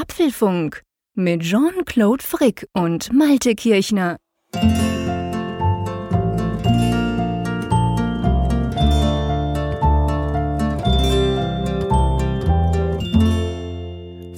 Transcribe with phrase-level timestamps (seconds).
[0.00, 0.82] Apfelfunk
[1.14, 4.16] mit Jean-Claude Frick und Malte Kirchner.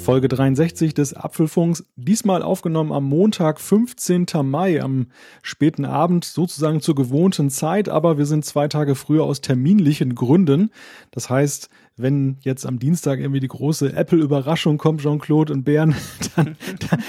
[0.03, 4.27] Folge 63 des Apfelfunks, diesmal aufgenommen am Montag, 15.
[4.43, 5.07] Mai, am
[5.43, 10.71] späten Abend, sozusagen zur gewohnten Zeit, aber wir sind zwei Tage früher aus terminlichen Gründen.
[11.13, 11.71] Das heißt,
[12.03, 15.95] wenn jetzt am Dienstag irgendwie die große Apple-Überraschung kommt, Jean-Claude und Bern,
[16.37, 16.57] dann,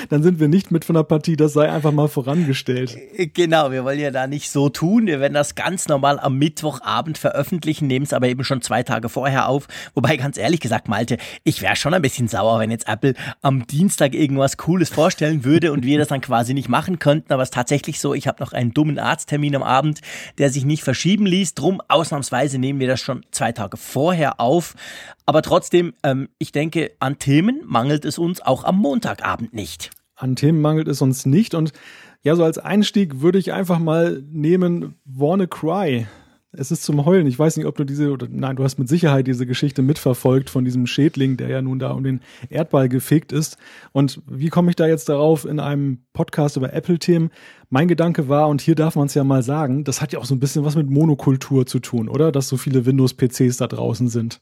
[0.09, 1.35] dann sind wir nicht mit von der Partie.
[1.35, 2.97] Das sei einfach mal vorangestellt.
[3.33, 5.07] Genau, wir wollen ja da nicht so tun.
[5.07, 9.09] Wir werden das ganz normal am Mittwochabend veröffentlichen, nehmen es aber eben schon zwei Tage
[9.09, 9.67] vorher auf.
[9.93, 13.65] Wobei, ganz ehrlich gesagt, Malte, ich wäre schon ein bisschen sauer, wenn jetzt Apple am
[13.67, 17.33] Dienstag irgendwas Cooles vorstellen würde und wir das dann quasi nicht machen könnten.
[17.33, 20.01] Aber es ist tatsächlich so, ich habe noch einen dummen Arzttermin am Abend,
[20.37, 21.55] der sich nicht verschieben ließ.
[21.55, 24.75] Drum, ausnahmsweise nehmen wir das schon zwei Tage vorher auf.
[25.25, 29.91] Aber trotzdem, ähm, ich denke, an Themen mangelt es uns auch am Montagabend nicht.
[30.15, 31.55] An Themen mangelt es uns nicht.
[31.55, 31.73] Und
[32.23, 36.07] ja, so als Einstieg würde ich einfach mal nehmen Wanna Cry.
[36.55, 37.25] Es ist zum Heulen.
[37.25, 40.51] Ich weiß nicht, ob du diese, oder nein, du hast mit Sicherheit diese Geschichte mitverfolgt
[40.51, 43.57] von diesem Schädling, der ja nun da um den Erdball gefegt ist.
[43.91, 47.31] Und wie komme ich da jetzt darauf in einem Podcast über Apple-Themen?
[47.69, 50.25] Mein Gedanke war, und hier darf man es ja mal sagen, das hat ja auch
[50.25, 52.31] so ein bisschen was mit Monokultur zu tun, oder?
[52.31, 54.39] Dass so viele Windows-PCs da draußen sind.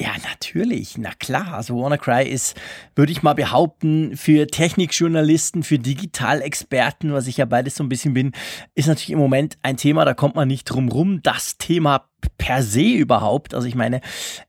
[0.00, 1.54] Ja, natürlich, na klar.
[1.54, 2.60] Also WannaCry ist,
[2.96, 8.12] würde ich mal behaupten, für Technikjournalisten, für Digitalexperten, was ich ja beides so ein bisschen
[8.12, 8.32] bin,
[8.74, 11.20] ist natürlich im Moment ein Thema, da kommt man nicht drum rum.
[11.22, 13.54] Das Thema per se überhaupt.
[13.54, 14.00] Also ich meine,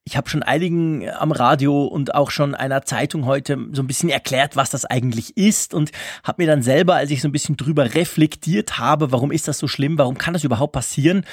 [0.04, 4.10] ich habe schon einigen am Radio und auch schon einer Zeitung heute so ein bisschen
[4.10, 5.92] erklärt, was das eigentlich ist und
[6.24, 9.58] habe mir dann selber, als ich so ein bisschen drüber reflektiert habe, warum ist das
[9.58, 11.26] so schlimm, warum kann das überhaupt passieren,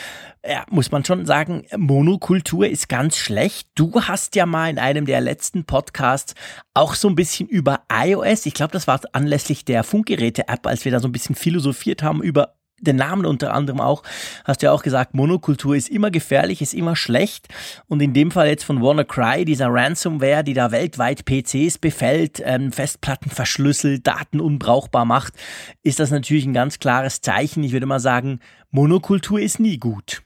[0.44, 3.68] ja, muss man schon sagen, Monokultur ist ganz schlecht.
[3.74, 6.34] Du hast ja mal in einem der letzten Podcasts
[6.74, 10.92] auch so ein bisschen über iOS, ich glaube, das war anlässlich der Funkgeräte-App, als wir
[10.92, 14.02] da so ein bisschen philosophiert haben über den Namen unter anderem auch,
[14.44, 17.48] hast du ja auch gesagt, Monokultur ist immer gefährlich, ist immer schlecht.
[17.86, 22.72] Und in dem Fall jetzt von WannaCry, dieser Ransomware, die da weltweit PCs befällt, ähm,
[22.72, 25.34] Festplatten verschlüsselt, Daten unbrauchbar macht,
[25.82, 27.64] ist das natürlich ein ganz klares Zeichen.
[27.64, 28.40] Ich würde mal sagen,
[28.70, 30.22] Monokultur ist nie gut.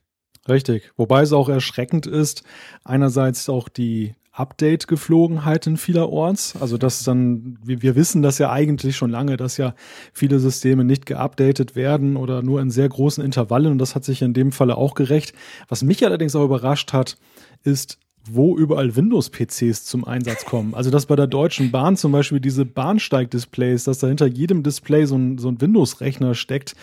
[0.49, 0.93] Richtig.
[0.97, 2.45] Wobei es auch erschreckend ist,
[2.84, 6.57] einerseits auch die Update-Geflogenheiten vielerorts.
[6.61, 9.75] Also das dann, wir, wir wissen das ja eigentlich schon lange, dass ja
[10.13, 14.23] viele Systeme nicht geupdatet werden oder nur in sehr großen Intervallen und das hat sich
[14.23, 15.33] in dem Falle auch gerecht.
[15.69, 17.17] Was mich allerdings auch überrascht hat,
[17.65, 17.99] ist,
[18.29, 20.75] wo überall Windows-PCs zum Einsatz kommen.
[20.75, 25.07] Also dass bei der Deutschen Bahn zum Beispiel diese Bahnsteig-Displays, dass da hinter jedem Display
[25.07, 26.75] so ein, so ein Windows-Rechner steckt,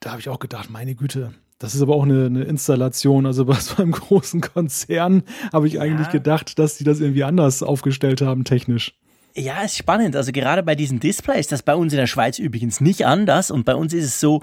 [0.00, 3.26] da habe ich auch gedacht, meine Güte, das ist aber auch eine, eine Installation.
[3.26, 5.22] Also bei so einem großen Konzern
[5.52, 6.12] habe ich eigentlich ja.
[6.12, 8.94] gedacht, dass die das irgendwie anders aufgestellt haben, technisch.
[9.38, 10.16] Ja, ist spannend.
[10.16, 13.50] Also gerade bei diesen Displays, das bei uns in der Schweiz übrigens nicht anders.
[13.50, 14.40] Und bei uns ist es so,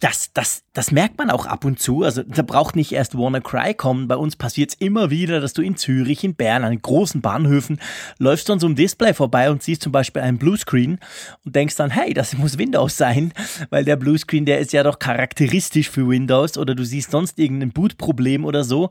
[0.00, 2.02] dass das, das merkt man auch ab und zu.
[2.02, 4.06] Also da braucht nicht erst WannaCry kommen.
[4.06, 7.80] Bei uns passiert es immer wieder, dass du in Zürich, in Bern, an großen Bahnhöfen
[8.18, 10.98] läufst an so einem Display vorbei und siehst zum Beispiel einen Bluescreen
[11.46, 13.32] und denkst dann, hey, das muss Windows sein,
[13.70, 17.72] weil der Bluescreen, der ist ja doch charakteristisch für Windows oder du siehst sonst irgendein
[17.72, 18.90] Bootproblem oder so.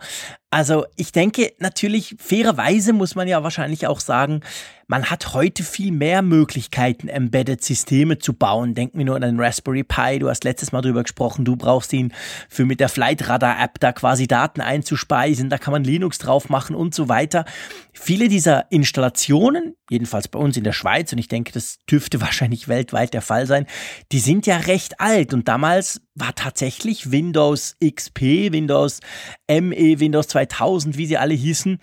[0.50, 4.42] Also ich denke natürlich, fairerweise muss man ja wahrscheinlich auch sagen,
[4.88, 8.74] man hat heute viel mehr Möglichkeiten, Embedded-Systeme zu bauen.
[8.74, 10.20] Denk mir nur an den Raspberry Pi.
[10.20, 11.46] Du hast letztes Mal drüber gesprochen.
[11.46, 12.14] Du brauchst ihn
[12.50, 15.50] für mit der Flight Radar App da quasi Daten einzuspeisen.
[15.50, 17.46] Da kann man Linux drauf machen und so weiter.
[17.94, 22.68] Viele dieser Installationen, jedenfalls bei uns in der Schweiz, und ich denke, das dürfte wahrscheinlich
[22.68, 23.66] weltweit der Fall sein,
[24.12, 25.34] die sind ja recht alt.
[25.34, 29.00] Und damals war tatsächlich Windows XP, Windows
[29.50, 31.80] ME, Windows 2000, wie sie alle hießen,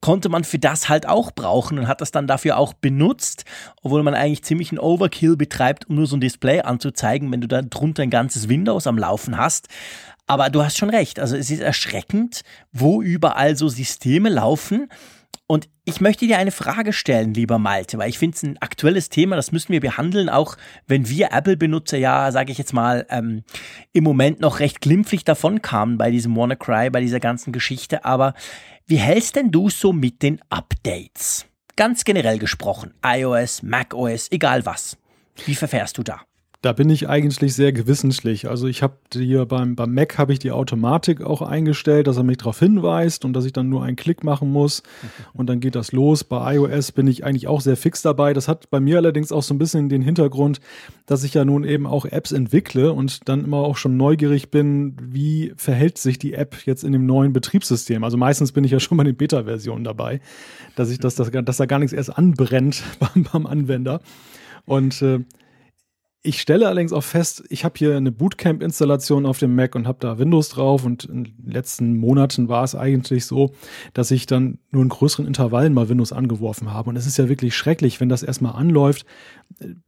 [0.00, 3.44] konnte man für das halt auch brauchen und hat das dann dafür auch benutzt,
[3.82, 7.48] obwohl man eigentlich ziemlich einen Overkill betreibt, um nur so ein Display anzuzeigen, wenn du
[7.48, 9.68] da drunter ein ganzes Windows am Laufen hast.
[10.26, 12.42] Aber du hast schon recht, also es ist erschreckend,
[12.72, 14.88] wo überall so Systeme laufen,
[15.48, 19.10] und ich möchte dir eine Frage stellen, lieber Malte, weil ich finde es ein aktuelles
[19.10, 20.56] Thema, das müssen wir behandeln, auch
[20.88, 23.44] wenn wir Apple-Benutzer ja, sage ich jetzt mal, ähm,
[23.92, 28.04] im Moment noch recht glimpflich davon kamen bei diesem WannaCry, bei dieser ganzen Geschichte.
[28.04, 28.34] Aber
[28.88, 31.46] wie hältst denn du so mit den Updates?
[31.74, 34.96] Ganz generell gesprochen, iOS, macOS, egal was.
[35.44, 36.22] Wie verfährst du da?
[36.62, 38.48] Da bin ich eigentlich sehr gewissentlich.
[38.48, 42.22] Also ich habe hier beim, beim Mac habe ich die Automatik auch eingestellt, dass er
[42.22, 44.82] mich darauf hinweist und dass ich dann nur einen Klick machen muss
[45.34, 46.24] und dann geht das los.
[46.24, 48.32] Bei iOS bin ich eigentlich auch sehr fix dabei.
[48.32, 50.60] Das hat bei mir allerdings auch so ein bisschen den Hintergrund,
[51.04, 54.96] dass ich ja nun eben auch Apps entwickle und dann immer auch schon neugierig bin,
[55.00, 58.02] wie verhält sich die App jetzt in dem neuen Betriebssystem.
[58.02, 60.20] Also meistens bin ich ja schon bei den Beta-Versionen dabei,
[60.74, 64.00] dass ich das, dass, dass da gar nichts erst anbrennt beim, beim Anwender.
[64.64, 65.20] Und äh,
[66.26, 69.98] ich stelle allerdings auch fest, ich habe hier eine Bootcamp-Installation auf dem Mac und habe
[70.00, 73.52] da Windows drauf und in den letzten Monaten war es eigentlich so,
[73.94, 76.90] dass ich dann nur in größeren Intervallen mal Windows angeworfen habe.
[76.90, 79.06] Und es ist ja wirklich schrecklich, wenn das erstmal anläuft.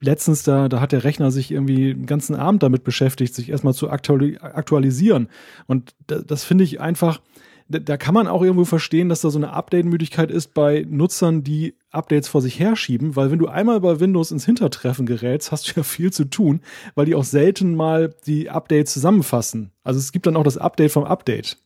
[0.00, 3.74] Letztens da, da hat der Rechner sich irgendwie den ganzen Abend damit beschäftigt, sich erstmal
[3.74, 5.28] zu aktualisieren.
[5.66, 7.20] Und das, das finde ich einfach,
[7.68, 11.74] da kann man auch irgendwo verstehen, dass da so eine Update-Müdigkeit ist bei Nutzern, die
[11.90, 15.72] Updates vor sich herschieben, weil wenn du einmal bei Windows ins Hintertreffen gerätst, hast du
[15.76, 16.60] ja viel zu tun,
[16.94, 19.72] weil die auch selten mal die Updates zusammenfassen.
[19.84, 21.58] Also es gibt dann auch das Update vom Update.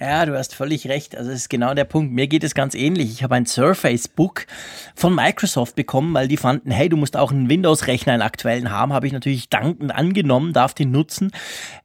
[0.00, 1.16] Ja, du hast völlig recht.
[1.16, 2.12] Also das ist genau der Punkt.
[2.12, 3.10] Mir geht es ganz ähnlich.
[3.10, 4.46] Ich habe ein Surface Book
[4.94, 8.94] von Microsoft bekommen, weil die fanden, hey, du musst auch einen Windows-Rechner, einen aktuellen haben.
[8.94, 11.30] Habe ich natürlich dankend angenommen, darf den nutzen.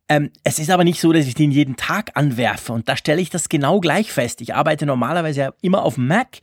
[0.08, 2.72] Ähm, es ist aber nicht so, dass ich den jeden Tag anwerfe.
[2.72, 4.40] Und da stelle ich das genau gleich fest.
[4.40, 6.38] Ich arbeite normalerweise ja immer auf Mac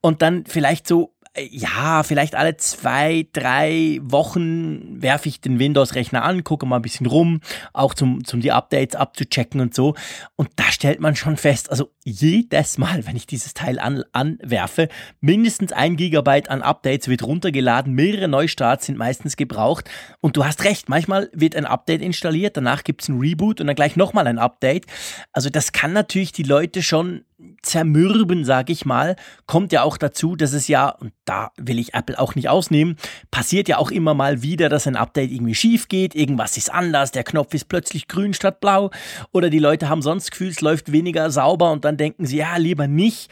[0.00, 6.44] und dann vielleicht so ja, vielleicht alle zwei, drei Wochen werfe ich den Windows-Rechner an,
[6.44, 7.40] gucke mal ein bisschen rum,
[7.72, 9.94] auch zum, zum die Updates abzuchecken und so.
[10.36, 14.88] Und da stellt man schon fest, also jedes Mal, wenn ich dieses Teil an, anwerfe,
[15.20, 19.90] mindestens ein Gigabyte an Updates wird runtergeladen, mehrere Neustarts sind meistens gebraucht.
[20.20, 23.76] Und du hast recht, manchmal wird ein Update installiert, danach gibt's ein Reboot und dann
[23.76, 24.86] gleich nochmal ein Update.
[25.32, 27.24] Also das kann natürlich die Leute schon
[27.62, 29.16] zermürben, sag ich mal,
[29.46, 32.96] kommt ja auch dazu, dass es ja, und da will ich Apple auch nicht ausnehmen,
[33.30, 37.12] passiert ja auch immer mal wieder, dass ein Update irgendwie schief geht, irgendwas ist anders,
[37.12, 38.90] der Knopf ist plötzlich grün statt blau
[39.32, 42.56] oder die Leute haben sonst Gefühl, es läuft weniger sauber und dann denken sie, ja,
[42.56, 43.30] lieber nicht.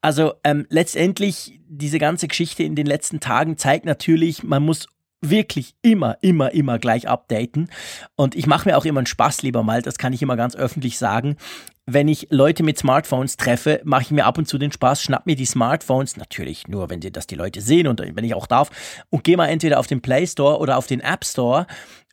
[0.00, 4.86] Also ähm, letztendlich, diese ganze Geschichte in den letzten Tagen zeigt natürlich, man muss
[5.22, 7.70] wirklich immer, immer, immer gleich updaten.
[8.14, 10.54] Und ich mache mir auch immer einen Spaß, lieber mal, das kann ich immer ganz
[10.54, 11.36] öffentlich sagen
[11.86, 15.26] wenn ich Leute mit Smartphones treffe, mache ich mir ab und zu den Spaß, schnapp
[15.26, 18.46] mir die Smartphones, natürlich nur, wenn die, das die Leute sehen und wenn ich auch
[18.46, 18.70] darf,
[19.10, 21.66] und gehe mal entweder auf den Play Store oder auf den App Store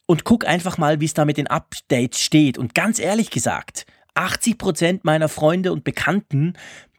[0.05, 2.57] und guck einfach mal, wie es da mit den Updates steht.
[2.57, 3.85] Und ganz ehrlich gesagt,
[4.15, 6.55] 80 Prozent meiner Freunde und Bekannten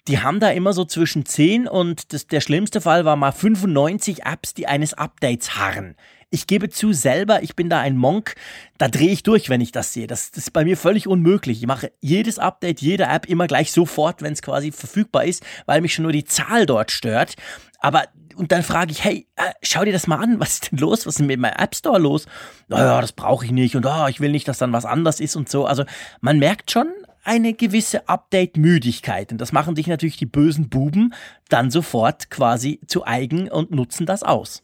[0.08, 4.24] die haben da immer so zwischen 10 und das, der schlimmste Fall war mal 95
[4.24, 5.94] Apps, die eines Updates harren.
[6.32, 8.34] Ich gebe zu, selber, ich bin da ein Monk,
[8.78, 10.06] da drehe ich durch, wenn ich das sehe.
[10.06, 11.60] Das, das ist bei mir völlig unmöglich.
[11.60, 15.82] Ich mache jedes Update, jede App immer gleich sofort, wenn es quasi verfügbar ist, weil
[15.82, 17.34] mich schon nur die Zahl dort stört.
[17.80, 20.78] Aber und dann frage ich, hey, äh, schau dir das mal an, was ist denn
[20.78, 21.06] los?
[21.06, 22.26] Was ist denn mit meinem App Store los?
[22.68, 25.36] Naja, das brauche ich nicht und oh, ich will nicht, dass dann was anders ist
[25.36, 25.66] und so.
[25.66, 25.84] Also
[26.22, 26.88] man merkt schon
[27.24, 31.14] eine gewisse Update-Müdigkeit und das machen sich natürlich die bösen Buben
[31.48, 34.62] dann sofort quasi zu eigen und nutzen das aus.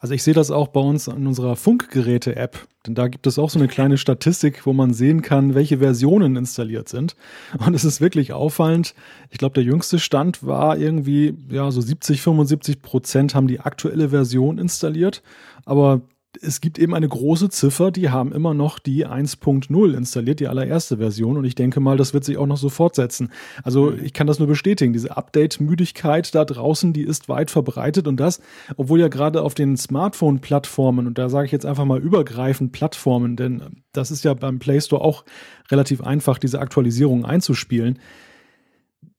[0.00, 2.66] Also ich sehe das auch bei uns in unserer Funkgeräte-App.
[2.86, 6.36] Denn da gibt es auch so eine kleine Statistik, wo man sehen kann, welche Versionen
[6.36, 7.16] installiert sind.
[7.64, 8.94] Und es ist wirklich auffallend.
[9.28, 14.08] Ich glaube, der jüngste Stand war irgendwie, ja, so 70, 75 Prozent haben die aktuelle
[14.08, 15.22] Version installiert.
[15.66, 16.00] Aber
[16.40, 20.98] es gibt eben eine große Ziffer, die haben immer noch die 1.0 installiert, die allererste
[20.98, 21.36] Version.
[21.36, 23.30] Und ich denke mal, das wird sich auch noch so fortsetzen.
[23.64, 24.04] Also mhm.
[24.04, 24.92] ich kann das nur bestätigen.
[24.92, 28.06] Diese Update-Müdigkeit da draußen, die ist weit verbreitet.
[28.06, 28.40] Und das,
[28.76, 33.36] obwohl ja gerade auf den Smartphone-Plattformen, und da sage ich jetzt einfach mal übergreifend Plattformen,
[33.36, 35.24] denn das ist ja beim Play Store auch
[35.70, 37.98] relativ einfach, diese Aktualisierungen einzuspielen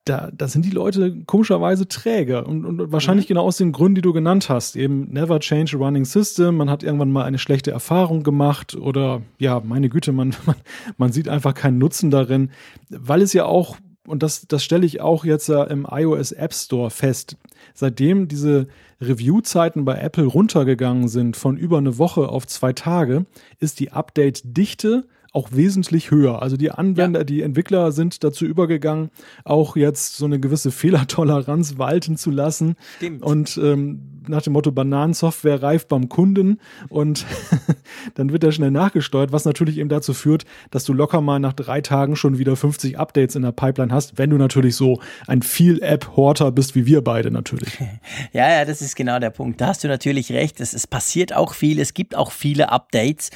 [0.06, 3.36] da, da sind die Leute komischerweise träge und, und wahrscheinlich mhm.
[3.36, 4.76] genau aus den Gründen, die du genannt hast.
[4.76, 9.22] Eben never change a running system, man hat irgendwann mal eine schlechte Erfahrung gemacht oder
[9.38, 10.56] ja, meine Güte, man, man,
[10.98, 12.50] man sieht einfach keinen Nutzen darin,
[12.90, 16.54] weil es ja auch, und das, das stelle ich auch jetzt ja im iOS App
[16.54, 17.38] Store fest,
[17.76, 18.68] seitdem diese
[19.00, 23.26] Review-Zeiten bei Apple runtergegangen sind von über eine Woche auf zwei Tage,
[23.60, 26.42] ist die Update-Dichte auch wesentlich höher.
[26.42, 27.24] Also die Anwender, ja.
[27.24, 29.12] die Entwickler sind dazu übergegangen,
[29.46, 32.76] auch jetzt so eine gewisse Fehlertoleranz walten zu lassen.
[32.98, 33.24] Stimmt.
[33.24, 36.60] Und ähm, nach dem Motto Bananensoftware reift beim Kunden
[36.90, 37.26] und
[38.16, 41.54] dann wird er schnell nachgesteuert, was natürlich eben dazu führt, dass du locker mal nach
[41.54, 45.42] drei Tagen schon wieder 50 Updates in der Pipeline hast, wenn du natürlich so ein
[45.42, 47.78] Viel-App-Horter bist wie wir beide natürlich.
[48.34, 49.60] Ja, ja, das ist genau der Punkt.
[49.62, 50.60] Da hast du natürlich recht.
[50.62, 51.80] Es, es passiert auch viel.
[51.80, 53.30] Es gibt auch viele Updates.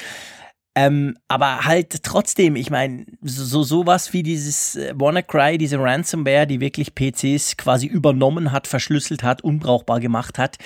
[0.77, 6.59] Ähm, aber halt trotzdem, ich meine, so sowas wie dieses äh, WannaCry, diese Ransomware, die
[6.59, 10.57] wirklich PCs quasi übernommen hat, verschlüsselt hat, unbrauchbar gemacht hat,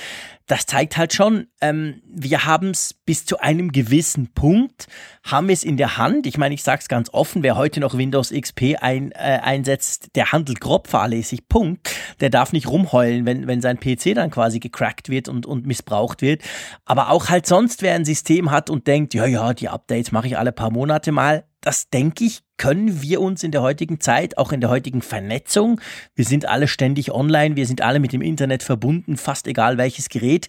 [0.49, 4.87] das zeigt halt schon, ähm, wir haben es bis zu einem gewissen Punkt,
[5.23, 6.25] haben wir es in der Hand.
[6.25, 10.15] Ich meine, ich sage es ganz offen, wer heute noch Windows XP ein, äh, einsetzt,
[10.15, 11.95] der handelt grob fahrlässig, Punkt.
[12.19, 16.23] Der darf nicht rumheulen, wenn, wenn sein PC dann quasi gecrackt wird und, und missbraucht
[16.23, 16.41] wird.
[16.83, 20.25] Aber auch halt sonst, wer ein System hat und denkt, ja, ja, die Updates mache
[20.25, 24.37] ich alle paar Monate mal, das denke ich, können wir uns in der heutigen Zeit,
[24.37, 25.81] auch in der heutigen Vernetzung,
[26.13, 30.09] wir sind alle ständig online, wir sind alle mit dem Internet verbunden, fast egal welches
[30.09, 30.47] Gerät,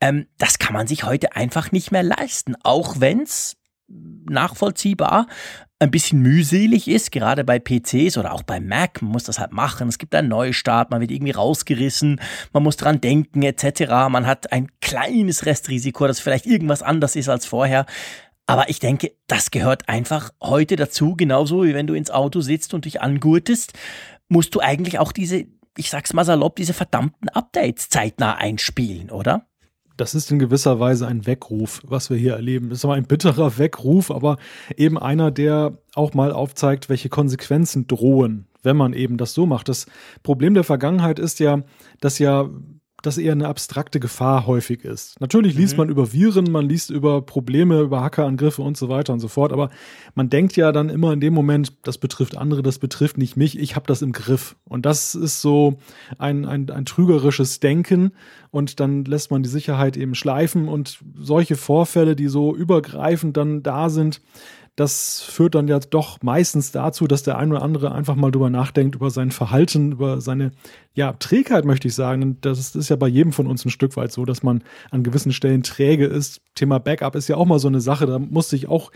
[0.00, 3.56] ähm, das kann man sich heute einfach nicht mehr leisten, auch wenn es
[3.88, 5.26] nachvollziehbar
[5.78, 9.02] ein bisschen mühselig ist, gerade bei PCs oder auch bei Mac.
[9.02, 9.88] Man muss das halt machen.
[9.88, 12.20] Es gibt einen Neustart, man wird irgendwie rausgerissen,
[12.52, 14.08] man muss dran denken etc.
[14.08, 17.84] Man hat ein kleines Restrisiko, dass vielleicht irgendwas anders ist als vorher.
[18.46, 22.74] Aber ich denke, das gehört einfach heute dazu, genauso wie wenn du ins Auto sitzt
[22.74, 23.72] und dich angurtest,
[24.28, 29.46] musst du eigentlich auch diese, ich sag's mal salopp, diese verdammten Updates zeitnah einspielen, oder?
[29.96, 32.68] Das ist in gewisser Weise ein Weckruf, was wir hier erleben.
[32.68, 34.36] Das ist aber ein bitterer Weckruf, aber
[34.76, 39.68] eben einer, der auch mal aufzeigt, welche Konsequenzen drohen, wenn man eben das so macht.
[39.68, 39.86] Das
[40.22, 41.62] Problem der Vergangenheit ist ja,
[42.00, 42.50] dass ja
[43.06, 45.20] das eher eine abstrakte Gefahr häufig ist.
[45.20, 45.78] Natürlich liest mhm.
[45.78, 49.52] man über Viren, man liest über Probleme, über Hackerangriffe und so weiter und so fort,
[49.52, 49.70] aber
[50.14, 53.58] man denkt ja dann immer in dem Moment, das betrifft andere, das betrifft nicht mich,
[53.58, 54.56] ich habe das im Griff.
[54.64, 55.78] Und das ist so
[56.18, 58.12] ein, ein, ein trügerisches Denken
[58.50, 63.62] und dann lässt man die Sicherheit eben schleifen und solche Vorfälle, die so übergreifend dann
[63.62, 64.20] da sind,
[64.76, 68.50] das führt dann ja doch meistens dazu, dass der ein oder andere einfach mal drüber
[68.50, 70.52] nachdenkt, über sein Verhalten, über seine
[70.94, 72.22] ja, Trägheit, möchte ich sagen.
[72.22, 75.02] Und das ist ja bei jedem von uns ein Stück weit so, dass man an
[75.02, 76.42] gewissen Stellen träge ist.
[76.54, 78.92] Thema Backup ist ja auch mal so eine Sache, da musste ich auch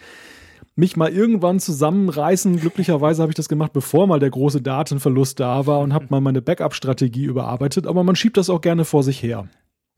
[0.77, 2.61] mich mal irgendwann zusammenreißen.
[2.61, 6.21] Glücklicherweise habe ich das gemacht, bevor mal der große Datenverlust da war und habe mal
[6.21, 7.87] meine Backup-Strategie überarbeitet.
[7.87, 9.49] Aber man schiebt das auch gerne vor sich her.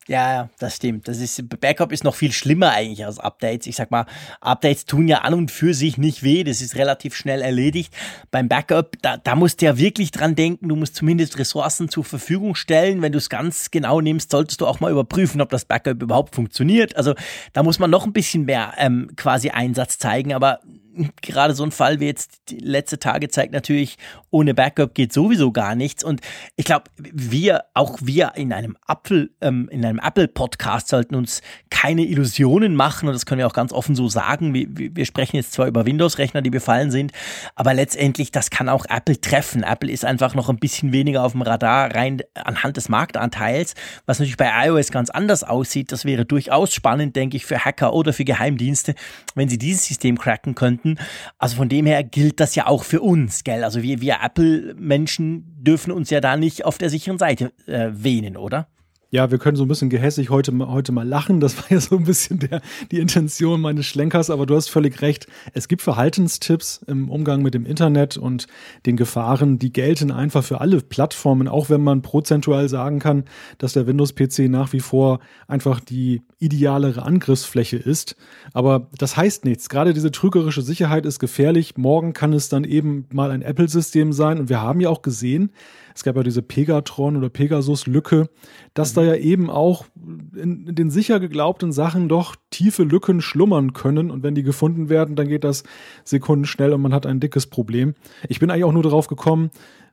[0.08, 1.06] Ja, das stimmt.
[1.06, 3.66] Das ist, Backup ist noch viel schlimmer eigentlich als Updates.
[3.68, 4.06] Ich sag mal,
[4.40, 6.42] Updates tun ja an und für sich nicht weh.
[6.42, 7.94] Das ist relativ schnell erledigt.
[8.32, 10.68] Beim Backup, da, da musst du ja wirklich dran denken.
[10.68, 13.00] Du musst zumindest Ressourcen zur Verfügung stellen.
[13.00, 16.34] Wenn du es ganz genau nimmst, solltest du auch mal überprüfen, ob das Backup überhaupt
[16.34, 16.96] funktioniert.
[16.96, 17.14] Also
[17.52, 20.34] da muss man noch ein bisschen mehr ähm, quasi Einsatz zeigen.
[20.34, 20.60] Aber
[21.22, 23.96] gerade so ein Fall wie jetzt die letzte Tage zeigt natürlich,
[24.30, 26.04] ohne Backup geht sowieso gar nichts.
[26.04, 26.20] Und
[26.56, 32.04] ich glaube, wir, auch wir in einem Apple, ähm, in einem Apple-Podcast sollten uns keine
[32.04, 33.08] Illusionen machen.
[33.08, 34.54] Und das können wir auch ganz offen so sagen.
[34.54, 37.12] Wir, wir sprechen jetzt zwar über Windows-Rechner, die befallen sind,
[37.54, 39.62] aber letztendlich, das kann auch Apple treffen.
[39.62, 43.74] Apple ist einfach noch ein bisschen weniger auf dem Radar rein anhand des Marktanteils,
[44.06, 45.92] was natürlich bei iOS ganz anders aussieht.
[45.92, 48.94] Das wäre durchaus spannend, denke ich, für Hacker oder für Geheimdienste,
[49.34, 50.98] wenn sie dieses System cracken könnten könnten.
[51.38, 53.64] Also von dem her gilt das ja auch für uns, gell?
[53.64, 58.36] Also wir, wir Apple-Menschen dürfen uns ja da nicht auf der sicheren Seite äh, wähnen,
[58.36, 58.68] oder?
[59.12, 61.38] Ja, wir können so ein bisschen gehässig heute, heute mal lachen.
[61.38, 65.02] Das war ja so ein bisschen der, die Intention meines Schlenkers, aber du hast völlig
[65.02, 65.26] recht.
[65.52, 68.46] Es gibt Verhaltenstipps im Umgang mit dem Internet und
[68.86, 73.24] den Gefahren, die gelten einfach für alle Plattformen, auch wenn man prozentual sagen kann,
[73.58, 78.16] dass der Windows-PC nach wie vor einfach die idealere Angriffsfläche ist.
[78.54, 79.68] Aber das heißt nichts.
[79.68, 81.76] Gerade diese trügerische Sicherheit ist gefährlich.
[81.76, 84.40] Morgen kann es dann eben mal ein Apple-System sein.
[84.40, 85.50] Und wir haben ja auch gesehen,
[85.94, 88.28] es gab ja diese Pegatron oder Pegasus-Lücke,
[88.74, 88.96] dass mhm.
[88.96, 89.86] da ja eben auch
[90.34, 94.10] in, den sicher geglaubten Sachen doch tiefe Lücken schlummern können.
[94.10, 95.64] Und wenn die gefunden werden, dann geht das
[96.04, 97.94] sekundenschnell und man hat ein dickes Problem.
[98.28, 99.50] Ich bin eigentlich auch nur darauf gekommen,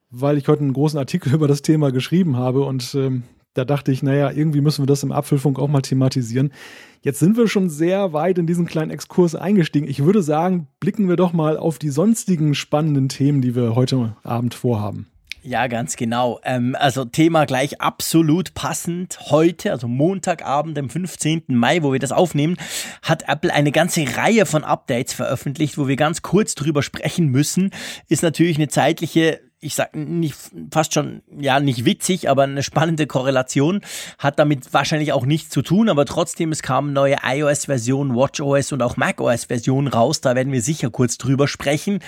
[0.09, 3.23] weil ich heute einen großen Artikel über das Thema geschrieben habe und ähm,
[3.55, 6.53] da dachte ich, naja, irgendwie müssen wir das im Apfelfunk auch mal thematisieren.
[7.01, 9.87] Jetzt sind wir schon sehr weit in diesen kleinen Exkurs eingestiegen.
[9.87, 14.15] Ich würde sagen, blicken wir doch mal auf die sonstigen spannenden Themen, die wir heute
[14.23, 15.07] Abend vorhaben.
[15.41, 16.39] Ja, ganz genau.
[16.43, 19.19] Ähm, also Thema gleich absolut passend.
[19.29, 21.43] Heute, also Montagabend, dem 15.
[21.47, 22.57] Mai, wo wir das aufnehmen,
[23.01, 27.71] hat Apple eine ganze Reihe von Updates veröffentlicht, wo wir ganz kurz drüber sprechen müssen.
[28.09, 30.35] Ist natürlich eine zeitliche ich sag nicht
[30.71, 33.81] fast schon ja nicht witzig, aber eine spannende Korrelation
[34.17, 38.71] hat damit wahrscheinlich auch nichts zu tun, aber trotzdem es kamen neue iOS Versionen, WatchOS
[38.71, 41.99] und auch macOS Versionen raus, da werden wir sicher kurz drüber sprechen.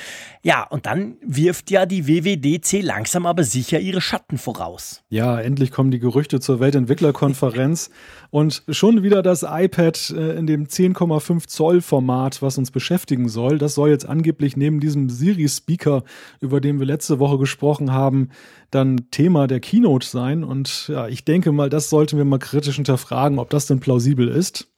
[0.43, 5.03] Ja, und dann wirft ja die WWDC langsam aber sicher ihre Schatten voraus.
[5.09, 7.91] Ja, endlich kommen die Gerüchte zur Weltentwicklerkonferenz
[8.31, 13.57] und schon wieder das iPad äh, in dem 10,5 Zoll Format, was uns beschäftigen soll.
[13.57, 16.03] Das soll jetzt angeblich neben diesem Siri Speaker,
[16.39, 18.29] über den wir letzte Woche gesprochen haben,
[18.71, 20.45] dann Thema der Keynote sein.
[20.45, 24.29] Und ja, ich denke mal, das sollten wir mal kritisch hinterfragen, ob das denn plausibel
[24.29, 24.70] ist.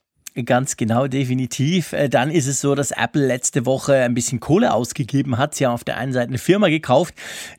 [0.46, 1.94] Ganz genau, definitiv.
[1.94, 5.54] Äh, dann ist es so, dass Apple letzte Woche ein bisschen Kohle ausgegeben hat.
[5.54, 7.14] Sie haben auf der einen Seite eine Firma gekauft,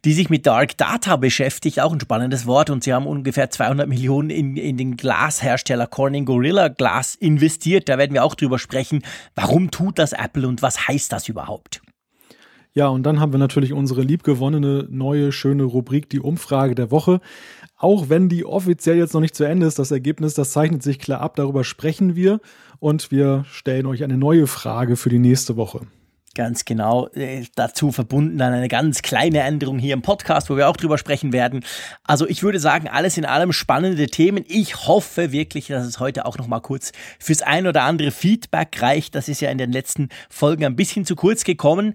[0.04, 2.70] die sich mit Dark Data beschäftigt, auch ein spannendes Wort.
[2.70, 7.88] Und sie haben ungefähr 200 Millionen in, in den Glashersteller Corning Gorilla Glass investiert.
[7.88, 9.02] Da werden wir auch drüber sprechen.
[9.36, 11.80] Warum tut das Apple und was heißt das überhaupt?
[12.76, 17.20] Ja, und dann haben wir natürlich unsere liebgewonnene neue schöne Rubrik, die Umfrage der Woche.
[17.84, 20.98] Auch wenn die offiziell jetzt noch nicht zu Ende ist, das Ergebnis, das zeichnet sich
[20.98, 22.40] klar ab, darüber sprechen wir
[22.78, 25.80] und wir stellen euch eine neue Frage für die nächste Woche.
[26.34, 27.06] Ganz genau.
[27.14, 30.98] Äh, dazu verbunden dann eine ganz kleine Änderung hier im Podcast, wo wir auch drüber
[30.98, 31.64] sprechen werden.
[32.02, 34.44] Also ich würde sagen, alles in allem spannende Themen.
[34.48, 38.82] Ich hoffe wirklich, dass es heute auch noch mal kurz fürs ein oder andere Feedback
[38.82, 39.14] reicht.
[39.14, 41.94] Das ist ja in den letzten Folgen ein bisschen zu kurz gekommen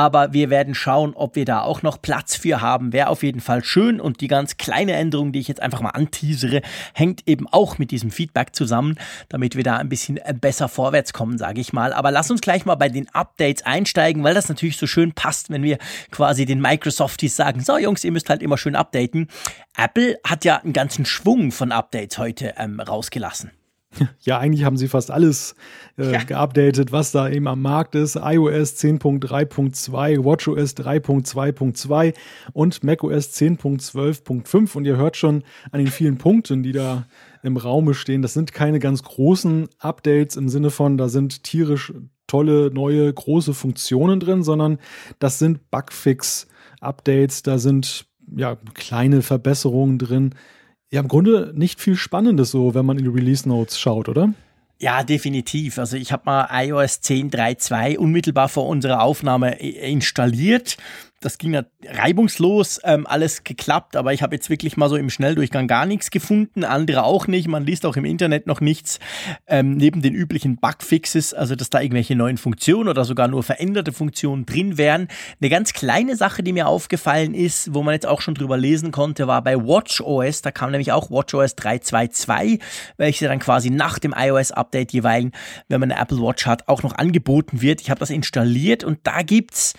[0.00, 2.94] aber wir werden schauen, ob wir da auch noch Platz für haben.
[2.94, 5.90] Wäre auf jeden Fall schön und die ganz kleine Änderung, die ich jetzt einfach mal
[5.90, 6.62] anteasere,
[6.94, 8.96] hängt eben auch mit diesem Feedback zusammen,
[9.28, 11.92] damit wir da ein bisschen besser vorwärts kommen, sage ich mal.
[11.92, 15.50] Aber lass uns gleich mal bei den Updates einsteigen, weil das natürlich so schön passt,
[15.50, 15.78] wenn wir
[16.10, 19.28] quasi den Microsofties sagen, so Jungs, ihr müsst halt immer schön updaten.
[19.76, 23.50] Apple hat ja einen ganzen Schwung von Updates heute ähm, rausgelassen.
[24.20, 25.56] Ja, eigentlich haben sie fast alles
[25.98, 26.22] äh, ja.
[26.22, 28.14] geupdatet, was da eben am Markt ist.
[28.14, 32.14] iOS 10.3.2, WatchOS 3.2.2
[32.52, 34.76] und macOS 10.12.5.
[34.76, 37.06] Und ihr hört schon an den vielen Punkten, die da
[37.42, 38.22] im Raume stehen.
[38.22, 41.92] Das sind keine ganz großen Updates im Sinne von, da sind tierisch
[42.30, 44.78] tolle, neue, große Funktionen drin, sondern
[45.18, 48.06] das sind Bugfix-Updates, da sind
[48.36, 50.34] ja kleine Verbesserungen drin
[50.90, 54.32] ja, im Grunde nicht viel Spannendes so, wenn man in die Release Notes schaut, oder?
[54.80, 55.78] Ja, definitiv.
[55.78, 60.78] Also ich habe mal iOS 10.3.2 unmittelbar vor unserer Aufnahme installiert
[61.20, 65.10] das ging ja reibungslos, ähm, alles geklappt, aber ich habe jetzt wirklich mal so im
[65.10, 67.46] Schnelldurchgang gar nichts gefunden, andere auch nicht.
[67.46, 68.98] Man liest auch im Internet noch nichts
[69.46, 73.92] ähm, neben den üblichen Bugfixes, also dass da irgendwelche neuen Funktionen oder sogar nur veränderte
[73.92, 75.08] Funktionen drin wären.
[75.40, 78.90] Eine ganz kleine Sache, die mir aufgefallen ist, wo man jetzt auch schon drüber lesen
[78.90, 80.40] konnte, war bei WatchOS.
[80.40, 82.60] Da kam nämlich auch WatchOS 3.2.2,
[82.96, 85.10] welche dann quasi nach dem iOS-Update jeweils,
[85.68, 87.82] wenn man eine Apple Watch hat, auch noch angeboten wird.
[87.82, 89.74] Ich habe das installiert und da gibt's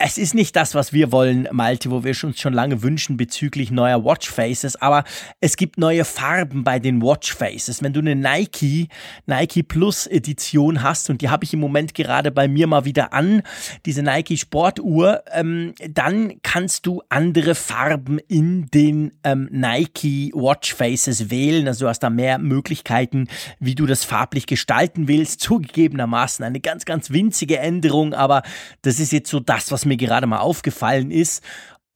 [0.00, 3.72] es ist nicht das, was wir wollen, Malte, wo wir uns schon lange wünschen bezüglich
[3.72, 5.02] neuer Watchfaces, aber
[5.40, 7.82] es gibt neue Farben bei den Watchfaces.
[7.82, 8.88] Wenn du eine Nike,
[9.26, 13.12] Nike Plus Edition hast, und die habe ich im Moment gerade bei mir mal wieder
[13.12, 13.42] an,
[13.86, 21.66] diese Nike Sportuhr, ähm, dann kannst du andere Farben in den ähm, Nike Watchfaces wählen.
[21.66, 23.26] Also du hast da mehr Möglichkeiten,
[23.58, 25.40] wie du das farblich gestalten willst.
[25.40, 28.42] Zugegebenermaßen eine ganz, ganz winzige Änderung, aber
[28.82, 31.42] das ist jetzt so das, was mir gerade mal aufgefallen ist.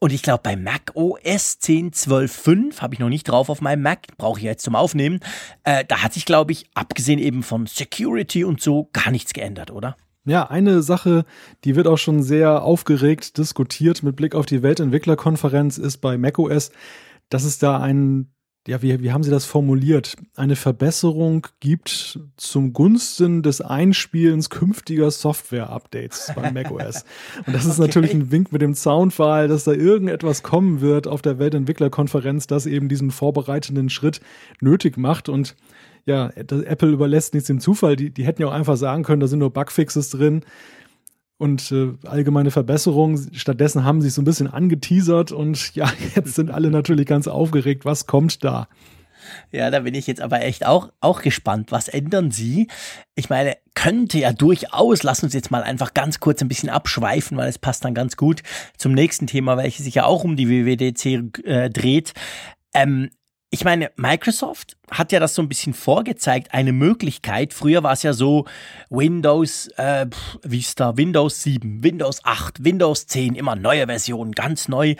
[0.00, 4.08] Und ich glaube, bei Mac OS 10.12.5 habe ich noch nicht drauf auf meinem Mac,
[4.16, 5.20] brauche ich jetzt zum Aufnehmen.
[5.62, 9.70] Äh, da hat sich, glaube ich, abgesehen eben von Security und so, gar nichts geändert,
[9.70, 9.96] oder?
[10.24, 11.24] Ja, eine Sache,
[11.64, 16.72] die wird auch schon sehr aufgeregt diskutiert mit Blick auf die Weltentwicklerkonferenz, ist bei macOS,
[17.28, 18.32] dass es da einen
[18.68, 25.10] ja, wie, wie haben Sie das formuliert, eine Verbesserung gibt zum Gunsten des Einspielens künftiger
[25.10, 27.04] Software-Updates bei macOS.
[27.46, 27.88] Und das ist okay.
[27.88, 32.66] natürlich ein Wink mit dem Soundfile, dass da irgendetwas kommen wird auf der Weltentwicklerkonferenz, das
[32.66, 34.20] eben diesen vorbereitenden Schritt
[34.60, 35.28] nötig macht.
[35.28, 35.56] Und
[36.06, 37.96] ja, Apple überlässt nichts dem Zufall.
[37.96, 40.44] Die, die hätten ja auch einfach sagen können, da sind nur Bugfixes drin
[41.42, 43.30] und äh, allgemeine Verbesserungen.
[43.34, 47.26] Stattdessen haben sie sich so ein bisschen angeteasert und ja, jetzt sind alle natürlich ganz
[47.26, 47.84] aufgeregt.
[47.84, 48.68] Was kommt da?
[49.50, 51.72] Ja, da bin ich jetzt aber echt auch, auch gespannt.
[51.72, 52.68] Was ändern Sie?
[53.16, 57.36] Ich meine, könnte ja durchaus, lass uns jetzt mal einfach ganz kurz ein bisschen abschweifen,
[57.36, 58.42] weil es passt dann ganz gut
[58.76, 62.12] zum nächsten Thema, welches sich ja auch um die WWDC äh, dreht.
[62.72, 63.10] Ähm,
[63.54, 67.52] ich meine, Microsoft hat ja das so ein bisschen vorgezeigt, eine Möglichkeit.
[67.52, 68.46] Früher war es ja so,
[68.88, 70.06] Windows äh,
[70.42, 74.94] Vista, Windows 7, Windows 8, Windows 10, immer neue Versionen, ganz neu.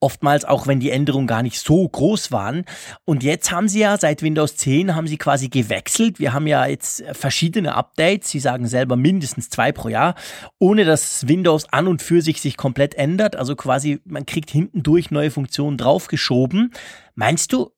[0.00, 2.64] Oftmals auch, wenn die Änderungen gar nicht so groß waren.
[3.04, 6.18] Und jetzt haben sie ja, seit Windows 10 haben sie quasi gewechselt.
[6.18, 8.30] Wir haben ja jetzt verschiedene Updates.
[8.30, 10.14] Sie sagen selber mindestens zwei pro Jahr,
[10.58, 13.36] ohne dass Windows an und für sich sich komplett ändert.
[13.36, 16.72] Also quasi, man kriegt hinten durch neue Funktionen draufgeschoben.
[17.14, 17.72] Meinst du,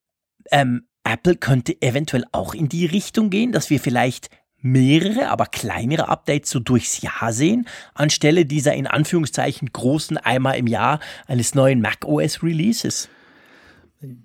[0.51, 4.29] ähm, Apple könnte eventuell auch in die Richtung gehen, dass wir vielleicht
[4.63, 10.67] mehrere, aber kleinere Updates so durchs Jahr sehen, anstelle dieser in Anführungszeichen großen einmal im
[10.67, 13.09] Jahr eines neuen macOS Releases.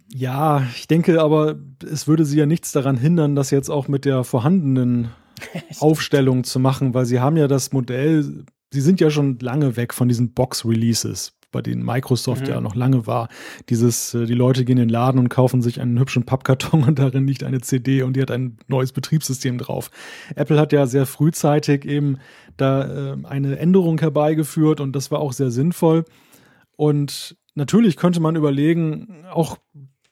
[0.07, 4.05] Ja, ich denke aber, es würde sie ja nichts daran hindern, das jetzt auch mit
[4.05, 5.11] der vorhandenen
[5.79, 9.93] Aufstellung zu machen, weil sie haben ja das Modell, sie sind ja schon lange weg
[9.93, 12.47] von diesen Box-Releases bei denen Microsoft mhm.
[12.49, 13.29] ja noch lange war.
[13.69, 16.99] Dieses, äh, die Leute gehen in den Laden und kaufen sich einen hübschen Pappkarton und
[16.99, 19.89] darin liegt eine CD und die hat ein neues Betriebssystem drauf.
[20.35, 22.17] Apple hat ja sehr frühzeitig eben
[22.57, 26.03] da äh, eine Änderung herbeigeführt und das war auch sehr sinnvoll.
[26.75, 29.57] Und natürlich könnte man überlegen, auch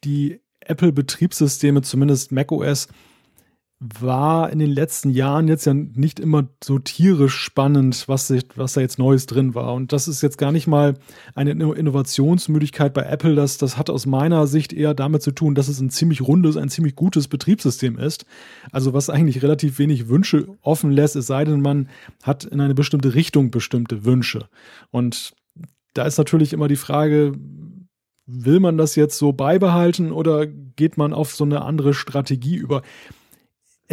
[0.05, 2.87] die Apple-Betriebssysteme, zumindest macOS,
[3.99, 8.73] war in den letzten Jahren jetzt ja nicht immer so tierisch spannend, was, sich, was
[8.73, 9.73] da jetzt Neues drin war.
[9.73, 10.93] Und das ist jetzt gar nicht mal
[11.35, 13.35] eine Innovationsmüdigkeit bei Apple.
[13.35, 16.55] Das, das hat aus meiner Sicht eher damit zu tun, dass es ein ziemlich rundes,
[16.55, 18.25] ein ziemlich gutes Betriebssystem ist.
[18.71, 21.89] Also was eigentlich relativ wenig Wünsche offen lässt, es sei denn, man
[22.21, 24.47] hat in eine bestimmte Richtung bestimmte Wünsche.
[24.91, 25.33] Und
[25.93, 27.33] da ist natürlich immer die Frage,
[28.25, 32.81] will man das jetzt so beibehalten oder geht man auf so eine andere Strategie über?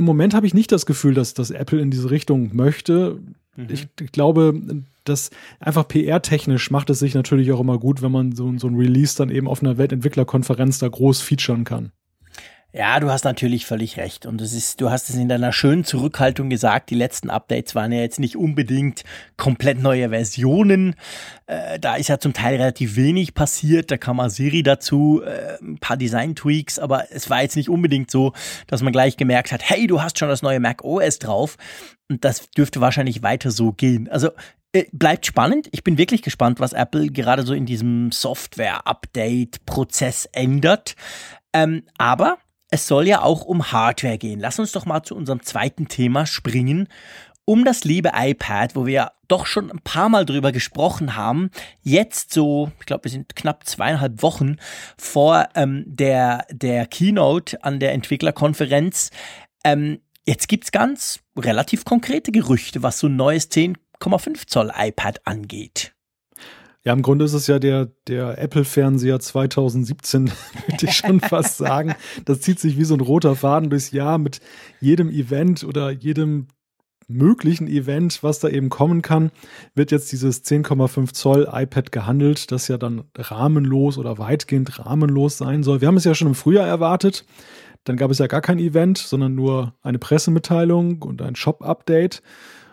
[0.00, 3.18] Im Moment habe ich nicht das Gefühl, dass, dass Apple in diese Richtung möchte.
[3.54, 3.66] Mhm.
[3.68, 4.58] Ich, ich, glaube,
[5.04, 8.76] dass einfach PR-technisch macht es sich natürlich auch immer gut, wenn man so, so ein
[8.76, 11.92] Release dann eben auf einer Weltentwicklerkonferenz da groß featuren kann.
[12.72, 14.26] Ja, du hast natürlich völlig recht.
[14.26, 17.90] Und es ist, du hast es in deiner schönen Zurückhaltung gesagt, die letzten Updates waren
[17.90, 19.02] ja jetzt nicht unbedingt
[19.36, 20.94] komplett neue Versionen.
[21.46, 23.90] Äh, da ist ja zum Teil relativ wenig passiert.
[23.90, 28.08] Da kam mal Siri dazu, äh, ein paar Design-Tweaks, aber es war jetzt nicht unbedingt
[28.08, 28.34] so,
[28.68, 31.56] dass man gleich gemerkt hat, hey, du hast schon das neue Mac OS drauf.
[32.08, 34.08] Und das dürfte wahrscheinlich weiter so gehen.
[34.08, 34.30] Also
[34.72, 35.68] äh, bleibt spannend.
[35.72, 40.94] Ich bin wirklich gespannt, was Apple gerade so in diesem Software-Update-Prozess ändert.
[41.52, 42.38] Ähm, aber
[42.70, 44.40] es soll ja auch um Hardware gehen.
[44.40, 46.88] Lass uns doch mal zu unserem zweiten Thema springen.
[47.44, 51.50] Um das liebe iPad, wo wir ja doch schon ein paar Mal drüber gesprochen haben,
[51.82, 54.56] jetzt so, ich glaube, wir sind knapp zweieinhalb Wochen
[54.96, 59.10] vor ähm, der, der Keynote an der Entwicklerkonferenz.
[59.64, 65.92] Ähm, jetzt gibt's ganz relativ konkrete Gerüchte, was so ein neues 10,5 Zoll iPad angeht.
[66.84, 70.30] Ja, im Grunde ist es ja der, der Apple-Fernseher 2017,
[70.66, 71.94] würde ich schon fast sagen.
[72.24, 74.40] Das zieht sich wie so ein roter Faden durchs Jahr mit
[74.80, 76.48] jedem Event oder jedem
[77.10, 79.30] möglichen Event, was da eben kommen kann,
[79.74, 85.62] wird jetzt dieses 10,5 Zoll iPad gehandelt, das ja dann rahmenlos oder weitgehend rahmenlos sein
[85.62, 85.80] soll.
[85.80, 87.26] Wir haben es ja schon im Frühjahr erwartet.
[87.84, 92.22] Dann gab es ja gar kein Event, sondern nur eine Pressemitteilung und ein Shop-Update.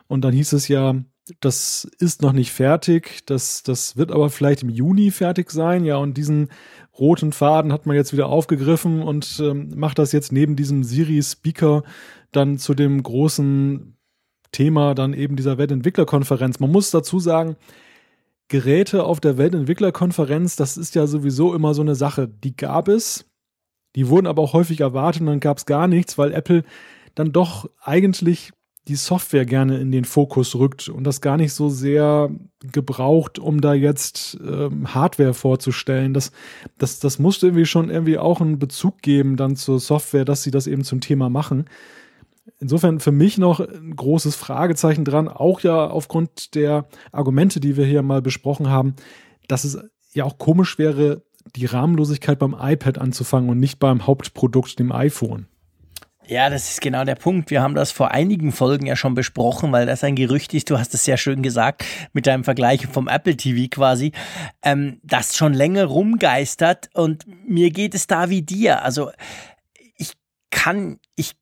[0.08, 0.96] Und dann hieß es ja,
[1.40, 3.26] das ist noch nicht fertig.
[3.26, 5.86] Das, das wird aber vielleicht im Juni fertig sein.
[5.86, 6.50] Ja, und diesen
[6.98, 11.84] roten Faden hat man jetzt wieder aufgegriffen und ähm, macht das jetzt neben diesem Siri-Speaker
[12.32, 13.98] dann zu dem großen
[14.52, 16.60] Thema dann eben dieser Weltentwicklerkonferenz.
[16.60, 17.56] Man muss dazu sagen,
[18.48, 22.28] Geräte auf der Weltentwicklerkonferenz, das ist ja sowieso immer so eine Sache.
[22.28, 23.26] Die gab es,
[23.96, 26.64] die wurden aber auch häufig erwartet und dann gab es gar nichts, weil Apple
[27.14, 28.52] dann doch eigentlich
[28.88, 32.30] die Software gerne in den Fokus rückt und das gar nicht so sehr
[32.72, 36.14] gebraucht, um da jetzt ähm, Hardware vorzustellen.
[36.14, 36.32] Das,
[36.78, 40.52] das, das musste irgendwie schon irgendwie auch einen Bezug geben dann zur Software, dass sie
[40.52, 41.66] das eben zum Thema machen.
[42.60, 47.86] Insofern für mich noch ein großes Fragezeichen dran, auch ja aufgrund der Argumente, die wir
[47.86, 48.96] hier mal besprochen haben,
[49.48, 49.78] dass es
[50.14, 51.24] ja auch komisch wäre,
[51.56, 55.48] die Rahmenlosigkeit beim iPad anzufangen und nicht beim Hauptprodukt, dem iPhone.
[56.30, 57.52] Ja, das ist genau der Punkt.
[57.52, 60.78] Wir haben das vor einigen Folgen ja schon besprochen, weil das ein Gerücht ist, du
[60.78, 64.12] hast es sehr schön gesagt, mit deinem Vergleich vom Apple TV quasi,
[64.62, 68.84] ähm, das schon länger rumgeistert und mir geht es da wie dir.
[68.84, 69.12] Also
[69.96, 70.14] ich
[70.50, 71.38] kann, ich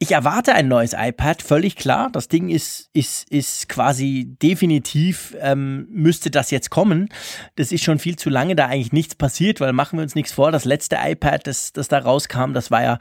[0.00, 2.08] ich erwarte ein neues iPad, völlig klar.
[2.12, 7.08] Das Ding ist, ist, ist quasi definitiv, ähm, müsste das jetzt kommen.
[7.56, 10.32] Das ist schon viel zu lange da eigentlich nichts passiert, weil machen wir uns nichts
[10.32, 10.52] vor.
[10.52, 12.98] Das letzte iPad, das, das da rauskam, das war ja,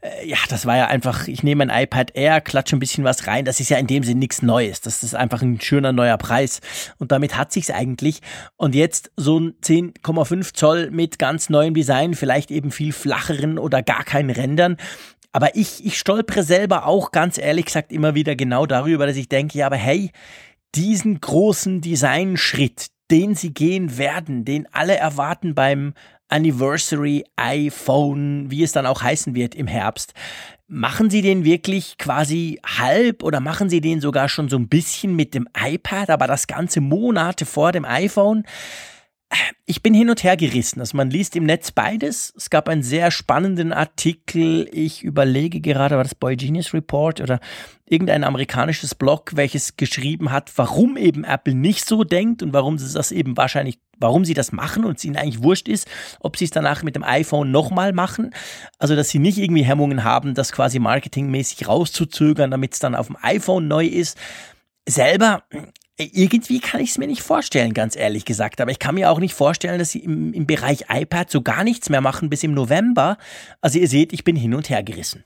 [0.00, 3.28] äh, ja, das war ja einfach, ich nehme ein iPad Air, klatsche ein bisschen was
[3.28, 3.44] rein.
[3.44, 4.80] Das ist ja in dem Sinn nichts Neues.
[4.80, 6.60] Das ist einfach ein schöner neuer Preis.
[6.98, 8.22] Und damit hat sich's eigentlich.
[8.56, 13.84] Und jetzt so ein 10,5 Zoll mit ganz neuem Design, vielleicht eben viel flacheren oder
[13.84, 14.76] gar keinen Rändern.
[15.32, 19.28] Aber ich, ich stolpere selber auch ganz ehrlich gesagt immer wieder genau darüber, dass ich
[19.28, 20.10] denke, ja, aber hey,
[20.74, 25.94] diesen großen Designschritt, den sie gehen werden, den alle erwarten beim
[26.28, 30.14] Anniversary iPhone, wie es dann auch heißen wird im Herbst.
[30.68, 35.16] Machen Sie den wirklich quasi halb oder machen Sie den sogar schon so ein bisschen
[35.16, 38.44] mit dem iPad, aber das ganze Monate vor dem iPhone?
[39.64, 40.80] Ich bin hin und her gerissen.
[40.80, 42.34] Also man liest im Netz beides.
[42.36, 44.68] Es gab einen sehr spannenden Artikel.
[44.72, 47.38] Ich überlege gerade, war das Boy Genius Report oder
[47.86, 52.92] irgendein amerikanisches Blog, welches geschrieben hat, warum eben Apple nicht so denkt und warum sie
[52.92, 55.86] das eben wahrscheinlich, warum sie das machen und es ihnen eigentlich wurscht ist,
[56.18, 58.34] ob sie es danach mit dem iPhone nochmal machen.
[58.78, 63.06] Also, dass sie nicht irgendwie Hemmungen haben, das quasi marketingmäßig rauszuzögern, damit es dann auf
[63.06, 64.18] dem iPhone neu ist.
[64.88, 65.44] Selber
[66.00, 68.60] irgendwie kann ich es mir nicht vorstellen, ganz ehrlich gesagt.
[68.60, 71.64] Aber ich kann mir auch nicht vorstellen, dass sie im, im Bereich iPad so gar
[71.64, 73.18] nichts mehr machen bis im November.
[73.60, 75.24] Also ihr seht, ich bin hin und her gerissen.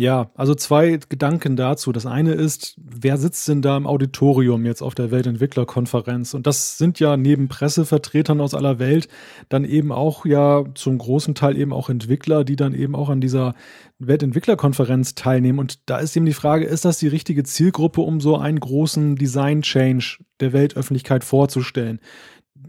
[0.00, 1.92] Ja, also zwei Gedanken dazu.
[1.92, 6.32] Das eine ist, wer sitzt denn da im Auditorium jetzt auf der Weltentwicklerkonferenz?
[6.32, 9.08] Und das sind ja neben Pressevertretern aus aller Welt
[9.50, 13.20] dann eben auch ja zum großen Teil eben auch Entwickler, die dann eben auch an
[13.20, 13.54] dieser
[13.98, 15.58] Weltentwicklerkonferenz teilnehmen.
[15.58, 19.16] Und da ist eben die Frage, ist das die richtige Zielgruppe, um so einen großen
[19.16, 22.00] Design-Change der Weltöffentlichkeit vorzustellen?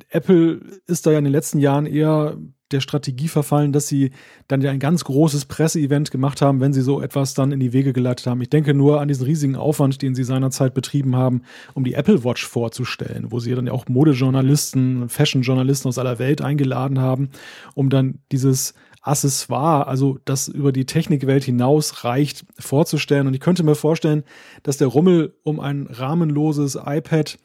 [0.10, 2.36] Apple ist da ja in den letzten Jahren eher
[2.74, 4.12] der Strategie verfallen, dass sie
[4.48, 7.74] dann ja ein ganz großes Presseevent gemacht haben, wenn sie so etwas dann in die
[7.74, 8.42] Wege geleitet haben.
[8.42, 11.42] Ich denke nur an diesen riesigen Aufwand, den sie seinerzeit betrieben haben,
[11.74, 16.42] um die Apple Watch vorzustellen, wo sie dann ja auch Modejournalisten, Fashion-Journalisten aus aller Welt
[16.42, 17.30] eingeladen haben,
[17.76, 23.28] um dann dieses Accessoire, also das über die Technikwelt hinaus reicht, vorzustellen.
[23.28, 24.24] Und ich könnte mir vorstellen,
[24.62, 27.38] dass der Rummel um ein rahmenloses iPad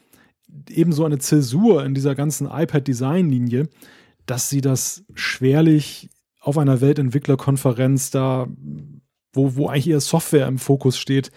[0.69, 3.69] ebenso eine Zäsur in dieser ganzen iPad-Design-Linie
[4.27, 6.11] dass sie das schwerlich
[6.41, 8.47] auf einer Weltentwicklerkonferenz da,
[9.33, 11.31] wo, wo eigentlich eher Software im Fokus steht,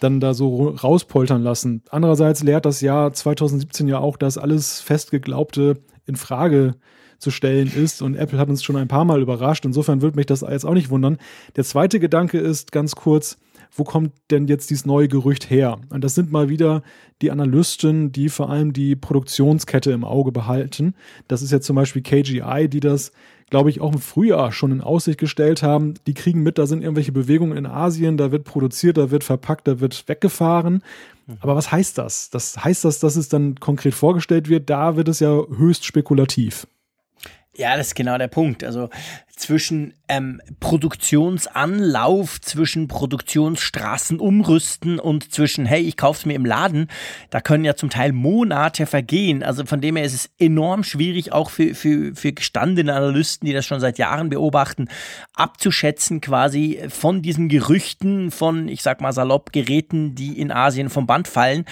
[0.00, 1.82] dann da so rauspoltern lassen.
[1.90, 6.74] Andererseits lehrt das Jahr 2017 ja auch, dass alles festgeglaubte in Frage
[7.18, 9.64] zu stellen ist und Apple hat uns schon ein paar Mal überrascht.
[9.64, 11.18] Insofern würde mich das jetzt auch nicht wundern.
[11.56, 13.38] Der zweite Gedanke ist ganz kurz,
[13.72, 15.78] wo kommt denn jetzt dieses neue Gerücht her?
[15.90, 16.82] Und das sind mal wieder
[17.22, 20.94] die Analysten, die vor allem die Produktionskette im Auge behalten.
[21.28, 23.12] Das ist jetzt zum Beispiel KGI, die das,
[23.50, 25.94] glaube ich, auch im Frühjahr schon in Aussicht gestellt haben.
[26.06, 29.66] Die kriegen mit, da sind irgendwelche Bewegungen in Asien, da wird produziert, da wird verpackt,
[29.66, 30.82] da wird weggefahren.
[31.26, 31.36] Mhm.
[31.40, 32.30] Aber was heißt das?
[32.30, 34.68] Das heißt das, dass es dann konkret vorgestellt wird?
[34.68, 36.66] Da wird es ja höchst spekulativ.
[37.56, 38.62] Ja, das ist genau der Punkt.
[38.64, 38.90] Also
[39.36, 46.88] zwischen ähm, Produktionsanlauf, zwischen Produktionsstraßen umrüsten und zwischen, hey, ich kauf's mir im Laden,
[47.30, 49.42] da können ja zum Teil Monate vergehen.
[49.42, 53.52] Also von dem her ist es enorm schwierig, auch für, für, für gestandene Analysten, die
[53.52, 54.88] das schon seit Jahren beobachten,
[55.34, 61.06] abzuschätzen quasi von diesen Gerüchten von, ich sag mal salopp, Geräten, die in Asien vom
[61.06, 61.66] Band fallen,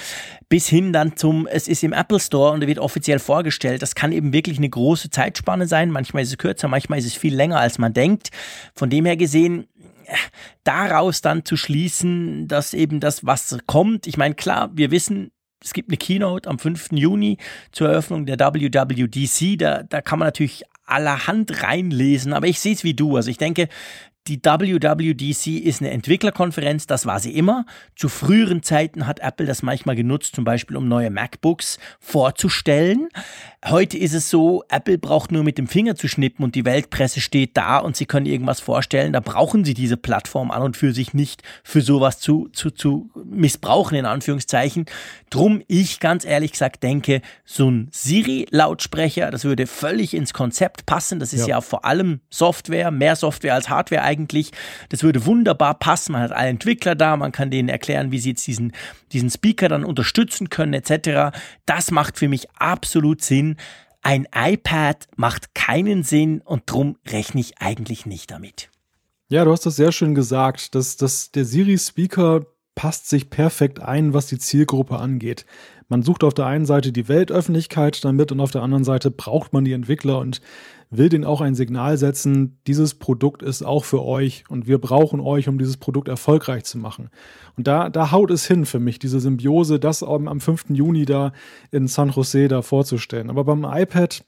[0.49, 3.83] bis hin dann zum, es ist im Apple Store und wird offiziell vorgestellt.
[3.83, 5.91] Das kann eben wirklich eine große Zeitspanne sein.
[5.91, 8.31] Manchmal ist es kürzer, manchmal ist es viel länger, als man denkt.
[8.75, 9.67] Von dem her gesehen,
[10.65, 15.31] daraus dann zu schließen, dass eben das, was kommt, ich meine, klar, wir wissen,
[15.63, 16.93] es gibt eine Keynote am 5.
[16.93, 17.39] Juni
[17.73, 19.59] zur Eröffnung der WWDC.
[19.59, 23.17] Da, da kann man natürlich allerhand reinlesen, aber ich sehe es wie du.
[23.17, 23.69] Also ich denke,
[24.27, 27.67] die WWDC ist eine Entwicklerkonferenz, das war sie immer.
[27.95, 33.09] Zu früheren Zeiten hat Apple das manchmal genutzt, zum Beispiel um neue MacBooks vorzustellen.
[33.67, 37.21] Heute ist es so, Apple braucht nur mit dem Finger zu schnippen und die Weltpresse
[37.21, 39.13] steht da und sie können irgendwas vorstellen.
[39.13, 43.11] Da brauchen sie diese Plattform an und für sich nicht für sowas zu, zu, zu
[43.25, 44.87] missbrauchen, in Anführungszeichen.
[45.29, 51.21] Drum ich ganz ehrlich gesagt denke, so ein Siri-Lautsprecher, das würde völlig ins Konzept passen.
[51.21, 51.57] Das ist ja.
[51.57, 54.14] ja vor allem Software, mehr Software als Hardware eigentlich.
[54.89, 56.13] Das würde wunderbar passen.
[56.13, 58.73] Man hat alle Entwickler da, man kann denen erklären, wie sie jetzt diesen,
[59.13, 61.37] diesen Speaker dann unterstützen können, etc.
[61.67, 63.57] Das macht für mich absolut Sinn
[64.05, 68.69] ein iPad macht keinen Sinn und drum rechne ich eigentlich nicht damit.
[69.29, 74.13] Ja, du hast das sehr schön gesagt, dass, dass der Siri-Speaker passt sich perfekt ein,
[74.13, 75.47] was die Zielgruppe angeht.
[75.89, 79.53] Man sucht auf der einen Seite die Weltöffentlichkeit damit und auf der anderen Seite braucht
[79.53, 80.41] man die Entwickler und
[80.91, 85.21] will denen auch ein Signal setzen, dieses Produkt ist auch für euch und wir brauchen
[85.21, 87.11] euch, um dieses Produkt erfolgreich zu machen.
[87.57, 90.67] Und da, da haut es hin für mich, diese Symbiose, das am 5.
[90.71, 91.33] Juni da
[91.71, 93.31] in San Jose da vorzustellen.
[93.31, 94.25] Aber beim iPad,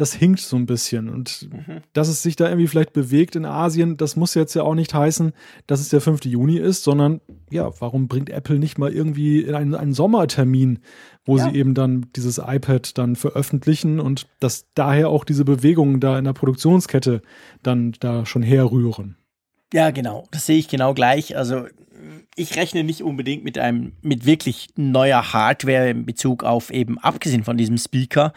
[0.00, 1.10] das hinkt so ein bisschen.
[1.10, 1.82] Und mhm.
[1.92, 4.94] dass es sich da irgendwie vielleicht bewegt in Asien, das muss jetzt ja auch nicht
[4.94, 5.32] heißen,
[5.66, 6.24] dass es der 5.
[6.24, 10.78] Juni ist, sondern ja, warum bringt Apple nicht mal irgendwie in einen, einen Sommertermin,
[11.24, 11.44] wo ja.
[11.44, 16.24] sie eben dann dieses iPad dann veröffentlichen und dass daher auch diese Bewegungen da in
[16.24, 17.20] der Produktionskette
[17.62, 19.16] dann da schon herrühren.
[19.72, 20.26] Ja, genau.
[20.30, 21.36] Das sehe ich genau gleich.
[21.36, 21.66] Also
[22.36, 27.44] ich rechne nicht unbedingt mit einem, mit wirklich neuer Hardware in Bezug auf eben, abgesehen
[27.44, 28.32] von diesem Speaker.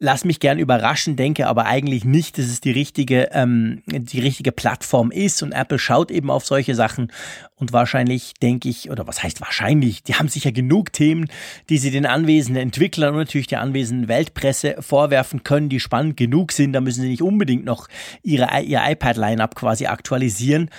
[0.00, 4.50] Lass mich gern überraschen, denke aber eigentlich nicht, dass es die richtige, ähm, die richtige
[4.50, 5.42] Plattform ist.
[5.42, 7.12] Und Apple schaut eben auf solche Sachen.
[7.54, 11.28] Und wahrscheinlich denke ich, oder was heißt wahrscheinlich, die haben sicher genug Themen,
[11.68, 16.50] die sie den anwesenden Entwicklern und natürlich der anwesenden Weltpresse vorwerfen können, die spannend genug
[16.50, 17.86] sind, da müssen sie nicht unbedingt noch
[18.24, 20.70] ihre, ihr iPad-Line-Up quasi aktualisieren.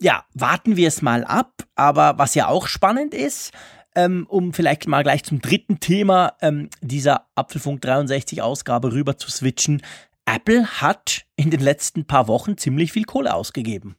[0.00, 1.52] Ja, warten wir es mal ab.
[1.76, 3.52] Aber was ja auch spannend ist,
[3.96, 9.30] ähm, um vielleicht mal gleich zum dritten Thema ähm, dieser Apfelfunk 63 Ausgabe rüber zu
[9.30, 9.82] switchen.
[10.26, 13.96] Apple hat in den letzten paar Wochen ziemlich viel Kohle ausgegeben.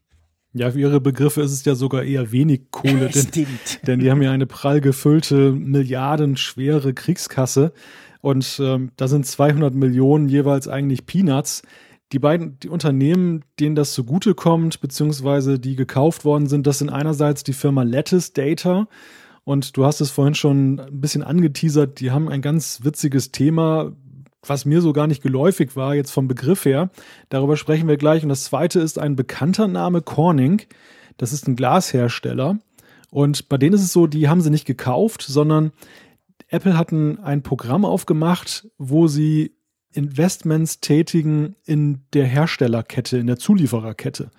[0.53, 3.47] Ja, für ihre Begriffe ist es ja sogar eher wenig Kohle, denn,
[3.85, 7.73] denn die haben ja eine prall gefüllte, milliardenschwere Kriegskasse
[8.21, 11.63] und ähm, da sind 200 Millionen jeweils eigentlich Peanuts.
[12.11, 17.43] Die beiden die Unternehmen, denen das zugutekommt, beziehungsweise die gekauft worden sind, das sind einerseits
[17.43, 18.87] die Firma Lattice Data
[19.47, 23.93] und du hast es vorhin schon ein bisschen angeteasert, die haben ein ganz witziges Thema,
[24.45, 26.89] was mir so gar nicht geläufig war, jetzt vom Begriff her.
[27.29, 28.23] Darüber sprechen wir gleich.
[28.23, 30.63] Und das zweite ist ein bekannter Name, Corning.
[31.15, 32.59] Das ist ein Glashersteller.
[33.09, 35.71] Und bei denen ist es so, die haben sie nicht gekauft, sondern
[36.49, 39.55] Apple hat ein, ein Programm aufgemacht, wo sie
[39.93, 44.29] Investments tätigen in der Herstellerkette, in der Zuliefererkette.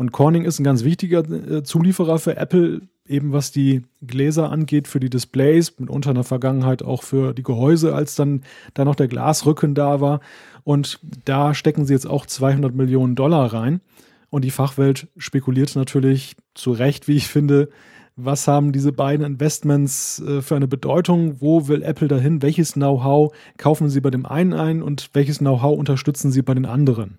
[0.00, 4.88] Und Corning ist ein ganz wichtiger äh, Zulieferer für Apple eben was die Gläser angeht,
[4.88, 8.40] für die Displays, mitunter in der Vergangenheit auch für die Gehäuse, als dann
[8.72, 10.20] da noch der Glasrücken da war.
[10.64, 13.82] Und da stecken sie jetzt auch 200 Millionen Dollar rein.
[14.30, 17.68] Und die Fachwelt spekuliert natürlich zu Recht, wie ich finde,
[18.16, 21.42] was haben diese beiden Investments äh, für eine Bedeutung?
[21.42, 22.40] Wo will Apple dahin?
[22.40, 26.64] Welches Know-how kaufen sie bei dem einen ein und welches Know-how unterstützen sie bei den
[26.64, 27.18] anderen?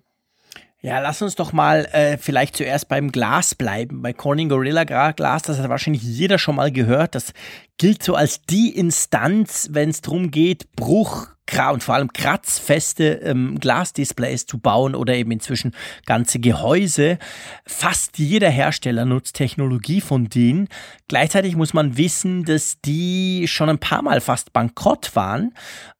[0.84, 4.02] Ja, lass uns doch mal äh, vielleicht zuerst beim Glas bleiben.
[4.02, 7.14] Bei Corning Gorilla Glas, das hat wahrscheinlich jeder schon mal gehört.
[7.14, 7.32] Das
[7.78, 11.28] gilt so als die Instanz, wenn es darum geht, Bruch
[11.70, 15.72] und vor allem kratzfeste ähm, Glasdisplays zu bauen oder eben inzwischen
[16.06, 17.18] ganze Gehäuse.
[17.66, 20.68] Fast jeder Hersteller nutzt Technologie von denen.
[21.08, 25.52] Gleichzeitig muss man wissen, dass die schon ein paar Mal fast bankrott waren.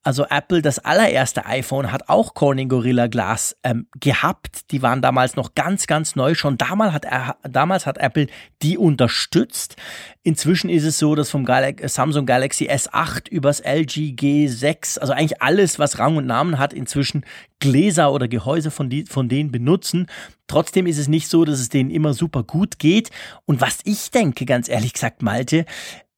[0.05, 4.73] Also Apple, das allererste iPhone hat auch Corning Gorilla Glas ähm, gehabt.
[4.73, 6.35] Die waren damals noch ganz, ganz neu.
[6.35, 7.07] Schon damals hat,
[7.49, 8.27] damals hat Apple
[8.63, 9.77] die unterstützt.
[10.25, 15.43] Inzwischen ist es so, dass vom Gal Samsung Galaxy S8 übers LG G6, also eigentlich
[15.43, 17.25] alles, was Rang und Namen hat, inzwischen
[17.59, 20.07] Gläser oder Gehäuse von, die, von denen benutzen.
[20.47, 23.11] Trotzdem ist es nicht so, dass es denen immer super gut geht.
[23.47, 25.65] Und was ich denke, ganz ehrlich gesagt, Malte,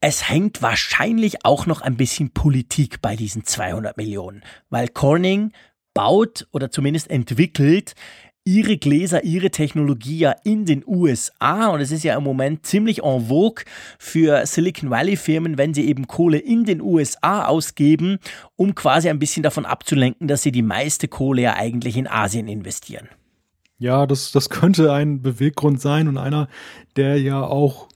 [0.01, 5.53] es hängt wahrscheinlich auch noch ein bisschen Politik bei diesen 200 Millionen, weil Corning
[5.95, 7.95] baut oder zumindest entwickelt
[8.45, 13.03] ihre Gläser, ihre Technologie ja in den USA und es ist ja im Moment ziemlich
[13.03, 13.65] en vogue
[13.99, 18.19] für Silicon Valley Firmen, wenn sie eben Kohle in den USA ausgeben,
[18.57, 22.47] um quasi ein bisschen davon abzulenken, dass sie die meiste Kohle ja eigentlich in Asien
[22.49, 23.09] investieren.
[23.79, 26.49] Ja, das, das könnte ein Beweggrund sein und einer,
[26.97, 27.89] der ja auch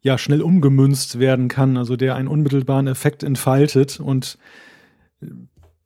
[0.00, 4.38] ja schnell umgemünzt werden kann, also der einen unmittelbaren Effekt entfaltet und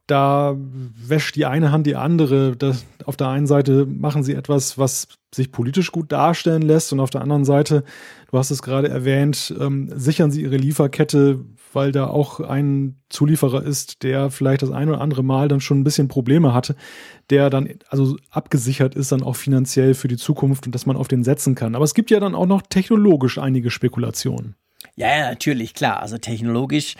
[0.06, 2.56] da wäscht die eine Hand die andere.
[2.56, 7.00] Das, auf der einen Seite machen sie etwas, was sich politisch gut darstellen lässt und
[7.00, 7.84] auf der anderen Seite,
[8.30, 11.40] du hast es gerade erwähnt, ähm, sichern sie ihre Lieferkette,
[11.72, 15.80] weil da auch ein Zulieferer ist, der vielleicht das ein oder andere Mal dann schon
[15.80, 16.76] ein bisschen Probleme hatte,
[17.28, 21.08] der dann also abgesichert ist dann auch finanziell für die Zukunft und dass man auf
[21.08, 21.74] den setzen kann.
[21.74, 24.54] Aber es gibt ja dann auch noch technologisch einige Spekulationen.
[24.94, 26.00] Ja, ja, natürlich, klar.
[26.00, 26.94] Also technologisch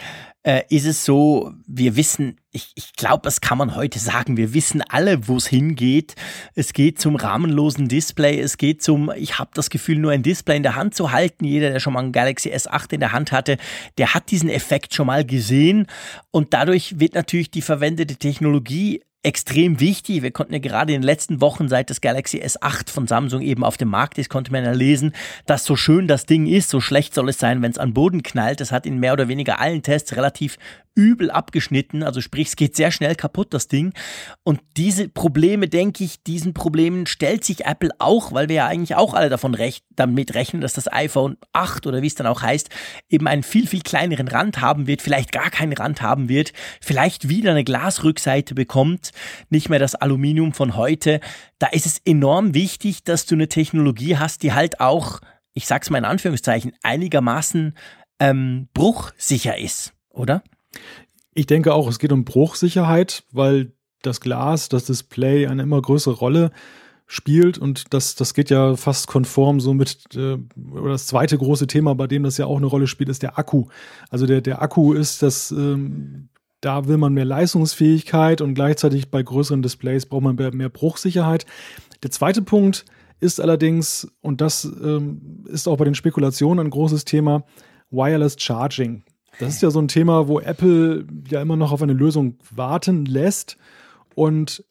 [0.46, 4.54] äh, ist es so, wir wissen, ich, ich glaube, das kann man heute sagen, wir
[4.54, 6.14] wissen alle, wo es hingeht.
[6.54, 10.56] Es geht zum rahmenlosen Display, es geht zum, ich habe das Gefühl, nur ein Display
[10.56, 11.44] in der Hand zu halten.
[11.44, 13.56] Jeder, der schon mal ein Galaxy S8 in der Hand hatte,
[13.98, 15.88] der hat diesen Effekt schon mal gesehen.
[16.30, 20.22] Und dadurch wird natürlich die verwendete Technologie extrem wichtig.
[20.22, 23.64] Wir konnten ja gerade in den letzten Wochen, seit das Galaxy S8 von Samsung eben
[23.64, 25.12] auf dem Markt ist, konnte man ja lesen,
[25.46, 28.22] dass so schön das Ding ist, so schlecht soll es sein, wenn es an Boden
[28.22, 28.60] knallt.
[28.60, 30.35] Das hat in mehr oder weniger allen Tests relativ
[30.96, 32.02] übel abgeschnitten.
[32.02, 33.92] Also sprich, es geht sehr schnell kaputt, das Ding.
[34.42, 38.96] Und diese Probleme, denke ich, diesen Problemen stellt sich Apple auch, weil wir ja eigentlich
[38.96, 42.42] auch alle davon recht, damit rechnen, dass das iPhone 8 oder wie es dann auch
[42.42, 42.70] heißt,
[43.08, 47.28] eben einen viel, viel kleineren Rand haben wird, vielleicht gar keinen Rand haben wird, vielleicht
[47.28, 49.10] wieder eine Glasrückseite bekommt,
[49.50, 51.20] nicht mehr das Aluminium von heute.
[51.58, 55.20] Da ist es enorm wichtig, dass du eine Technologie hast, die halt auch,
[55.52, 57.74] ich sag's mal in Anführungszeichen, einigermaßen
[58.18, 60.42] ähm, bruchsicher ist, oder?
[61.34, 66.14] Ich denke auch, es geht um Bruchsicherheit, weil das Glas, das Display eine immer größere
[66.14, 66.50] Rolle
[67.06, 70.38] spielt und das, das geht ja fast konform so mit, äh,
[70.84, 73.66] das zweite große Thema, bei dem das ja auch eine Rolle spielt, ist der Akku.
[74.10, 79.22] Also der, der Akku ist das, ähm, da will man mehr Leistungsfähigkeit und gleichzeitig bei
[79.22, 81.46] größeren Displays braucht man mehr, mehr Bruchsicherheit.
[82.02, 82.84] Der zweite Punkt
[83.20, 87.44] ist allerdings, und das ähm, ist auch bei den Spekulationen ein großes Thema,
[87.90, 89.04] Wireless Charging.
[89.38, 93.04] Das ist ja so ein Thema, wo Apple ja immer noch auf eine Lösung warten
[93.04, 93.58] lässt.
[94.14, 94.64] Und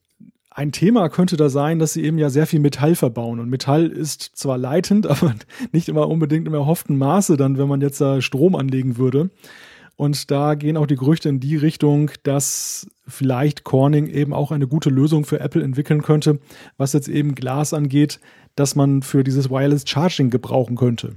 [0.49, 3.39] ein Thema könnte da sein, dass sie eben ja sehr viel Metall verbauen.
[3.39, 5.35] Und Metall ist zwar leitend, aber
[5.71, 9.29] nicht immer unbedingt im erhofften Maße dann, wenn man jetzt da Strom anlegen würde.
[9.97, 14.67] Und da gehen auch die Gerüchte in die Richtung, dass vielleicht Corning eben auch eine
[14.67, 16.39] gute Lösung für Apple entwickeln könnte,
[16.77, 18.19] was jetzt eben Glas angeht,
[18.55, 21.15] dass man für dieses Wireless Charging gebrauchen könnte.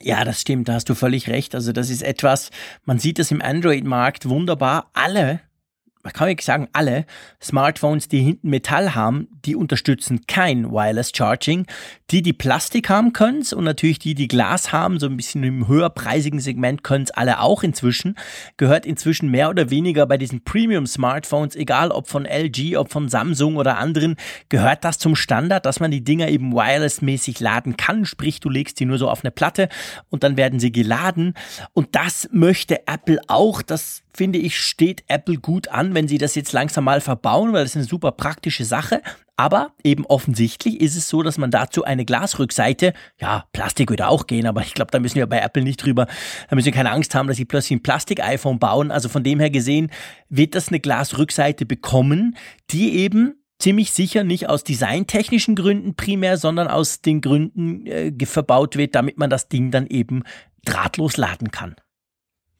[0.00, 1.54] Ja, das stimmt, da hast du völlig recht.
[1.54, 2.50] Also das ist etwas,
[2.84, 4.90] man sieht das im Android-Markt wunderbar.
[4.92, 5.40] Alle
[6.04, 7.06] man kann wirklich sagen, alle
[7.42, 11.66] Smartphones, die hinten Metall haben, die unterstützen kein Wireless Charging.
[12.10, 15.42] Die, die Plastik haben, können es und natürlich die, die Glas haben, so ein bisschen
[15.42, 18.16] im höherpreisigen Segment, können es alle auch inzwischen.
[18.58, 23.56] Gehört inzwischen mehr oder weniger bei diesen Premium-Smartphones, egal ob von LG, ob von Samsung
[23.56, 24.16] oder anderen,
[24.50, 28.04] gehört das zum Standard, dass man die Dinger eben wireless-mäßig laden kann.
[28.04, 29.70] Sprich, du legst sie nur so auf eine Platte
[30.10, 31.32] und dann werden sie geladen.
[31.72, 33.62] Und das möchte Apple auch.
[33.62, 37.64] Das finde ich, steht Apple gut an, wenn sie das jetzt langsam mal verbauen, weil
[37.64, 39.02] das ist eine super praktische Sache.
[39.36, 44.28] Aber eben offensichtlich ist es so, dass man dazu eine Glasrückseite, ja, Plastik würde auch
[44.28, 46.06] gehen, aber ich glaube, da müssen wir bei Apple nicht drüber,
[46.48, 48.92] da müssen wir keine Angst haben, dass sie plötzlich ein Plastik-iPhone bauen.
[48.92, 49.90] Also von dem her gesehen
[50.28, 52.36] wird das eine Glasrückseite bekommen,
[52.70, 58.76] die eben ziemlich sicher nicht aus designtechnischen Gründen primär, sondern aus den Gründen äh, verbaut
[58.76, 60.22] wird, damit man das Ding dann eben
[60.64, 61.74] drahtlos laden kann.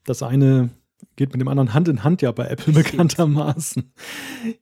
[0.05, 0.71] Das eine
[1.17, 3.93] geht mit dem anderen Hand in Hand ja bei Apple bekanntermaßen.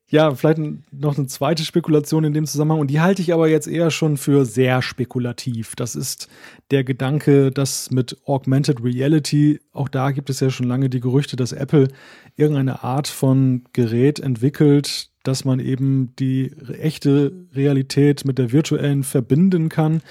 [0.08, 0.60] Ja, vielleicht
[0.92, 4.16] noch eine zweite Spekulation in dem Zusammenhang und die halte ich aber jetzt eher schon
[4.16, 5.74] für sehr spekulativ.
[5.76, 6.28] Das ist
[6.70, 11.36] der Gedanke, dass mit Augmented Reality, auch da gibt es ja schon lange die Gerüchte,
[11.36, 11.88] dass Apple
[12.36, 19.68] irgendeine Art von Gerät entwickelt, dass man eben die echte Realität mit der virtuellen verbinden
[19.68, 20.02] kann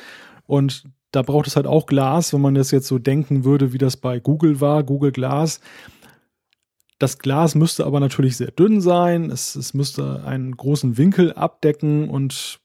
[0.48, 3.78] und da braucht es halt auch Glas, wenn man das jetzt so denken würde, wie
[3.78, 5.60] das bei Google war, Google Glass
[7.02, 9.32] das Glas müsste aber natürlich sehr dünn sein.
[9.32, 12.60] Es, es müsste einen großen Winkel abdecken und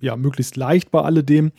[0.00, 1.50] ja, möglichst leicht bei alledem.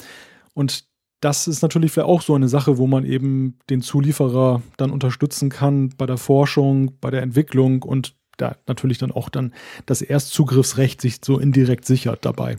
[0.54, 0.86] Und
[1.20, 5.90] das ist natürlich auch so eine Sache, wo man eben den Zulieferer dann unterstützen kann
[5.98, 9.54] bei der Forschung, bei der Entwicklung und da natürlich dann auch dann
[9.86, 12.58] das Erstzugriffsrecht sich so indirekt sichert dabei.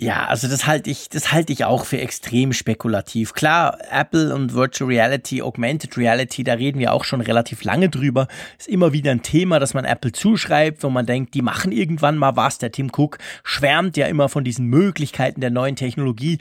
[0.00, 3.32] Ja, also das halte ich, das halte ich auch für extrem spekulativ.
[3.32, 8.28] Klar, Apple und Virtual Reality, Augmented Reality, da reden wir auch schon relativ lange drüber.
[8.56, 12.16] Ist immer wieder ein Thema, das man Apple zuschreibt, wo man denkt, die machen irgendwann
[12.16, 12.58] mal was.
[12.58, 16.38] Der Tim Cook schwärmt ja immer von diesen Möglichkeiten der neuen Technologie.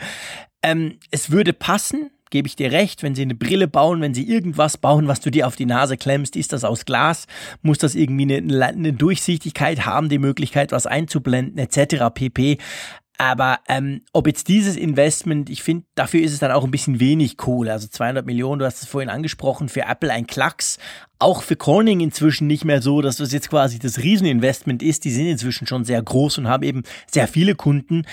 [0.61, 4.29] Ähm, es würde passen, gebe ich dir recht, wenn sie eine Brille bauen, wenn sie
[4.29, 7.25] irgendwas bauen, was du dir auf die Nase klemmst, ist das aus Glas,
[7.63, 12.13] muss das irgendwie eine, eine Durchsichtigkeit haben, die Möglichkeit, was einzublenden, etc.
[12.13, 12.59] pp.
[13.18, 16.99] Aber ähm, ob jetzt dieses Investment, ich finde, dafür ist es dann auch ein bisschen
[16.99, 17.72] wenig Kohle.
[17.72, 20.78] Also 200 Millionen, du hast es vorhin angesprochen, für Apple ein Klacks.
[21.20, 25.03] Auch für Corning inzwischen nicht mehr so, dass das jetzt quasi das Rieseninvestment ist.
[25.03, 28.05] Die sind inzwischen schon sehr groß und haben eben sehr viele Kunden.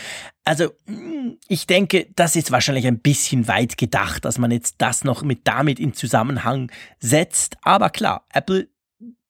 [0.45, 5.05] Also hm, ich denke, das ist wahrscheinlich ein bisschen weit gedacht, dass man jetzt das
[5.05, 7.59] noch mit damit in Zusammenhang setzt.
[7.63, 8.69] Aber klar, Apple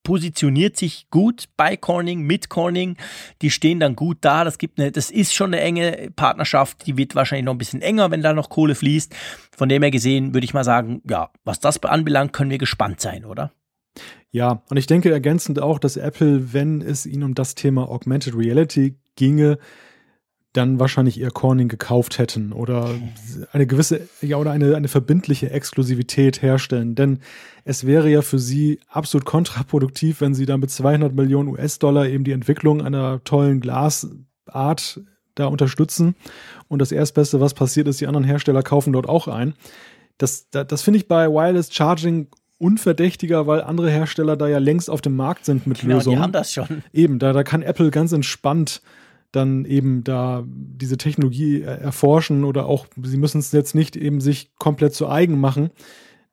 [0.05, 2.97] positioniert sich gut bei Corning, mit Corning.
[3.43, 4.45] Die stehen dann gut da.
[4.45, 6.87] Das gibt eine, das ist schon eine enge Partnerschaft.
[6.87, 9.13] Die wird wahrscheinlich noch ein bisschen enger, wenn da noch Kohle fließt.
[9.57, 13.01] Von dem her gesehen würde ich mal sagen, ja, was das anbelangt, können wir gespannt
[13.01, 13.51] sein, oder?
[14.31, 18.37] Ja, und ich denke ergänzend auch, dass Apple, wenn es ihnen um das Thema Augmented
[18.37, 19.59] Reality ginge,
[20.55, 22.89] dann wahrscheinlich eher Corning gekauft hätten oder
[23.53, 26.95] eine gewisse, ja, oder eine, eine verbindliche Exklusivität herstellen.
[26.95, 27.19] Denn
[27.65, 32.23] es wäre ja für sie absolut kontraproduktiv, wenn sie dann mit 200 Millionen US-Dollar eben
[32.23, 35.01] die Entwicklung einer tollen Glasart
[35.35, 36.15] da unterstützen.
[36.69, 39.55] Und das Erstbeste, was passiert ist, die anderen Hersteller kaufen dort auch ein.
[40.19, 42.29] Das, das, das finde ich bei Wireless Charging
[42.59, 46.17] unverdächtiger, weil andere Hersteller da ja längst auf dem Markt sind mit genau, Lösungen.
[46.17, 46.85] Die haben das schon.
[46.93, 48.83] Eben, da, da kann Apple ganz entspannt
[49.35, 54.55] dann eben da diese Technologie erforschen oder auch, sie müssen es jetzt nicht eben sich
[54.57, 55.71] komplett zu eigen machen,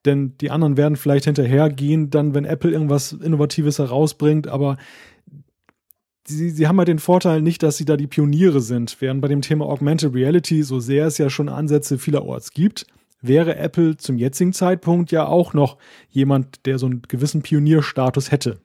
[0.06, 4.78] denn die anderen werden vielleicht hinterhergehen, dann, wenn Apple irgendwas Innovatives herausbringt, aber
[6.28, 9.28] sie, sie haben ja den Vorteil nicht, dass sie da die Pioniere sind, während bei
[9.28, 12.88] dem Thema Augmented Reality, so sehr es ja schon Ansätze vielerorts gibt,
[13.22, 15.78] wäre Apple zum jetzigen Zeitpunkt ja auch noch
[16.10, 18.60] jemand, der so einen gewissen Pionierstatus hätte.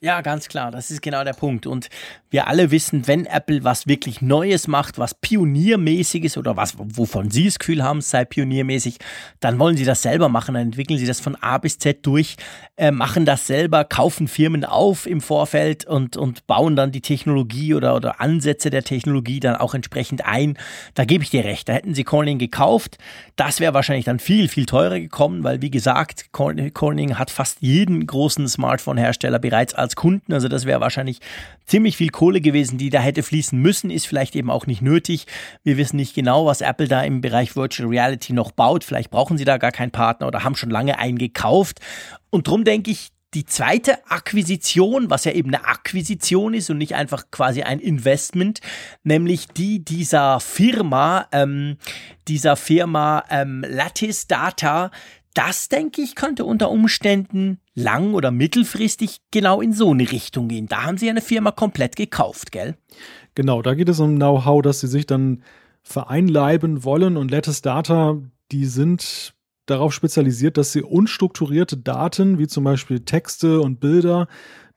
[0.00, 1.66] Ja, ganz klar, das ist genau der Punkt.
[1.66, 1.88] Und
[2.30, 7.46] wir alle wissen, wenn Apple was wirklich Neues macht, was pioniermäßiges oder was, wovon sie
[7.46, 8.98] das Gefühl haben, es sei pioniermäßig,
[9.40, 12.36] dann wollen sie das selber machen, dann entwickeln sie das von A bis Z durch,
[12.76, 17.74] äh, machen das selber, kaufen Firmen auf im Vorfeld und, und bauen dann die Technologie
[17.74, 20.58] oder, oder Ansätze der Technologie dann auch entsprechend ein.
[20.94, 22.98] Da gebe ich dir recht, da hätten sie Corning gekauft.
[23.34, 28.06] Das wäre wahrscheinlich dann viel, viel teurer gekommen, weil wie gesagt, Corning hat fast jeden
[28.06, 30.34] großen Smartphone-Hersteller bereits als als Kunden.
[30.34, 31.20] Also das wäre wahrscheinlich
[31.64, 35.26] ziemlich viel Kohle gewesen, die da hätte fließen müssen, ist vielleicht eben auch nicht nötig.
[35.64, 38.84] Wir wissen nicht genau, was Apple da im Bereich Virtual Reality noch baut.
[38.84, 41.80] Vielleicht brauchen sie da gar keinen Partner oder haben schon lange einen gekauft.
[42.28, 46.94] Und drum denke ich, die zweite Akquisition, was ja eben eine Akquisition ist und nicht
[46.94, 48.60] einfach quasi ein Investment,
[49.04, 51.76] nämlich die dieser Firma, ähm,
[52.26, 54.90] dieser Firma ähm, Lattice Data,
[55.38, 60.66] das denke ich könnte unter Umständen lang- oder mittelfristig genau in so eine Richtung gehen.
[60.66, 62.76] Da haben sie eine Firma komplett gekauft, gell?
[63.36, 65.44] Genau, da geht es um Know-how, dass sie sich dann
[65.84, 68.20] vereinleiben wollen und Lattice Data,
[68.50, 69.34] die sind
[69.66, 74.26] darauf spezialisiert, dass sie unstrukturierte Daten, wie zum Beispiel Texte und Bilder,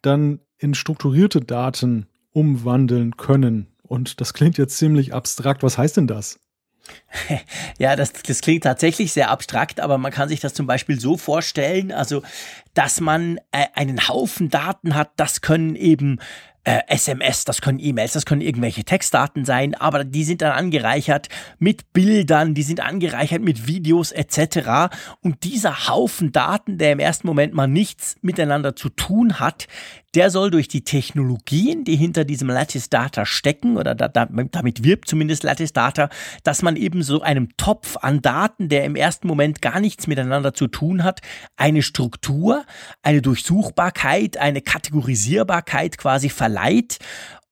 [0.04, 3.66] dann in strukturierte Daten umwandeln können.
[3.82, 5.64] Und das klingt jetzt ziemlich abstrakt.
[5.64, 6.40] Was heißt denn das?
[7.78, 11.18] Ja, das, das klingt tatsächlich sehr abstrakt, aber man kann sich das zum Beispiel so
[11.18, 12.22] vorstellen, also,
[12.74, 16.20] dass man äh, einen Haufen Daten hat, das können eben
[16.64, 21.28] äh, SMS, das können E-Mails, das können irgendwelche Textdaten sein, aber die sind dann angereichert
[21.60, 24.94] mit Bildern, die sind angereichert mit Videos etc.
[25.22, 29.68] Und dieser Haufen Daten, der im ersten Moment mal nichts miteinander zu tun hat,
[30.14, 34.84] der soll durch die Technologien, die hinter diesem Lattice Data stecken, oder da, da, damit
[34.84, 36.10] wirbt zumindest Lattice Data,
[36.44, 40.54] dass man eben so einem Topf an Daten, der im ersten Moment gar nichts miteinander
[40.54, 41.22] zu tun hat,
[41.56, 42.66] eine Struktur,
[43.02, 46.51] eine Durchsuchbarkeit, eine Kategorisierbarkeit quasi verleiht.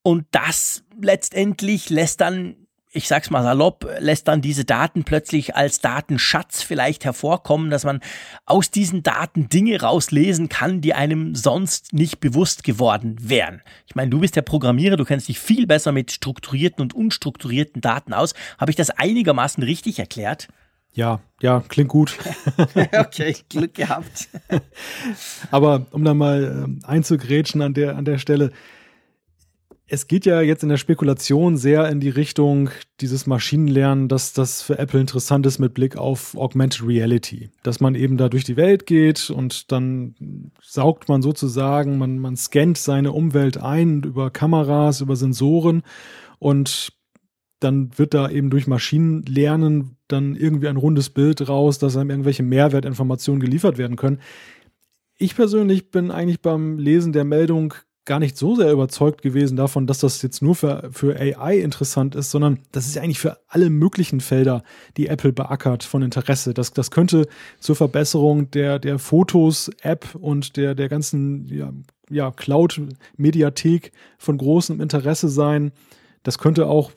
[0.02, 2.56] Und das letztendlich lässt dann
[2.92, 8.00] ich sag's mal salopp, lässt dann diese Daten plötzlich als Datenschatz vielleicht hervorkommen, dass man
[8.46, 13.62] aus diesen Daten Dinge rauslesen kann, die einem sonst nicht bewusst geworden wären.
[13.86, 17.82] Ich meine, du bist der Programmierer, du kennst dich viel besser mit strukturierten und unstrukturierten
[17.82, 18.34] Daten aus.
[18.58, 20.48] Habe ich das einigermaßen richtig erklärt?
[20.92, 22.18] Ja, ja, klingt gut.
[22.98, 24.30] okay, Glück gehabt.
[25.52, 28.52] Aber um da mal ähm, einzugrätschen an der, an der Stelle,
[29.92, 32.70] es geht ja jetzt in der Spekulation sehr in die Richtung
[33.02, 37.50] dieses Maschinenlernen, dass das für Apple interessant ist mit Blick auf Augmented Reality.
[37.64, 42.38] Dass man eben da durch die Welt geht und dann saugt man sozusagen, man, man
[42.38, 45.82] scannt seine Umwelt ein über Kameras, über Sensoren
[46.38, 46.94] und
[47.60, 52.44] dann wird da eben durch Maschinenlernen dann irgendwie ein rundes Bild raus, dass einem irgendwelche
[52.44, 54.20] Mehrwertinformationen geliefert werden können.
[55.18, 57.74] Ich persönlich bin eigentlich beim Lesen der Meldung
[58.06, 62.16] gar nicht so sehr überzeugt gewesen davon, dass das jetzt nur für, für AI interessant
[62.16, 64.64] ist, sondern das ist eigentlich für alle möglichen Felder,
[64.98, 66.54] die Apple beackert, von Interesse.
[66.54, 67.28] Das, das könnte
[67.60, 71.72] zur Verbesserung der, der Fotos-App und der, der ganzen ja,
[72.10, 75.72] ja, Cloud-Mediathek von großem Interesse sein.
[76.24, 76.92] Das könnte auch,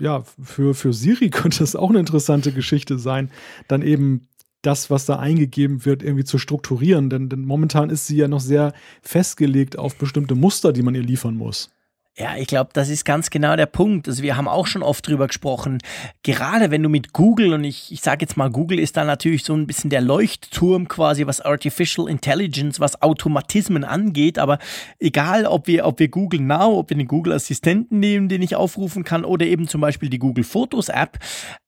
[0.00, 3.30] ja, für, für Siri könnte es auch eine interessante Geschichte sein,
[3.68, 4.28] dann eben
[4.66, 7.10] das, was da eingegeben wird, irgendwie zu strukturieren.
[7.10, 11.02] Denn, denn momentan ist sie ja noch sehr festgelegt auf bestimmte Muster, die man ihr
[11.02, 11.73] liefern muss.
[12.16, 14.06] Ja, ich glaube, das ist ganz genau der Punkt.
[14.06, 15.78] Also wir haben auch schon oft drüber gesprochen.
[16.22, 19.42] Gerade wenn du mit Google, und ich, ich sage jetzt mal, Google ist da natürlich
[19.42, 24.38] so ein bisschen der Leuchtturm quasi, was Artificial Intelligence, was Automatismen angeht.
[24.38, 24.60] Aber
[25.00, 28.54] egal, ob wir, ob wir Google Now, ob wir den Google Assistenten nehmen, den ich
[28.54, 31.18] aufrufen kann, oder eben zum Beispiel die Google Fotos App,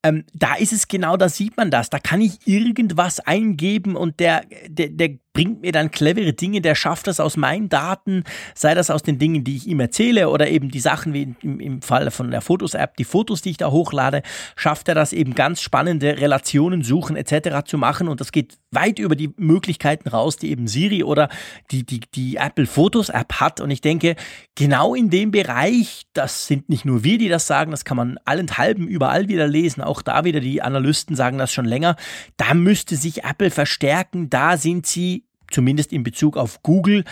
[0.04, 1.90] ähm, da ist es genau, da sieht man das.
[1.90, 6.74] Da kann ich irgendwas eingeben und der, der, der bringt mir dann clevere Dinge, der
[6.74, 8.24] schafft das aus meinen Daten,
[8.54, 11.60] sei das aus den Dingen, die ich ihm erzähle oder eben die Sachen wie im,
[11.60, 14.22] im Fall von der Fotos-App, die Fotos, die ich da hochlade,
[14.56, 17.66] schafft er das eben ganz spannende Relationen suchen etc.
[17.66, 21.28] zu machen und das geht weit über die Möglichkeiten raus, die eben Siri oder
[21.70, 24.16] die, die, die Apple Fotos App hat und ich denke,
[24.54, 28.18] genau in dem Bereich, das sind nicht nur wir, die das sagen, das kann man
[28.24, 31.96] allenthalben überall wieder lesen, auch da wieder die Analysten sagen das schon länger,
[32.38, 37.04] da müsste sich Apple verstärken, da sind sie zumindest in Bezug auf Google,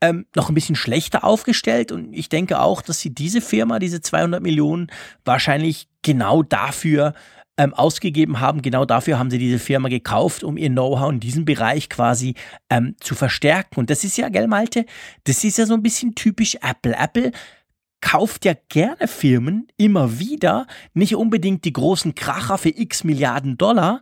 [0.00, 1.92] ähm, noch ein bisschen schlechter aufgestellt.
[1.92, 4.88] Und ich denke auch, dass sie diese Firma, diese 200 Millionen,
[5.24, 7.14] wahrscheinlich genau dafür
[7.56, 8.62] ähm, ausgegeben haben.
[8.62, 12.34] Genau dafür haben sie diese Firma gekauft, um ihr Know-how in diesem Bereich quasi
[12.70, 13.78] ähm, zu verstärken.
[13.80, 14.84] Und das ist ja, gell, Malte,
[15.24, 16.94] das ist ja so ein bisschen typisch Apple.
[16.94, 17.32] Apple
[18.02, 24.00] kauft ja gerne Firmen immer wieder, nicht unbedingt die großen Kracher für x Milliarden Dollar,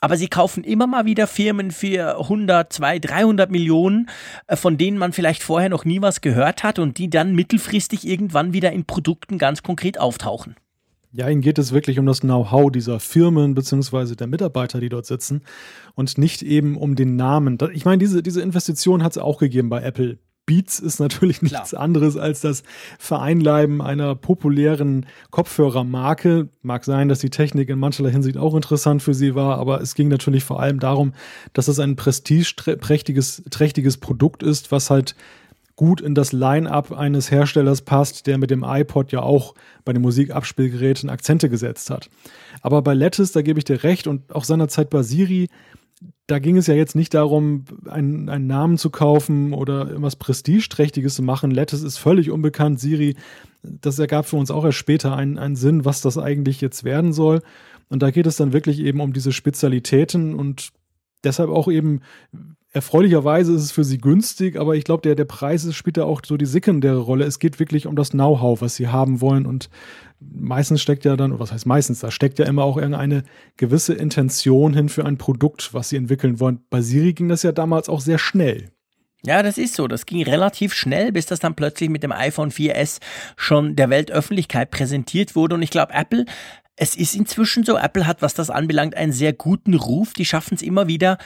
[0.00, 4.08] aber sie kaufen immer mal wieder Firmen für 100, 200, 300 Millionen,
[4.46, 8.06] äh, von denen man vielleicht vorher noch nie was gehört hat und die dann mittelfristig
[8.06, 10.56] irgendwann wieder in Produkten ganz konkret auftauchen.
[11.12, 14.16] Ja, ihnen geht es wirklich um das Know-how dieser Firmen bzw.
[14.16, 15.42] der Mitarbeiter, die dort sitzen
[15.94, 17.56] und nicht eben um den Namen.
[17.72, 20.18] Ich meine, diese, diese Investition hat es auch gegeben bei Apple.
[20.46, 21.82] Beats ist natürlich nichts Klar.
[21.82, 22.62] anderes als das
[22.98, 26.48] Vereinleiben einer populären Kopfhörermarke.
[26.62, 29.96] Mag sein, dass die Technik in mancherlei Hinsicht auch interessant für sie war, aber es
[29.96, 31.12] ging natürlich vor allem darum,
[31.52, 35.16] dass es ein prestigeträchtiges trächtiges Produkt ist, was halt
[35.74, 40.02] gut in das Line-up eines Herstellers passt, der mit dem iPod ja auch bei den
[40.02, 42.08] Musikabspielgeräten Akzente gesetzt hat.
[42.62, 45.48] Aber bei Lattice, da gebe ich dir recht und auch seinerzeit bei Siri,
[46.26, 51.14] da ging es ja jetzt nicht darum, einen, einen Namen zu kaufen oder irgendwas Prestigeträchtiges
[51.14, 51.50] zu machen.
[51.50, 52.80] Lattice ist völlig unbekannt.
[52.80, 53.16] Siri,
[53.62, 57.12] das ergab für uns auch erst später einen, einen Sinn, was das eigentlich jetzt werden
[57.12, 57.42] soll.
[57.88, 60.72] Und da geht es dann wirklich eben um diese Spezialitäten und
[61.22, 62.00] deshalb auch eben,
[62.76, 66.20] erfreulicherweise ist es für sie günstig, aber ich glaube, der, der Preis spielt da auch
[66.24, 67.24] so die sekundäre Rolle.
[67.24, 69.70] Es geht wirklich um das Know-how, was sie haben wollen und
[70.20, 73.24] meistens steckt ja dann, oder was heißt meistens, da steckt ja immer auch irgendeine
[73.56, 76.60] gewisse Intention hin für ein Produkt, was sie entwickeln wollen.
[76.68, 78.70] Bei Siri ging das ja damals auch sehr schnell.
[79.24, 79.88] Ja, das ist so.
[79.88, 83.00] Das ging relativ schnell, bis das dann plötzlich mit dem iPhone 4S
[83.36, 85.54] schon der Weltöffentlichkeit präsentiert wurde.
[85.54, 86.26] Und ich glaube, Apple
[86.76, 90.12] es ist inzwischen so, Apple hat, was das anbelangt, einen sehr guten Ruf.
[90.12, 91.16] Die schaffen es immer wieder,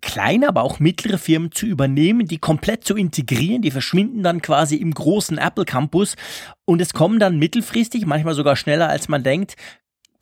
[0.00, 3.62] kleine, aber auch mittlere Firmen zu übernehmen, die komplett zu integrieren.
[3.62, 6.16] Die verschwinden dann quasi im großen Apple Campus
[6.64, 9.56] und es kommen dann mittelfristig, manchmal sogar schneller als man denkt,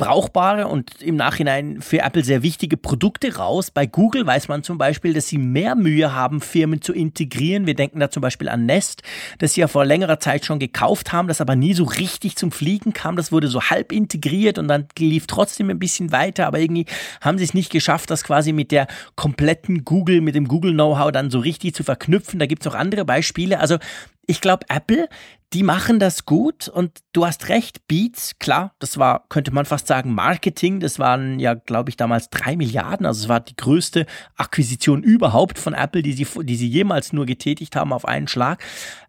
[0.03, 3.71] brauchbare und im Nachhinein für Apple sehr wichtige Produkte raus.
[3.71, 7.67] Bei Google weiß man zum Beispiel, dass sie mehr Mühe haben, Firmen zu integrieren.
[7.69, 9.05] Wir denken da zum Beispiel an Nest,
[9.39, 12.51] das sie ja vor längerer Zeit schon gekauft haben, das aber nie so richtig zum
[12.51, 13.15] Fliegen kam.
[13.15, 16.87] Das wurde so halb integriert und dann lief trotzdem ein bisschen weiter, aber irgendwie
[17.21, 21.31] haben sie es nicht geschafft, das quasi mit der kompletten Google, mit dem Google-Know-how dann
[21.31, 22.41] so richtig zu verknüpfen.
[22.41, 23.61] Da gibt es auch andere Beispiele.
[23.61, 23.79] Also
[24.27, 25.09] ich glaube, Apple,
[25.53, 29.87] die machen das gut und du hast recht, Beats, klar, das war, könnte man fast
[29.87, 34.07] sagen, Marketing, das waren ja, glaube ich, damals drei Milliarden, also es war die größte
[34.37, 38.63] Akquisition überhaupt von Apple, die sie, die sie jemals nur getätigt haben auf einen Schlag.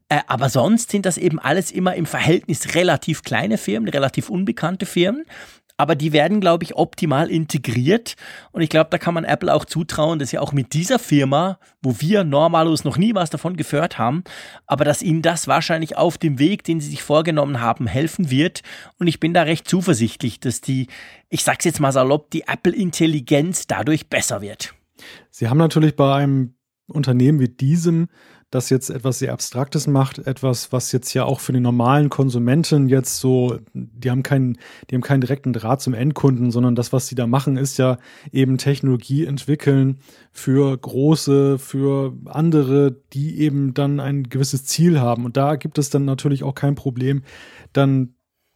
[0.10, 4.86] Äh, aber sonst sind das eben alles immer im Verhältnis relativ kleine Firmen, relativ unbekannte
[4.86, 5.24] Firmen
[5.78, 8.16] aber die werden, glaube ich, optimal integriert.
[8.52, 11.60] Und ich glaube, da kann man Apple auch zutrauen, dass sie auch mit dieser Firma,
[11.82, 14.24] wo wir normalos noch nie was davon gehört haben,
[14.68, 18.62] aber dass ihnen das wahrscheinlich auf dem Weg, den sie sich vorgenommen haben, helfen wird.
[19.00, 20.88] Und ich bin da recht zuversichtlich, dass die,
[21.30, 24.74] ich sag's jetzt mal salopp, die Apple-Intelligenz dadurch besser wird.
[25.32, 26.56] Sie haben natürlich bei einem
[26.88, 28.10] Unternehmen wie diesem
[28.54, 32.88] das jetzt etwas sehr Abstraktes macht, etwas, was jetzt ja auch für den normalen Konsumenten
[32.88, 37.08] jetzt so, die haben keinen, die haben keinen direkten Draht zum Endkunden, sondern das, was
[37.08, 37.98] sie da machen, ist ja
[38.32, 39.98] eben Technologie entwickeln
[40.32, 45.26] für große, für andere, die eben dann ein gewisses Ziel haben.
[45.26, 47.24] Und da gibt es dann natürlich auch kein Problem,
[47.74, 48.14] dann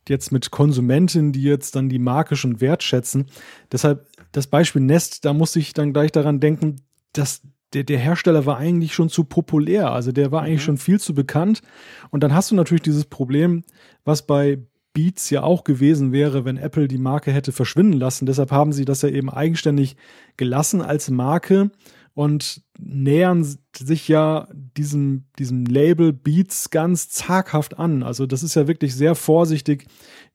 [0.08, 3.26] jetzt mit Konsumenten, die jetzt dann die Marke schon wertschätzen.
[3.72, 6.82] Deshalb das Beispiel Nest, da muss ich dann gleich daran denken,
[7.14, 7.42] dass
[7.74, 10.66] der, der Hersteller war eigentlich schon zu populär, also der war eigentlich mhm.
[10.66, 11.62] schon viel zu bekannt.
[12.10, 13.64] Und dann hast du natürlich dieses Problem,
[14.06, 14.60] was bei
[14.94, 18.26] Beats ja auch gewesen wäre, wenn Apple die Marke hätte verschwinden lassen.
[18.26, 19.96] Deshalb haben sie das ja eben eigenständig
[20.38, 21.70] gelassen als Marke
[22.16, 23.46] und nähern
[23.78, 28.02] sich ja diesem, diesem Label Beats ganz zaghaft an.
[28.02, 29.86] Also das ist ja wirklich sehr vorsichtig,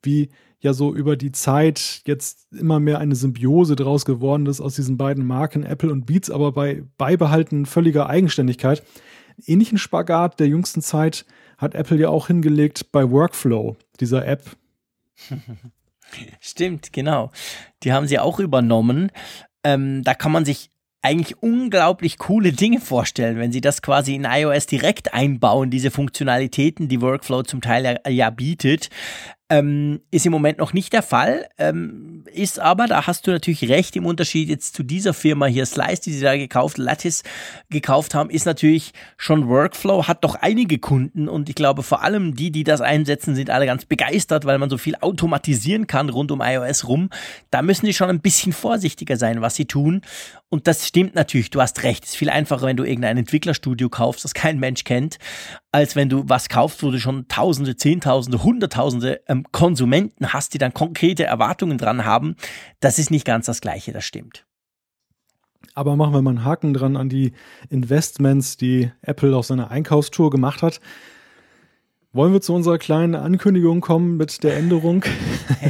[0.00, 0.30] wie
[0.62, 4.96] ja so über die Zeit jetzt immer mehr eine Symbiose draus geworden ist aus diesen
[4.96, 8.82] beiden Marken Apple und Beats, aber bei beibehalten völliger Eigenständigkeit.
[9.44, 11.26] Ähnlichen Spagat der jüngsten Zeit
[11.58, 14.56] hat Apple ja auch hingelegt bei Workflow, dieser App.
[16.40, 17.30] Stimmt, genau.
[17.82, 19.10] Die haben sie auch übernommen.
[19.64, 20.70] Ähm, da kann man sich
[21.02, 26.88] eigentlich unglaublich coole Dinge vorstellen, wenn sie das quasi in iOS direkt einbauen, diese Funktionalitäten,
[26.88, 28.88] die Workflow zum Teil ja, ja bietet.
[29.52, 33.68] Ähm, ist im Moment noch nicht der Fall, ähm, ist aber, da hast du natürlich
[33.68, 37.22] recht, im Unterschied jetzt zu dieser Firma hier, Slice, die sie da gekauft, Lattice
[37.68, 42.34] gekauft haben, ist natürlich schon Workflow, hat doch einige Kunden und ich glaube vor allem
[42.34, 46.32] die, die das einsetzen, sind alle ganz begeistert, weil man so viel automatisieren kann rund
[46.32, 47.10] um iOS rum.
[47.50, 50.00] Da müssen die schon ein bisschen vorsichtiger sein, was sie tun.
[50.52, 52.04] Und das stimmt natürlich, du hast recht.
[52.04, 55.18] Es ist viel einfacher, wenn du irgendein Entwicklerstudio kaufst, das kein Mensch kennt,
[55.70, 60.58] als wenn du was kaufst, wo du schon Tausende, Zehntausende, Hunderttausende ähm, Konsumenten hast, die
[60.58, 62.36] dann konkrete Erwartungen dran haben.
[62.80, 64.44] Das ist nicht ganz das Gleiche, das stimmt.
[65.72, 67.32] Aber machen wir mal einen Haken dran an die
[67.70, 70.82] Investments, die Apple auf seiner Einkaufstour gemacht hat.
[72.14, 75.02] Wollen wir zu unserer kleinen Ankündigung kommen mit der Änderung?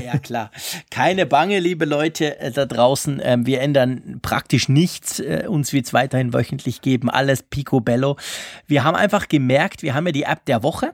[0.04, 0.50] Ja, klar.
[0.90, 3.20] Keine Bange, liebe Leute äh, da draußen.
[3.22, 5.20] Ähm, wir ändern praktisch nichts.
[5.20, 7.08] Äh, uns wird es weiterhin wöchentlich geben.
[7.08, 8.16] Alles picobello.
[8.66, 10.92] Wir haben einfach gemerkt, wir haben ja die App der Woche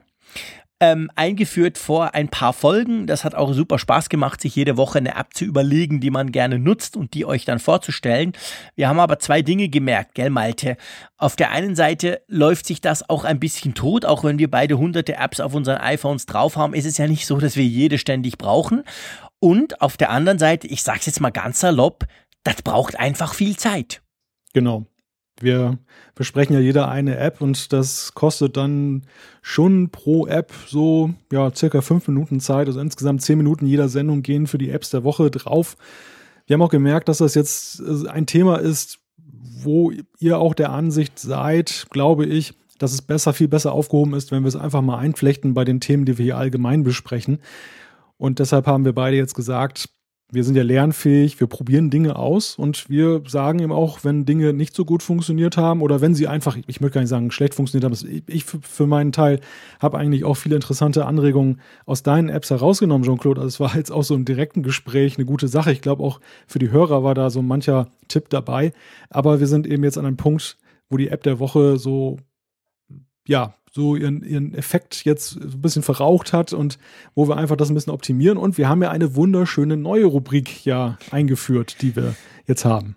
[0.79, 3.05] ähm, eingeführt vor ein paar Folgen.
[3.05, 6.31] Das hat auch super Spaß gemacht, sich jede Woche eine App zu überlegen, die man
[6.31, 8.33] gerne nutzt und die euch dann vorzustellen.
[8.75, 10.77] Wir haben aber zwei Dinge gemerkt, gell, Malte?
[11.17, 14.77] Auf der einen Seite läuft sich das auch ein bisschen tot, auch wenn wir beide
[14.77, 17.97] hunderte Apps auf unseren iPhones drauf haben, ist es ja nicht so, dass wir jede
[17.97, 18.83] ständig brauchen.
[19.39, 22.05] Und auf der anderen Seite, ich sag's jetzt mal ganz salopp,
[22.43, 24.01] das braucht einfach viel Zeit.
[24.53, 24.85] Genau.
[25.41, 25.77] Wir
[26.15, 29.03] besprechen ja jeder eine App und das kostet dann
[29.41, 32.67] schon pro App so ja circa fünf Minuten Zeit.
[32.67, 35.77] Also insgesamt zehn Minuten jeder Sendung gehen für die Apps der Woche drauf.
[36.45, 38.99] Wir haben auch gemerkt, dass das jetzt äh, ein Thema ist,
[39.61, 44.31] wo ihr auch der Ansicht seid, glaube ich, dass es besser, viel besser aufgehoben ist,
[44.31, 47.39] wenn wir es einfach mal einflechten bei den Themen, die wir hier allgemein besprechen.
[48.17, 49.89] Und deshalb haben wir beide jetzt gesagt,
[50.31, 54.53] wir sind ja lernfähig, wir probieren Dinge aus und wir sagen eben auch, wenn Dinge
[54.53, 57.55] nicht so gut funktioniert haben oder wenn sie einfach, ich möchte gar nicht sagen, schlecht
[57.55, 58.23] funktioniert haben.
[58.27, 59.39] Ich für meinen Teil
[59.79, 63.41] habe eigentlich auch viele interessante Anregungen aus deinen Apps herausgenommen, Jean-Claude.
[63.41, 65.71] Also es war jetzt auch so im direkten Gespräch eine gute Sache.
[65.71, 68.73] Ich glaube auch für die Hörer war da so mancher Tipp dabei.
[69.09, 70.57] Aber wir sind eben jetzt an einem Punkt,
[70.89, 72.17] wo die App der Woche so
[73.29, 76.79] ja, so ihren, ihren Effekt jetzt so ein bisschen verraucht hat und
[77.15, 78.37] wo wir einfach das ein bisschen optimieren.
[78.37, 82.15] Und wir haben ja eine wunderschöne neue Rubrik ja eingeführt, die wir
[82.47, 82.95] jetzt haben.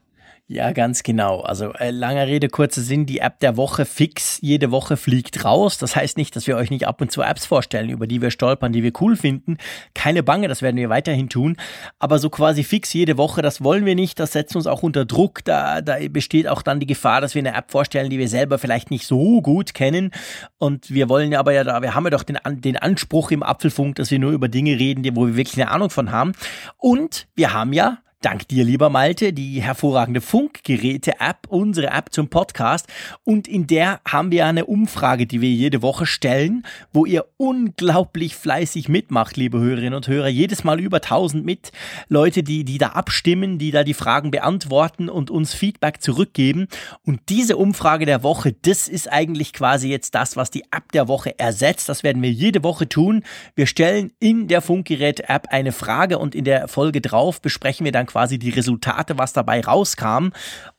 [0.52, 1.40] Ja, ganz genau.
[1.40, 5.78] Also äh, langer Rede, kurzer Sinn, die App der Woche fix jede Woche fliegt raus.
[5.78, 8.30] Das heißt nicht, dass wir euch nicht ab und zu Apps vorstellen, über die wir
[8.30, 9.56] stolpern, die wir cool finden.
[9.94, 11.56] Keine Bange, das werden wir weiterhin tun.
[11.98, 14.20] Aber so quasi fix jede Woche, das wollen wir nicht.
[14.20, 15.42] Das setzt uns auch unter Druck.
[15.42, 18.58] Da, da besteht auch dann die Gefahr, dass wir eine App vorstellen, die wir selber
[18.58, 20.10] vielleicht nicht so gut kennen.
[20.58, 23.42] Und wir wollen ja aber ja da, wir haben ja doch den, den Anspruch im
[23.42, 26.32] Apfelfunk, dass wir nur über Dinge reden, wo wir wirklich eine Ahnung von haben.
[26.76, 32.86] Und wir haben ja Dank dir, lieber Malte, die hervorragende Funkgeräte-App, unsere App zum Podcast.
[33.24, 38.36] Und in der haben wir eine Umfrage, die wir jede Woche stellen, wo ihr unglaublich
[38.36, 40.28] fleißig mitmacht, liebe Hörerinnen und Hörer.
[40.28, 41.72] Jedes Mal über 1000 mit
[42.08, 46.68] Leute, die, die da abstimmen, die da die Fragen beantworten und uns Feedback zurückgeben.
[47.04, 51.08] Und diese Umfrage der Woche, das ist eigentlich quasi jetzt das, was die App der
[51.08, 51.88] Woche ersetzt.
[51.88, 53.24] Das werden wir jede Woche tun.
[53.56, 58.06] Wir stellen in der Funkgeräte-App eine Frage und in der Folge drauf besprechen wir dann
[58.12, 60.28] quasi die Resultate, was dabei rauskam.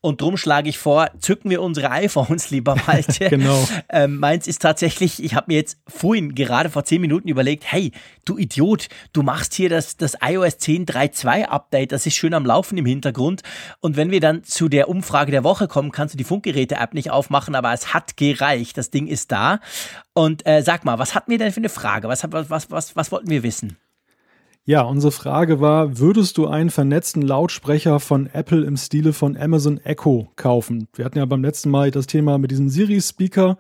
[0.02, 3.30] Und drum schlage ich vor, zücken wir unsere iPhones, lieber Malte.
[3.30, 3.68] genau.
[3.90, 7.92] Ähm, meins ist tatsächlich, ich habe mir jetzt vorhin gerade vor zehn Minuten überlegt, hey,
[8.26, 12.78] du Idiot, du machst hier das, das iOS 10.3.2 Update, das ist schön am Laufen
[12.78, 13.42] im Hintergrund.
[13.80, 17.10] Und wenn wir dann zu der Umfrage der Woche kommen, kannst du die Funkgeräte-App nicht
[17.10, 18.78] aufmachen, aber es hat gereicht.
[18.78, 19.60] Das Ding ist da.
[20.14, 22.08] Und äh, sag mal, was hatten wir denn für eine Frage?
[22.08, 23.78] Was, was, was, was, was wollten wir wissen?
[24.66, 29.78] Ja, unsere Frage war, würdest du einen vernetzten Lautsprecher von Apple im Stile von Amazon
[29.80, 30.88] Echo kaufen?
[30.95, 33.57] Wir hatten ja beim letzten Mal das Thema mit diesem Siri-Speaker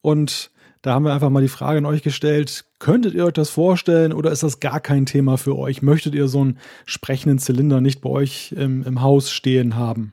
[0.00, 3.50] und da haben wir einfach mal die Frage an euch gestellt, könntet ihr euch das
[3.50, 5.82] vorstellen oder ist das gar kein Thema für euch?
[5.82, 10.12] Möchtet ihr so einen sprechenden Zylinder nicht bei euch im, im Haus stehen haben?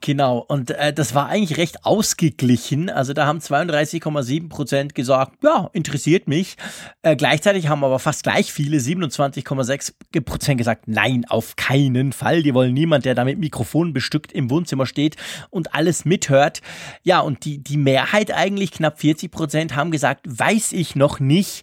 [0.00, 2.90] Genau, und äh, das war eigentlich recht ausgeglichen.
[2.90, 6.56] Also da haben 32,7 Prozent gesagt, ja, interessiert mich.
[7.02, 9.92] Äh, gleichzeitig haben aber fast gleich viele, 27,6
[10.24, 12.42] Prozent gesagt, nein, auf keinen Fall.
[12.42, 15.16] Die wollen niemand, der da mit Mikrofon bestückt im Wohnzimmer steht
[15.50, 16.60] und alles mithört.
[17.04, 21.62] Ja, und die, die Mehrheit eigentlich, knapp 40 Prozent, haben gesagt, weiß ich noch nicht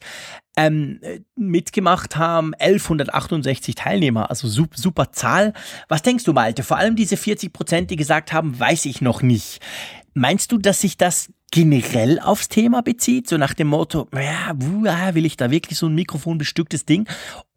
[0.58, 1.00] ähm,
[1.36, 5.54] mitgemacht haben 1168 Teilnehmer, also super, super Zahl.
[5.88, 6.64] Was denkst du, Malte?
[6.64, 9.60] Vor allem diese 40 Prozent, die gesagt haben, weiß ich noch nicht.
[10.14, 14.56] Meinst du, dass sich das generell aufs Thema bezieht, so nach dem Motto, ja,
[15.14, 17.08] will ich da wirklich so ein mikrofonbestücktes Ding?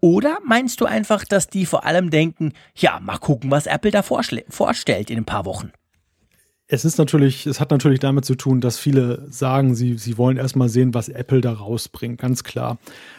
[0.01, 4.03] Oder meinst du einfach, dass die vor allem denken, ja, mal gucken, was Apple da
[4.03, 5.73] vorstellt in ein paar Wochen?
[6.75, 10.37] Es ist natürlich, es hat natürlich damit zu tun, dass viele sagen, sie, sie wollen
[10.37, 12.79] erstmal sehen, was Apple da rausbringt, ganz klar.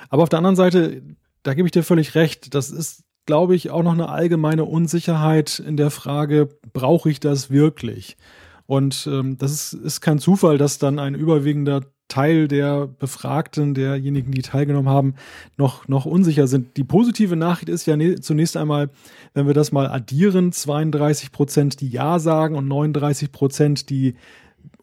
[0.09, 1.01] Aber auf der anderen Seite,
[1.43, 5.59] da gebe ich dir völlig recht, das ist, glaube ich, auch noch eine allgemeine Unsicherheit
[5.59, 8.17] in der Frage, brauche ich das wirklich?
[8.65, 14.31] Und ähm, das ist, ist kein Zufall, dass dann ein überwiegender Teil der Befragten, derjenigen,
[14.31, 15.15] die teilgenommen haben,
[15.57, 16.77] noch, noch unsicher sind.
[16.77, 18.89] Die positive Nachricht ist ja ne, zunächst einmal,
[19.33, 24.15] wenn wir das mal addieren, 32 Prozent, die Ja sagen und 39 Prozent, die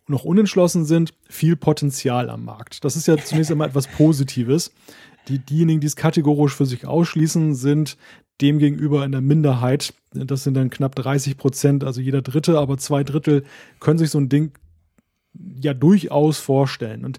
[0.09, 2.85] noch unentschlossen sind, viel Potenzial am Markt.
[2.85, 4.73] Das ist ja zunächst einmal etwas Positives.
[5.29, 7.97] Die, diejenigen, die es kategorisch für sich ausschließen, sind
[8.41, 9.95] demgegenüber in der Minderheit.
[10.13, 13.45] Das sind dann knapp 30 Prozent, also jeder Dritte, aber zwei Drittel
[13.79, 14.53] können sich so ein Ding
[15.35, 17.05] ja durchaus vorstellen.
[17.05, 17.19] Und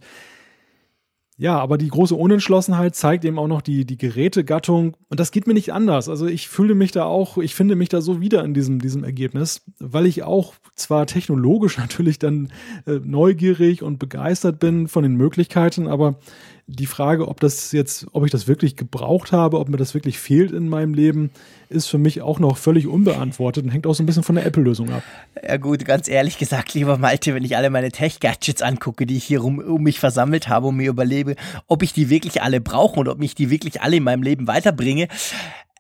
[1.36, 4.96] ja, aber die große Unentschlossenheit zeigt eben auch noch die, die Gerätegattung.
[5.10, 6.08] Und das geht mir nicht anders.
[6.08, 9.04] Also ich fühle mich da auch, ich finde mich da so wieder in diesem, diesem
[9.04, 12.52] Ergebnis, weil ich auch zwar technologisch natürlich dann
[12.86, 16.20] äh, neugierig und begeistert bin von den Möglichkeiten, aber
[16.68, 20.18] die Frage, ob das jetzt, ob ich das wirklich gebraucht habe, ob mir das wirklich
[20.18, 21.30] fehlt in meinem Leben,
[21.70, 24.46] ist für mich auch noch völlig unbeantwortet und hängt auch so ein bisschen von der
[24.46, 25.04] Apple-Lösung ab.
[25.46, 29.26] Ja gut, ganz ehrlich gesagt, lieber Malte, wenn ich alle meine Tech-Gadgets angucke, die ich
[29.26, 31.36] hier um, um mich versammelt habe und mir überlebe,
[31.68, 34.48] ob ich die wirklich alle brauche und ob mich die wirklich alle in meinem Leben
[34.48, 35.10] weiterbringe,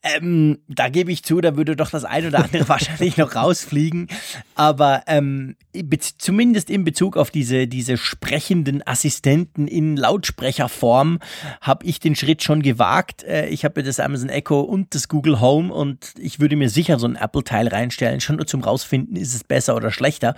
[0.04, 4.10] Ähm, da gebe ich zu, da würde doch das ein oder andere wahrscheinlich noch rausfliegen.
[4.54, 5.56] Aber ähm,
[6.18, 11.20] zumindest in Bezug auf diese, diese sprechenden Assistenten in Lautsprecherform
[11.62, 13.24] habe ich den Schritt schon gewagt.
[13.24, 16.99] Äh, ich habe das Amazon Echo und das Google Home und ich würde mir sicher
[16.99, 20.36] so ein Apple-Teil reinstellen, schon nur zum rausfinden, ist es besser oder schlechter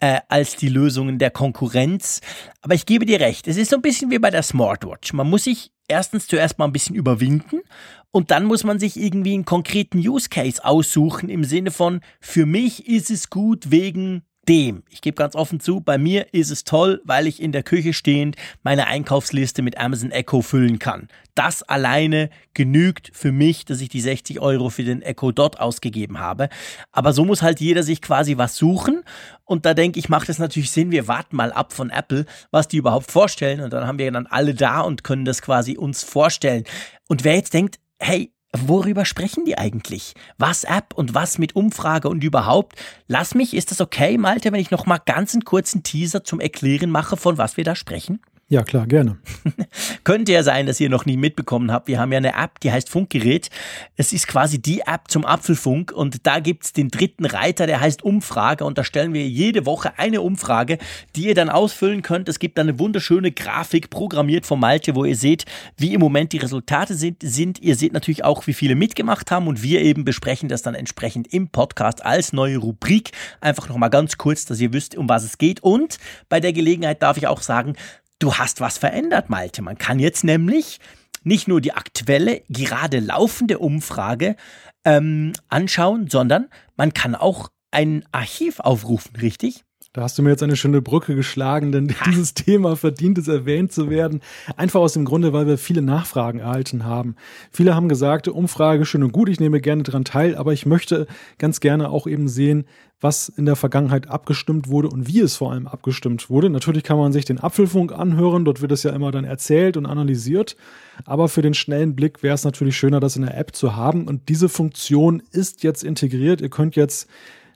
[0.00, 2.20] äh, als die Lösungen der Konkurrenz.
[2.60, 5.14] Aber ich gebe dir recht, es ist so ein bisschen wie bei der Smartwatch.
[5.14, 7.62] Man muss sich erstens zuerst mal ein bisschen überwinden
[8.10, 12.46] und dann muss man sich irgendwie einen konkreten Use Case aussuchen im Sinne von, für
[12.46, 14.82] mich ist es gut wegen dem.
[14.88, 17.92] Ich gebe ganz offen zu, bei mir ist es toll, weil ich in der Küche
[17.92, 21.08] stehend meine Einkaufsliste mit Amazon Echo füllen kann.
[21.34, 26.18] Das alleine genügt für mich, dass ich die 60 Euro für den Echo Dot ausgegeben
[26.18, 26.48] habe.
[26.92, 29.02] Aber so muss halt jeder sich quasi was suchen.
[29.44, 32.68] Und da denke ich, macht es natürlich Sinn, wir warten mal ab von Apple, was
[32.68, 33.60] die überhaupt vorstellen.
[33.60, 36.64] Und dann haben wir dann alle da und können das quasi uns vorstellen.
[37.06, 40.14] Und wer jetzt denkt, hey, Worüber sprechen die eigentlich?
[40.38, 42.76] Was App und was mit Umfrage und überhaupt?
[43.06, 46.40] Lass mich, ist das okay, Malte, wenn ich noch mal ganz einen kurzen Teaser zum
[46.40, 48.20] Erklären mache, von was wir da sprechen?
[48.50, 49.18] Ja, klar, gerne.
[50.04, 51.86] Könnte ja sein, dass ihr noch nie mitbekommen habt.
[51.86, 53.50] Wir haben ja eine App, die heißt Funkgerät.
[53.96, 58.02] Es ist quasi die App zum Apfelfunk und da gibt's den dritten Reiter, der heißt
[58.02, 60.78] Umfrage und da stellen wir jede Woche eine Umfrage,
[61.14, 62.26] die ihr dann ausfüllen könnt.
[62.30, 65.44] Es gibt dann eine wunderschöne Grafik programmiert von Malte, wo ihr seht,
[65.76, 67.18] wie im Moment die Resultate sind.
[67.22, 67.60] sind.
[67.60, 71.34] Ihr seht natürlich auch, wie viele mitgemacht haben und wir eben besprechen das dann entsprechend
[71.34, 73.10] im Podcast als neue Rubrik.
[73.42, 75.62] Einfach nochmal ganz kurz, dass ihr wisst, um was es geht.
[75.62, 75.98] Und
[76.30, 77.74] bei der Gelegenheit darf ich auch sagen,
[78.18, 79.62] Du hast was verändert, Malte.
[79.62, 80.80] Man kann jetzt nämlich
[81.22, 84.36] nicht nur die aktuelle, gerade laufende Umfrage
[84.84, 89.64] ähm, anschauen, sondern man kann auch ein Archiv aufrufen, richtig?
[89.92, 93.72] Da hast du mir jetzt eine schöne Brücke geschlagen, denn dieses Thema verdient es erwähnt
[93.72, 94.20] zu werden.
[94.56, 97.16] Einfach aus dem Grunde, weil wir viele Nachfragen erhalten haben.
[97.50, 101.06] Viele haben gesagt, Umfrage schön und gut, ich nehme gerne daran teil, aber ich möchte
[101.38, 102.66] ganz gerne auch eben sehen,
[103.00, 106.50] was in der Vergangenheit abgestimmt wurde und wie es vor allem abgestimmt wurde.
[106.50, 109.86] Natürlich kann man sich den Apfelfunk anhören, dort wird es ja immer dann erzählt und
[109.86, 110.56] analysiert,
[111.04, 114.08] aber für den schnellen Blick wäre es natürlich schöner, das in der App zu haben
[114.08, 116.40] und diese Funktion ist jetzt integriert.
[116.40, 117.08] Ihr könnt jetzt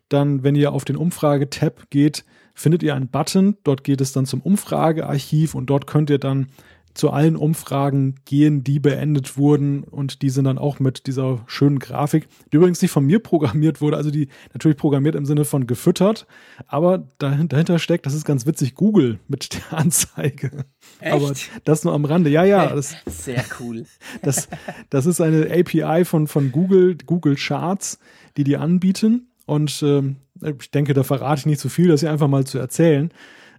[0.08, 2.24] dann, wenn ihr auf den Umfrage-Tab geht,
[2.54, 6.48] findet ihr einen Button, dort geht es dann zum Umfragearchiv und dort könnt ihr dann
[6.94, 11.78] zu allen Umfragen gehen, die beendet wurden und die sind dann auch mit dieser schönen
[11.78, 15.66] Grafik, die übrigens nicht von mir programmiert wurde, also die natürlich programmiert im Sinne von
[15.66, 16.26] gefüttert,
[16.66, 20.64] aber dahinter steckt, das ist ganz witzig, Google mit der Anzeige.
[21.00, 21.12] Echt?
[21.12, 21.32] Aber
[21.64, 22.30] das nur am Rande.
[22.30, 22.74] Ja, ja.
[22.74, 23.84] Das, Sehr cool.
[24.22, 24.48] Das,
[24.90, 27.98] das ist eine API von, von Google, Google Charts,
[28.36, 30.16] die die anbieten und ähm,
[30.58, 33.12] ich denke, da verrate ich nicht zu so viel, das hier einfach mal zu erzählen.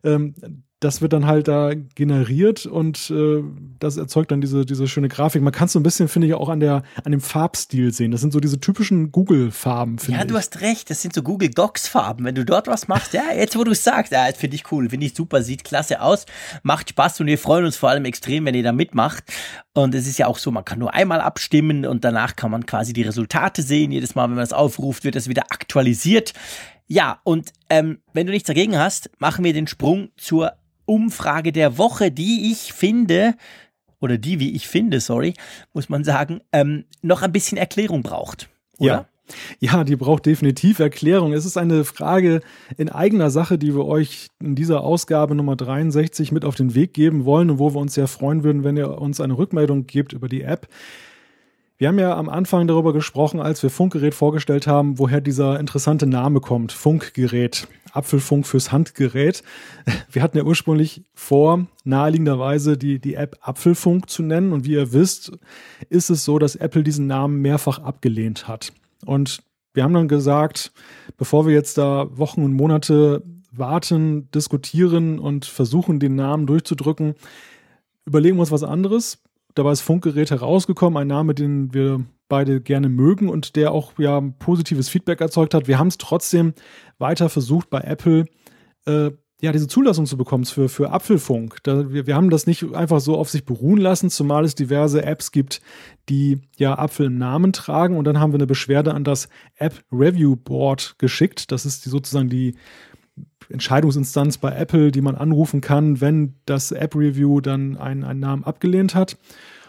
[0.03, 0.35] Ähm,
[0.83, 3.41] das wird dann halt da generiert und äh,
[3.79, 5.41] das erzeugt dann diese, diese schöne Grafik.
[5.41, 8.11] Man kann es so ein bisschen, finde ich, auch an, der, an dem Farbstil sehen.
[8.11, 10.19] Das sind so diese typischen Google-Farben, finde ich.
[10.19, 10.89] Ja, du hast recht.
[10.89, 12.25] Das sind so Google Docs-Farben.
[12.25, 14.89] Wenn du dort was machst, ja, jetzt wo du es sagst, ja, finde ich cool,
[14.89, 16.25] finde ich super, sieht klasse aus,
[16.63, 19.23] macht Spaß und wir freuen uns vor allem extrem, wenn ihr da mitmacht.
[19.73, 22.65] Und es ist ja auch so, man kann nur einmal abstimmen und danach kann man
[22.65, 23.91] quasi die Resultate sehen.
[23.91, 26.33] Jedes Mal, wenn man es aufruft, wird das wieder aktualisiert.
[26.87, 30.53] Ja, und ähm, wenn du nichts dagegen hast, machen wir den Sprung zur
[30.93, 33.35] Umfrage der Woche, die ich finde,
[33.99, 35.33] oder die, wie ich finde, sorry,
[35.73, 38.49] muss man sagen, ähm, noch ein bisschen Erklärung braucht.
[38.77, 38.87] Oder?
[38.87, 39.05] Ja.
[39.59, 41.31] Ja, die braucht definitiv Erklärung.
[41.31, 42.41] Es ist eine Frage
[42.77, 46.93] in eigener Sache, die wir euch in dieser Ausgabe Nummer 63 mit auf den Weg
[46.93, 50.11] geben wollen und wo wir uns sehr freuen würden, wenn ihr uns eine Rückmeldung gebt
[50.11, 50.67] über die App.
[51.77, 56.05] Wir haben ja am Anfang darüber gesprochen, als wir Funkgerät vorgestellt haben, woher dieser interessante
[56.05, 56.73] Name kommt.
[56.73, 57.67] Funkgerät.
[57.93, 59.43] Apfelfunk fürs Handgerät.
[60.11, 64.51] Wir hatten ja ursprünglich vor, naheliegenderweise die, die App Apfelfunk zu nennen.
[64.51, 65.31] Und wie ihr wisst,
[65.89, 68.73] ist es so, dass Apple diesen Namen mehrfach abgelehnt hat.
[69.05, 70.71] Und wir haben dann gesagt,
[71.17, 77.15] bevor wir jetzt da Wochen und Monate warten, diskutieren und versuchen, den Namen durchzudrücken,
[78.05, 79.19] überlegen wir uns was anderes
[79.55, 84.19] dabei ist Funkgerät herausgekommen, ein Name, den wir beide gerne mögen und der auch ja
[84.39, 85.67] positives Feedback erzeugt hat.
[85.67, 86.53] Wir haben es trotzdem
[86.97, 88.25] weiter versucht bei Apple
[88.85, 89.11] äh,
[89.41, 91.57] ja diese Zulassung zu bekommen für, für Apfelfunk.
[91.63, 95.03] Da, wir, wir haben das nicht einfach so auf sich beruhen lassen, zumal es diverse
[95.03, 95.61] Apps gibt,
[96.07, 99.83] die ja Apfel im Namen tragen und dann haben wir eine Beschwerde an das App
[99.91, 101.51] Review Board geschickt.
[101.51, 102.55] Das ist die, sozusagen die
[103.49, 108.95] Entscheidungsinstanz bei Apple, die man anrufen kann, wenn das App-Review dann einen, einen Namen abgelehnt
[108.95, 109.17] hat.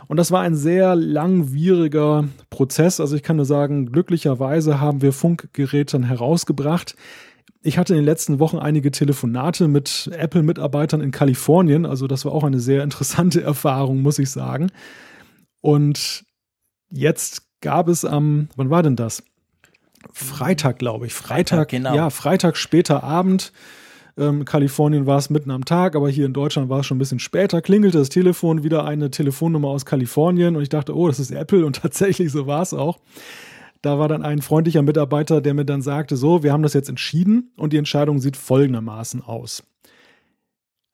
[0.07, 3.01] Und das war ein sehr langwieriger Prozess.
[3.01, 6.97] Also ich kann nur sagen, glücklicherweise haben wir Funkgeräte dann herausgebracht.
[7.63, 11.87] Ich hatte in den letzten Wochen einige Telefonate mit Apple-Mitarbeitern in Kalifornien.
[11.87, 14.71] Also das war auch eine sehr interessante Erfahrung, muss ich sagen.
[15.61, 16.25] Und
[16.91, 19.23] jetzt gab es am, wann war denn das?
[20.13, 21.15] Freitag, glaube ich.
[21.15, 21.95] Freitag, Freitag, genau.
[21.95, 23.53] Ja, Freitag später Abend.
[24.17, 27.01] Ähm, Kalifornien war es mitten am Tag, aber hier in Deutschland war es schon ein
[27.01, 27.61] bisschen später.
[27.62, 31.67] Klingelte das Telefon, wieder eine Telefonnummer aus Kalifornien und ich dachte, oh, das ist Apple
[31.67, 32.99] und tatsächlich so war es auch.
[33.83, 36.89] Da war dann ein freundlicher Mitarbeiter, der mir dann sagte, so, wir haben das jetzt
[36.89, 39.62] entschieden und die Entscheidung sieht folgendermaßen aus.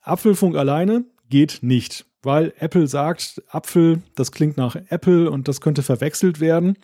[0.01, 5.83] Apfelfunk alleine geht nicht, weil Apple sagt, Apfel, das klingt nach Apple und das könnte
[5.83, 6.77] verwechselt werden.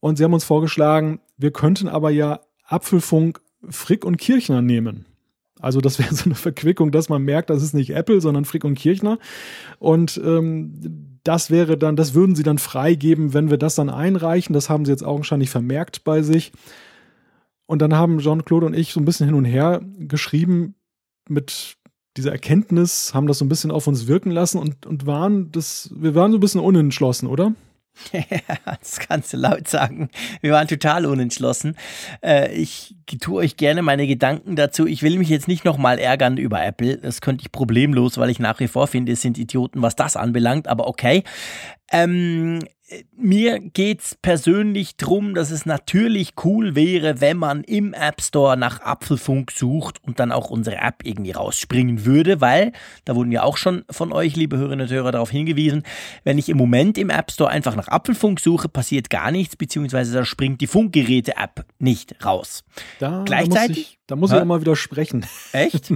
[0.00, 5.06] Und sie haben uns vorgeschlagen, wir könnten aber ja Apfelfunk Frick und Kirchner nehmen.
[5.60, 8.64] Also das wäre so eine Verquickung, dass man merkt, das ist nicht Apple, sondern Frick
[8.64, 9.18] und Kirchner.
[9.78, 14.52] Und ähm, das wäre dann, das würden sie dann freigeben, wenn wir das dann einreichen.
[14.52, 16.52] Das haben sie jetzt augenscheinlich vermerkt bei sich.
[17.66, 20.76] Und dann haben Jean-Claude und ich so ein bisschen hin und her geschrieben
[21.28, 21.76] mit
[22.16, 25.90] dieser Erkenntnis, haben das so ein bisschen auf uns wirken lassen und, und waren das,
[25.94, 27.54] wir waren so ein bisschen unentschlossen, oder?
[28.64, 30.10] das kannst du laut sagen.
[30.40, 31.76] Wir waren total unentschlossen.
[32.22, 34.86] Äh, ich tue euch gerne meine Gedanken dazu.
[34.86, 36.98] Ich will mich jetzt nicht nochmal ärgern über Apple.
[36.98, 40.16] Das könnte ich problemlos, weil ich nach wie vor finde, es sind Idioten, was das
[40.16, 40.68] anbelangt.
[40.68, 41.24] Aber okay.
[41.92, 42.60] Ähm,
[43.16, 48.80] mir geht's persönlich drum, dass es natürlich cool wäre, wenn man im App Store nach
[48.80, 52.72] Apfelfunk sucht und dann auch unsere App irgendwie rausspringen würde, weil,
[53.04, 55.82] da wurden ja auch schon von euch, liebe Hörerinnen und Hörer, darauf hingewiesen,
[56.22, 60.12] wenn ich im Moment im App Store einfach nach Apfelfunk suche, passiert gar nichts, beziehungsweise
[60.14, 62.62] da springt die Funkgeräte-App nicht raus.
[63.00, 63.95] Da, Gleichzeitig.
[64.06, 65.26] Da muss muss ich auch mal widersprechen.
[65.52, 65.92] Echt?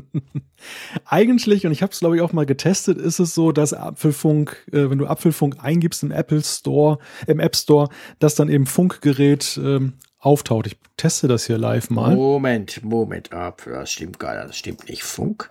[1.05, 4.67] Eigentlich, und ich habe es glaube ich auch mal getestet, ist es so, dass Apfelfunk,
[4.73, 7.89] äh, wenn du Apfelfunk eingibst im Apple Store, im App Store,
[8.19, 10.67] dass dann eben Funkgerät ähm, auftaucht.
[10.67, 12.17] Ich teste das hier live mal.
[12.17, 15.03] Moment, Moment, ab, das stimmt gar nicht, das stimmt nicht.
[15.03, 15.51] Funk,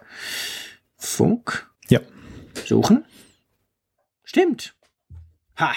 [0.98, 1.70] Funk.
[1.90, 2.02] Ja.
[2.66, 3.06] Suchen.
[4.24, 4.76] Stimmt.
[5.58, 5.74] Ha.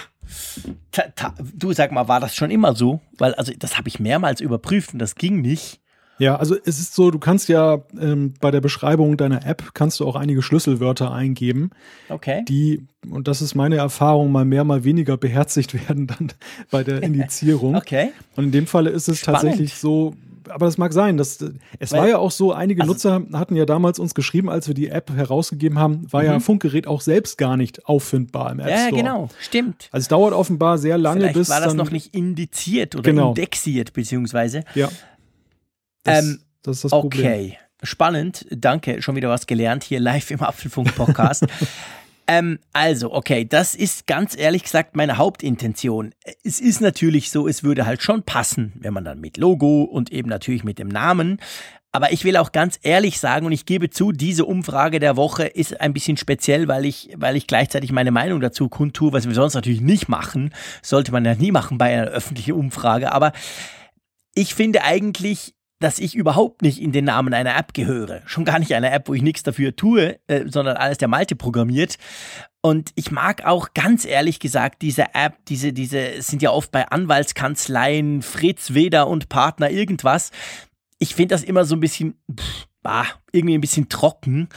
[0.90, 3.00] Ta, ta, du sag mal, war das schon immer so?
[3.18, 5.81] Weil, also, das habe ich mehrmals überprüft und das ging nicht.
[6.18, 9.98] Ja, also es ist so, du kannst ja ähm, bei der Beschreibung deiner App kannst
[10.00, 11.70] du auch einige Schlüsselwörter eingeben,
[12.08, 12.44] okay.
[12.48, 16.32] die, und das ist meine Erfahrung, mal mehr, mal weniger beherzigt werden dann
[16.70, 17.76] bei der Indizierung.
[17.76, 18.12] okay.
[18.36, 19.42] Und in dem Falle ist es Spannend.
[19.42, 20.14] tatsächlich so,
[20.48, 21.40] aber das mag sein, dass
[21.78, 24.68] es Weil, war ja auch so, einige also, Nutzer hatten ja damals uns geschrieben, als
[24.68, 26.26] wir die App herausgegeben haben, war mhm.
[26.28, 28.90] ja Funkgerät auch selbst gar nicht auffindbar im App Store.
[28.90, 29.88] Ja, genau, stimmt.
[29.92, 33.28] Also es dauert offenbar sehr lange, Vielleicht bis war das noch nicht indiziert oder genau.
[33.30, 34.64] indexiert beziehungsweise.
[34.74, 34.88] Ja.
[36.02, 37.26] Das, ähm, das ist das Problem.
[37.26, 38.46] Okay, spannend.
[38.50, 41.46] Danke, schon wieder was gelernt hier live im Apfelfunk-Podcast.
[42.26, 46.14] ähm, also, okay, das ist ganz ehrlich gesagt meine Hauptintention.
[46.44, 50.12] Es ist natürlich so, es würde halt schon passen, wenn man dann mit Logo und
[50.12, 51.38] eben natürlich mit dem Namen.
[51.94, 55.44] Aber ich will auch ganz ehrlich sagen, und ich gebe zu, diese Umfrage der Woche
[55.44, 59.34] ist ein bisschen speziell, weil ich, weil ich gleichzeitig meine Meinung dazu kundtue, was wir
[59.34, 60.54] sonst natürlich nicht machen.
[60.80, 63.12] Sollte man ja nie machen bei einer öffentlichen Umfrage.
[63.12, 63.32] Aber
[64.34, 68.22] ich finde eigentlich, dass ich überhaupt nicht in den Namen einer App gehöre.
[68.26, 71.36] Schon gar nicht einer App, wo ich nichts dafür tue, äh, sondern alles der Malte
[71.36, 71.96] programmiert.
[72.60, 76.88] Und ich mag auch ganz ehrlich gesagt diese App, diese, diese sind ja oft bei
[76.88, 80.30] Anwaltskanzleien, Fritz, Weder und Partner irgendwas.
[80.98, 84.48] Ich finde das immer so ein bisschen, pff, bah, irgendwie ein bisschen trocken.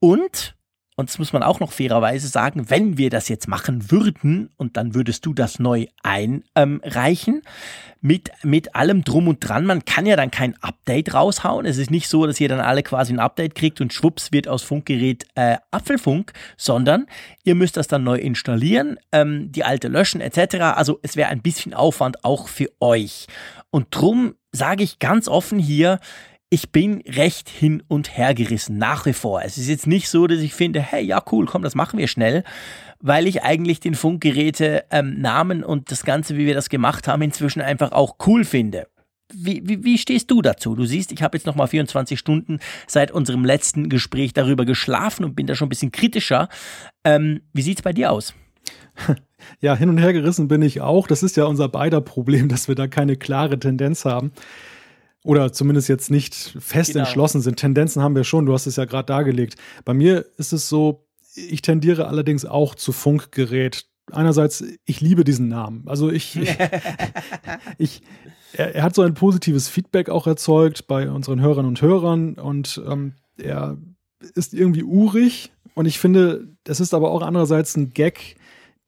[0.00, 0.53] Und
[0.96, 4.76] und das muss man auch noch fairerweise sagen, wenn wir das jetzt machen würden und
[4.76, 7.42] dann würdest du das neu einreichen,
[8.00, 11.64] mit, mit allem drum und dran, man kann ja dann kein Update raushauen.
[11.64, 14.46] Es ist nicht so, dass ihr dann alle quasi ein Update kriegt und schwupps wird
[14.46, 17.06] aus Funkgerät äh, Apfelfunk, sondern
[17.44, 20.56] ihr müsst das dann neu installieren, ähm, die alte löschen etc.
[20.76, 23.26] Also es wäre ein bisschen Aufwand auch für euch.
[23.70, 25.98] Und drum sage ich ganz offen hier,
[26.54, 29.42] ich bin recht hin und her gerissen, nach wie vor.
[29.42, 32.06] Es ist jetzt nicht so, dass ich finde, hey, ja, cool, komm, das machen wir
[32.06, 32.44] schnell,
[33.00, 37.22] weil ich eigentlich den Funkgeräte ähm, Namen und das Ganze, wie wir das gemacht haben,
[37.22, 38.86] inzwischen einfach auch cool finde.
[39.32, 40.76] Wie, wie, wie stehst du dazu?
[40.76, 45.34] Du siehst, ich habe jetzt nochmal 24 Stunden seit unserem letzten Gespräch darüber geschlafen und
[45.34, 46.48] bin da schon ein bisschen kritischer.
[47.02, 48.32] Ähm, wie sieht es bei dir aus?
[49.60, 51.06] Ja, hin und her gerissen bin ich auch.
[51.06, 54.32] Das ist ja unser beider Problem, dass wir da keine klare Tendenz haben.
[55.24, 57.04] Oder zumindest jetzt nicht fest genau.
[57.04, 57.56] entschlossen sind.
[57.56, 59.54] Tendenzen haben wir schon, du hast es ja gerade dargelegt.
[59.84, 63.86] Bei mir ist es so, ich tendiere allerdings auch zu Funkgerät.
[64.12, 65.84] Einerseits, ich liebe diesen Namen.
[65.86, 66.38] Also ich,
[67.78, 68.02] ich,
[68.52, 72.82] er, er, hat so ein positives Feedback auch erzeugt bei unseren Hörern und Hörern und
[72.86, 73.78] ähm, er
[74.34, 78.36] ist irgendwie urig und ich finde, das ist aber auch andererseits ein Gag,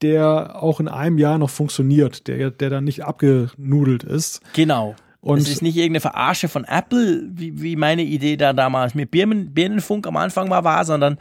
[0.02, 4.42] der auch in einem Jahr noch funktioniert, der, der dann nicht abgenudelt ist.
[4.52, 4.94] Genau.
[5.26, 9.10] Und es ist nicht irgendeine Verarsche von Apple, wie, wie meine Idee da damals mit
[9.10, 11.18] Birnen, Birnenfunk am Anfang mal war, sondern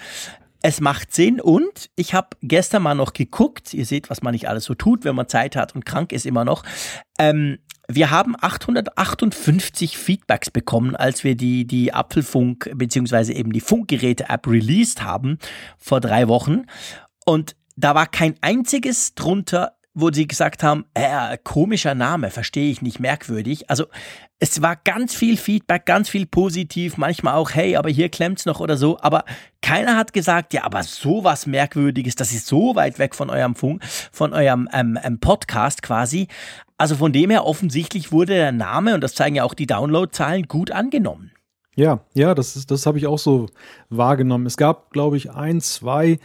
[0.62, 4.48] es macht Sinn und ich habe gestern mal noch geguckt, ihr seht, was man nicht
[4.48, 6.62] alles so tut, wenn man Zeit hat und krank ist immer noch.
[7.18, 14.46] Ähm, wir haben 858 Feedbacks bekommen, als wir die, die Apfelfunk beziehungsweise eben die Funkgeräte-App
[14.46, 15.40] released haben
[15.80, 16.66] vor drei Wochen.
[17.26, 22.82] Und da war kein einziges drunter, wo sie gesagt haben, äh, komischer Name, verstehe ich
[22.82, 23.70] nicht, merkwürdig.
[23.70, 23.86] Also
[24.40, 28.60] es war ganz viel Feedback, ganz viel positiv, manchmal auch, hey, aber hier klemmt's noch
[28.60, 29.00] oder so.
[29.00, 29.24] Aber
[29.62, 33.84] keiner hat gesagt, ja, aber sowas Merkwürdiges, das ist so weit weg von eurem Funk,
[34.12, 36.28] von eurem ähm, ähm, Podcast quasi.
[36.78, 40.50] Also von dem her offensichtlich wurde der Name, und das zeigen ja auch die Downloadzahlen,
[40.50, 41.32] gut angenommen.
[41.78, 43.48] Ja, ja, das ist, das habe ich auch so
[43.90, 44.46] wahrgenommen.
[44.46, 46.20] Es gab, glaube ich, ein, zwei,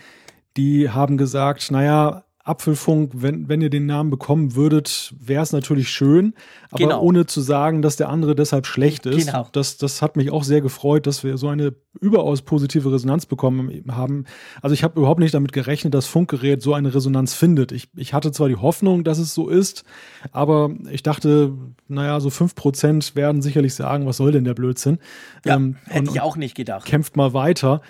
[0.56, 5.90] die haben gesagt, naja, Apfelfunk, wenn, wenn ihr den Namen bekommen würdet, wäre es natürlich
[5.90, 6.32] schön,
[6.70, 7.02] aber genau.
[7.02, 9.26] ohne zu sagen, dass der andere deshalb schlecht ist.
[9.26, 9.46] Genau.
[9.52, 13.84] Das, das hat mich auch sehr gefreut, dass wir so eine überaus positive Resonanz bekommen
[13.90, 14.24] haben.
[14.62, 17.72] Also ich habe überhaupt nicht damit gerechnet, dass Funkgerät so eine Resonanz findet.
[17.72, 19.84] Ich, ich hatte zwar die Hoffnung, dass es so ist,
[20.32, 21.52] aber ich dachte,
[21.88, 24.98] naja, so fünf Prozent werden sicherlich sagen, was soll denn der Blödsinn?
[25.44, 26.86] Ja, ähm, hätte und, ich auch nicht gedacht.
[26.86, 27.82] Kämpft mal weiter.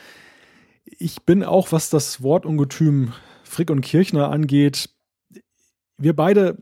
[0.99, 3.13] Ich bin auch, was das Wortungetüm
[3.51, 4.89] Frick und Kirchner angeht,
[5.99, 6.57] wir beide,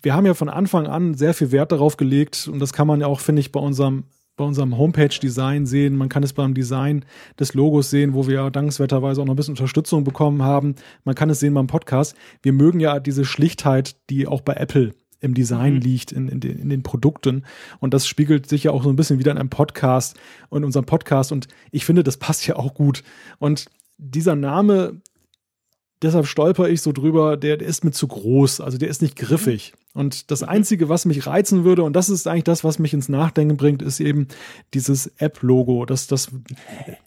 [0.00, 3.00] wir haben ja von Anfang an sehr viel Wert darauf gelegt und das kann man
[3.00, 4.04] ja auch, finde ich, bei unserem
[4.36, 5.94] bei unserem Homepage-Design sehen.
[5.94, 7.04] Man kann es beim Design
[7.38, 10.74] des Logos sehen, wo wir ja dankenswerterweise auch noch ein bisschen Unterstützung bekommen haben.
[11.04, 12.16] Man kann es sehen beim Podcast.
[12.42, 15.80] Wir mögen ja diese Schlichtheit, die auch bei Apple im Design mhm.
[15.80, 17.44] liegt, in, in, den, in den Produkten.
[17.78, 20.16] Und das spiegelt sich ja auch so ein bisschen wieder in einem Podcast
[20.48, 21.30] und unserem Podcast.
[21.30, 23.04] Und ich finde, das passt ja auch gut.
[23.38, 23.66] Und
[23.98, 25.00] dieser Name
[26.02, 29.16] deshalb stolper ich so drüber, der, der ist mir zu groß, also der ist nicht
[29.16, 29.72] griffig.
[29.94, 30.48] Und das mhm.
[30.48, 33.82] Einzige, was mich reizen würde, und das ist eigentlich das, was mich ins Nachdenken bringt,
[33.82, 34.26] ist eben
[34.72, 35.84] dieses App-Logo.
[35.84, 36.28] Das, das,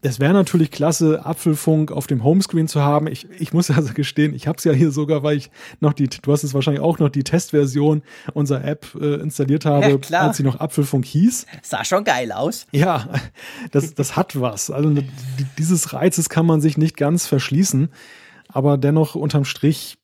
[0.01, 3.07] das wäre natürlich klasse, Apfelfunk auf dem Homescreen zu haben.
[3.07, 6.07] Ich, ich muss also gestehen, ich habe es ja hier sogar, weil ich noch die,
[6.07, 10.37] du hast es wahrscheinlich auch noch die Testversion unserer App äh, installiert habe, ja, als
[10.37, 11.47] sie noch Apfelfunk hieß.
[11.63, 12.67] Sah schon geil aus.
[12.71, 13.09] Ja,
[13.71, 14.69] das, das hat was.
[14.69, 14.93] Also
[15.57, 17.89] dieses Reizes kann man sich nicht ganz verschließen.
[18.56, 19.97] Aber dennoch unterm Strich,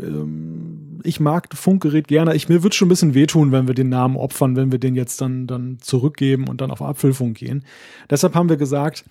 [0.00, 2.36] ähm, ich mag Funkgerät gerne.
[2.36, 4.94] Ich, mir wird schon ein bisschen wehtun, wenn wir den Namen opfern, wenn wir den
[4.94, 7.64] jetzt dann, dann zurückgeben und dann auf Apfelfunk gehen.
[8.08, 9.04] Deshalb haben wir gesagt,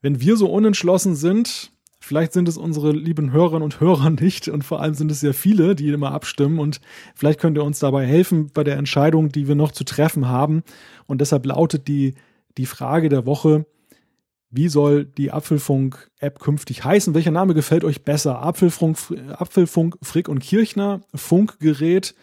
[0.00, 4.62] wenn wir so unentschlossen sind, vielleicht sind es unsere lieben Hörerinnen und Hörer nicht und
[4.62, 6.80] vor allem sind es sehr viele, die immer abstimmen und
[7.16, 10.62] vielleicht könnt ihr uns dabei helfen bei der Entscheidung, die wir noch zu treffen haben.
[11.08, 12.14] Und deshalb lautet die,
[12.58, 13.66] die Frage der Woche,
[14.52, 17.14] wie soll die Apfelfunk-App künftig heißen?
[17.14, 18.42] Welcher Name gefällt euch besser?
[18.42, 18.98] Apfelfunk,
[19.32, 22.14] Apfelfunk, Frick und Kirchner, Funkgerät.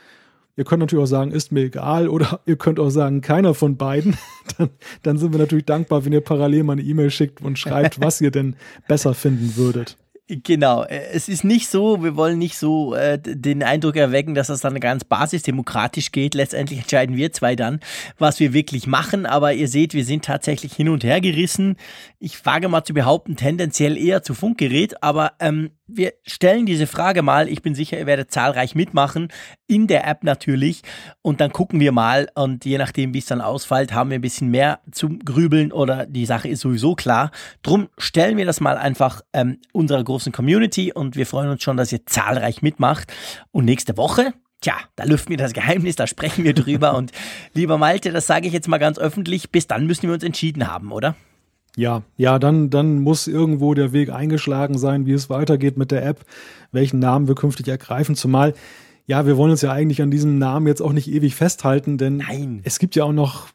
[0.56, 3.78] Ihr könnt natürlich auch sagen, ist mir egal, oder ihr könnt auch sagen, keiner von
[3.78, 4.16] beiden.
[4.58, 4.70] Dann,
[5.04, 8.20] dann sind wir natürlich dankbar, wenn ihr parallel mal eine E-Mail schickt und schreibt, was
[8.20, 8.56] ihr denn
[8.88, 9.96] besser finden würdet.
[10.32, 14.46] Genau, äh, es ist nicht so, wir wollen nicht so äh, den Eindruck erwecken, dass
[14.46, 16.36] das dann ganz basisdemokratisch geht.
[16.36, 17.80] Letztendlich entscheiden wir zwei dann,
[18.20, 21.78] was wir wirklich machen, aber ihr seht, wir sind tatsächlich hin und her gerissen.
[22.20, 27.22] Ich wage mal zu behaupten, tendenziell eher zu Funkgerät, aber ähm, wir stellen diese Frage
[27.22, 27.50] mal.
[27.50, 29.30] Ich bin sicher, ihr werdet zahlreich mitmachen,
[29.68, 30.82] in der App natürlich.
[31.22, 32.30] Und dann gucken wir mal.
[32.36, 36.06] Und je nachdem, wie es dann ausfällt, haben wir ein bisschen mehr zum Grübeln oder
[36.06, 37.32] die Sache ist sowieso klar.
[37.62, 41.78] Drum stellen wir das mal einfach ähm, unserer großen Community und wir freuen uns schon,
[41.78, 43.12] dass ihr zahlreich mitmacht.
[43.52, 46.98] Und nächste Woche, Tja, da lüften wir das Geheimnis, da sprechen wir drüber.
[46.98, 47.14] und
[47.54, 50.68] lieber Malte, das sage ich jetzt mal ganz öffentlich, bis dann müssen wir uns entschieden
[50.68, 51.16] haben, oder?
[51.76, 56.06] Ja, ja, dann, dann muss irgendwo der Weg eingeschlagen sein, wie es weitergeht mit der
[56.06, 56.26] App,
[56.72, 58.16] welchen Namen wir künftig ergreifen.
[58.16, 58.54] Zumal,
[59.06, 62.18] ja, wir wollen uns ja eigentlich an diesem Namen jetzt auch nicht ewig festhalten, denn
[62.18, 62.62] Nein.
[62.64, 63.48] es gibt ja auch noch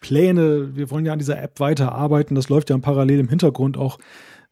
[0.00, 0.76] Pläne.
[0.76, 2.34] Wir wollen ja an dieser App weiterarbeiten.
[2.34, 3.98] Das läuft ja parallel im Hintergrund auch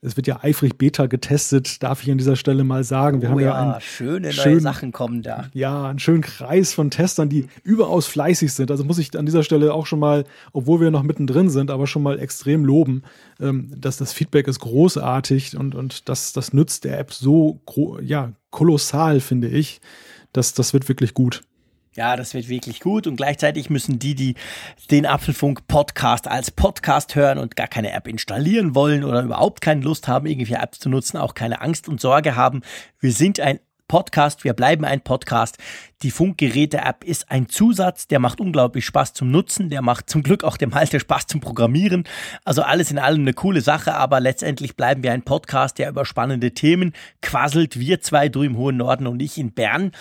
[0.03, 3.23] es wird ja eifrig Beta getestet, darf ich an dieser Stelle mal sagen.
[3.23, 5.49] Wir oh haben ja, ja einen schöne schön, neue Sachen kommen da.
[5.55, 8.71] Ja, einen schönen Kreis von Testern, die überaus fleißig sind.
[8.71, 11.87] Also muss ich an dieser Stelle auch schon mal, obwohl wir noch mittendrin sind, aber
[11.87, 13.03] schon mal extrem loben,
[13.41, 17.61] ähm, dass das Feedback ist großartig und, und das, das nützt der App so
[18.03, 19.81] ja, kolossal, finde ich.
[20.33, 21.43] Das, das wird wirklich gut.
[21.97, 24.35] Ja, das wird wirklich gut und gleichzeitig müssen die, die
[24.91, 29.81] den Apfelfunk Podcast als Podcast hören und gar keine App installieren wollen oder überhaupt keine
[29.81, 32.61] Lust haben, irgendwie Apps zu nutzen, auch keine Angst und Sorge haben.
[33.01, 35.57] Wir sind ein Podcast, wir bleiben ein Podcast.
[36.03, 40.45] Die Funkgeräte-App ist ein Zusatz, der macht unglaublich Spaß zum Nutzen, der macht zum Glück
[40.45, 42.05] auch dem Malte Spaß zum Programmieren.
[42.45, 46.05] Also alles in allem eine coole Sache, aber letztendlich bleiben wir ein Podcast, der über
[46.05, 46.93] spannende Themen
[47.23, 47.79] quasselt.
[47.79, 49.93] Wir zwei, du im hohen Norden und ich in Bern.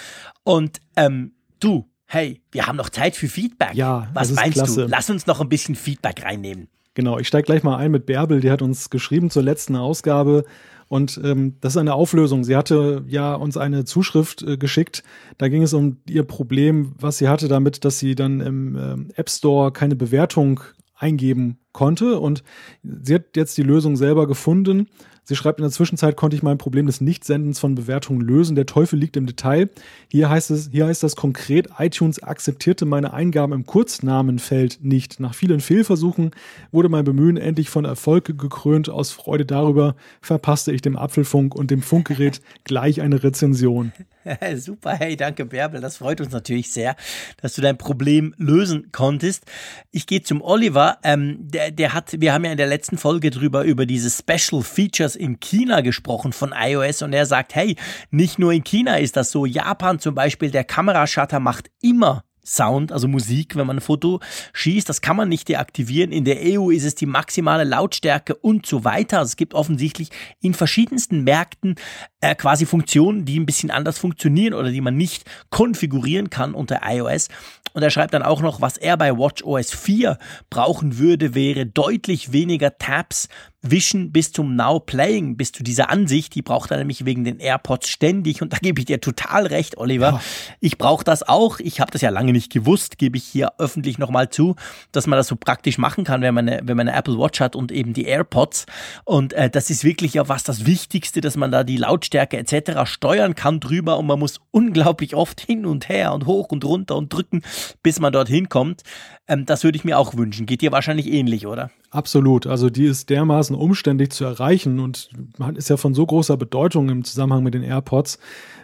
[0.44, 1.35] Und ähm,
[1.66, 3.74] Du, hey, wir haben noch Zeit für Feedback.
[3.74, 4.84] Ja, was meinst klasse.
[4.84, 4.88] du?
[4.88, 6.68] Lass uns noch ein bisschen Feedback reinnehmen.
[6.94, 10.46] Genau, ich steige gleich mal ein mit Bärbel, die hat uns geschrieben zur letzten Ausgabe.
[10.90, 12.44] Und ähm, das ist eine Auflösung.
[12.44, 15.02] Sie hatte ja uns eine Zuschrift äh, geschickt.
[15.40, 19.08] Da ging es um ihr Problem, was sie hatte damit, dass sie dann im ähm,
[19.16, 20.60] App Store keine Bewertung
[20.94, 22.20] eingeben konnte.
[22.20, 22.44] Und
[22.84, 24.88] sie hat jetzt die Lösung selber gefunden.
[25.28, 28.56] Sie schreibt, in der Zwischenzeit konnte ich mein Problem des Nichtsendens von Bewertungen lösen.
[28.56, 29.70] Der Teufel liegt im Detail.
[30.08, 35.20] Hier heißt es, hier heißt das konkret, iTunes akzeptierte meine Eingaben im Kurznamenfeld nicht.
[35.20, 36.30] Nach vielen Fehlversuchen
[36.72, 38.88] wurde mein Bemühen endlich von Erfolg gekrönt.
[38.88, 43.94] Aus Freude darüber verpasste ich dem Apfelfunk und dem Funkgerät gleich eine Rezension.
[44.56, 45.82] Super, hey, danke Bärbel.
[45.82, 46.96] Das freut uns natürlich sehr,
[47.42, 49.46] dass du dein Problem lösen konntest.
[49.92, 50.98] Ich gehe zum Oliver.
[51.04, 54.64] Ähm, der, der hat, wir haben ja in der letzten Folge drüber über diese Special
[54.64, 57.76] Features in China gesprochen von iOS und er sagt, hey,
[58.10, 59.46] nicht nur in China ist das so.
[59.46, 64.20] Japan zum Beispiel, der Kamerashutter macht immer Sound, also Musik, wenn man ein Foto
[64.54, 64.88] schießt.
[64.88, 66.12] Das kann man nicht deaktivieren.
[66.12, 69.20] In der EU ist es die maximale Lautstärke und so weiter.
[69.20, 70.10] Also es gibt offensichtlich
[70.42, 71.76] in verschiedensten Märkten
[72.22, 76.82] äh, quasi Funktionen, die ein bisschen anders funktionieren oder die man nicht konfigurieren kann unter
[76.86, 77.30] iOS.
[77.74, 80.18] Und er schreibt dann auch noch, was er bei WatchOS 4
[80.50, 83.28] brauchen würde, wäre deutlich weniger Tabs
[83.72, 87.40] Wischen bis zum Now Playing, bis zu dieser Ansicht, die braucht er nämlich wegen den
[87.40, 90.06] AirPods ständig und da gebe ich dir total recht, Oliver.
[90.06, 90.22] Ja.
[90.60, 91.60] Ich brauche das auch.
[91.60, 94.56] Ich habe das ja lange nicht gewusst, gebe ich hier öffentlich nochmal zu,
[94.92, 97.40] dass man das so praktisch machen kann, wenn man, eine, wenn man eine Apple Watch
[97.40, 98.66] hat und eben die AirPods.
[99.04, 102.90] Und äh, das ist wirklich ja was das Wichtigste, dass man da die Lautstärke etc.
[102.90, 106.96] steuern kann drüber und man muss unglaublich oft hin und her und hoch und runter
[106.96, 107.42] und drücken,
[107.84, 108.84] bis man dorthin kommt.
[109.28, 110.46] Ähm, das würde ich mir auch wünschen.
[110.46, 111.72] Geht dir wahrscheinlich ähnlich, oder?
[111.90, 112.48] Absolut.
[112.48, 115.10] Also die ist dermaßen umständlich zu erreichen und
[115.56, 118.20] ist ja von so großer Bedeutung im Zusammenhang mit den AirPods,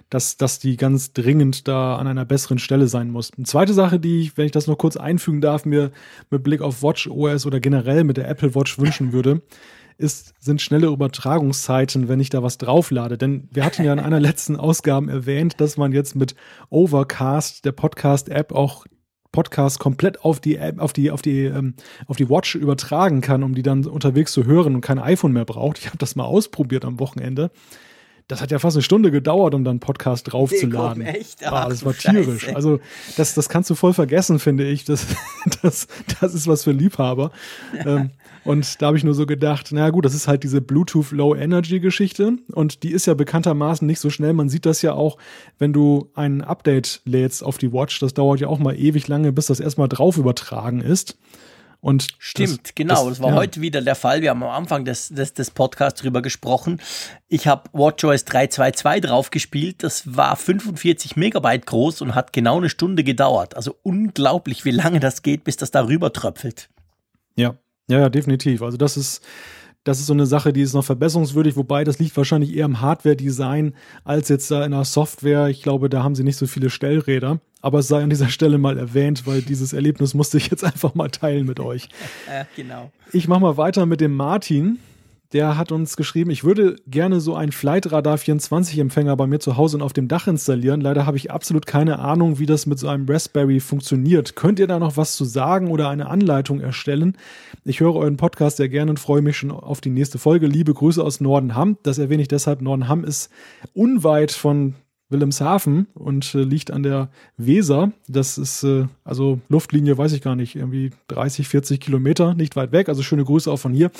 [0.09, 3.31] dass, dass die ganz dringend da an einer besseren Stelle sein muss.
[3.35, 5.91] Eine zweite Sache, die ich, wenn ich das noch kurz einfügen darf, mir
[6.29, 9.41] mit Blick auf Watch OS oder generell mit der Apple Watch wünschen würde,
[9.97, 13.17] ist, sind schnelle Übertragungszeiten, wenn ich da was drauflade.
[13.17, 16.35] Denn wir hatten ja in einer letzten Ausgabe erwähnt, dass man jetzt mit
[16.69, 18.85] Overcast, der Podcast-App, auch
[19.31, 21.75] Podcast komplett auf die App, auf die, auf die, ähm,
[22.07, 25.45] auf die Watch übertragen kann, um die dann unterwegs zu hören und kein iPhone mehr
[25.45, 25.79] braucht.
[25.79, 27.51] Ich habe das mal ausprobiert am Wochenende.
[28.27, 31.01] Das hat ja fast eine Stunde gedauert, um dann Podcast draufzuladen.
[31.01, 31.45] Echt?
[31.45, 32.43] Ach, ah, das war tierisch.
[32.43, 32.55] Scheiße.
[32.55, 32.79] Also
[33.17, 34.85] das, das kannst du voll vergessen, finde ich.
[34.85, 35.05] Das,
[35.61, 35.87] das,
[36.19, 37.31] das ist was für Liebhaber.
[37.73, 38.11] ähm,
[38.43, 41.35] und da habe ich nur so gedacht, na gut, das ist halt diese Bluetooth Low
[41.35, 44.33] Energy Geschichte und die ist ja bekanntermaßen nicht so schnell.
[44.33, 45.17] Man sieht das ja auch,
[45.59, 47.99] wenn du ein Update lädst auf die Watch.
[47.99, 51.17] Das dauert ja auch mal ewig lange, bis das erstmal drauf übertragen ist.
[51.81, 53.09] Und Stimmt, das, genau.
[53.09, 53.35] Das, das war ja.
[53.35, 54.21] heute wieder der Fall.
[54.21, 56.79] Wir haben am Anfang des, des, des Podcasts drüber gesprochen.
[57.27, 59.83] Ich habe WatchOS 3.2.2 draufgespielt.
[59.83, 63.55] Das war 45 Megabyte groß und hat genau eine Stunde gedauert.
[63.55, 66.69] Also unglaublich, wie lange das geht, bis das darüber tröpfelt.
[67.35, 67.55] Ja,
[67.91, 68.61] ja, ja, definitiv.
[68.61, 69.21] Also das ist,
[69.83, 72.79] das ist so eine Sache, die ist noch verbesserungswürdig, wobei das liegt wahrscheinlich eher im
[72.79, 73.73] Hardware-Design
[74.05, 75.49] als jetzt da in der Software.
[75.49, 77.39] Ich glaube, da haben sie nicht so viele Stellräder.
[77.61, 80.95] Aber es sei an dieser Stelle mal erwähnt, weil dieses Erlebnis musste ich jetzt einfach
[80.95, 81.89] mal teilen mit euch.
[82.27, 82.91] Ja, genau.
[83.11, 84.79] Ich mache mal weiter mit dem Martin
[85.33, 89.55] der hat uns geschrieben, ich würde gerne so einen Flightradar 24 Empfänger bei mir zu
[89.55, 90.81] Hause und auf dem Dach installieren.
[90.81, 94.35] Leider habe ich absolut keine Ahnung, wie das mit so einem Raspberry funktioniert.
[94.35, 97.17] Könnt ihr da noch was zu sagen oder eine Anleitung erstellen?
[97.63, 100.47] Ich höre euren Podcast sehr gerne und freue mich schon auf die nächste Folge.
[100.47, 101.77] Liebe Grüße aus Nordenham.
[101.83, 102.61] Das erwähne ich deshalb.
[102.61, 103.29] Nordenham ist
[103.73, 104.75] unweit von
[105.11, 107.91] Wilhelmshaven und äh, liegt an der Weser.
[108.07, 112.71] Das ist äh, also Luftlinie, weiß ich gar nicht, irgendwie 30, 40 Kilometer, nicht weit
[112.71, 112.89] weg.
[112.89, 113.91] Also schöne Grüße auch von hier.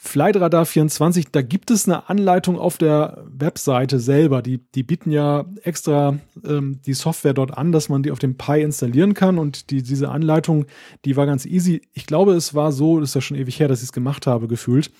[0.00, 4.42] Flightradar 24, da gibt es eine Anleitung auf der Webseite selber.
[4.42, 8.36] Die, die bieten ja extra ähm, die Software dort an, dass man die auf dem
[8.36, 9.38] Pi installieren kann.
[9.38, 10.66] Und die, diese Anleitung,
[11.04, 11.82] die war ganz easy.
[11.94, 14.28] Ich glaube, es war so, das ist ja schon ewig her, dass ich es gemacht
[14.28, 14.92] habe, gefühlt.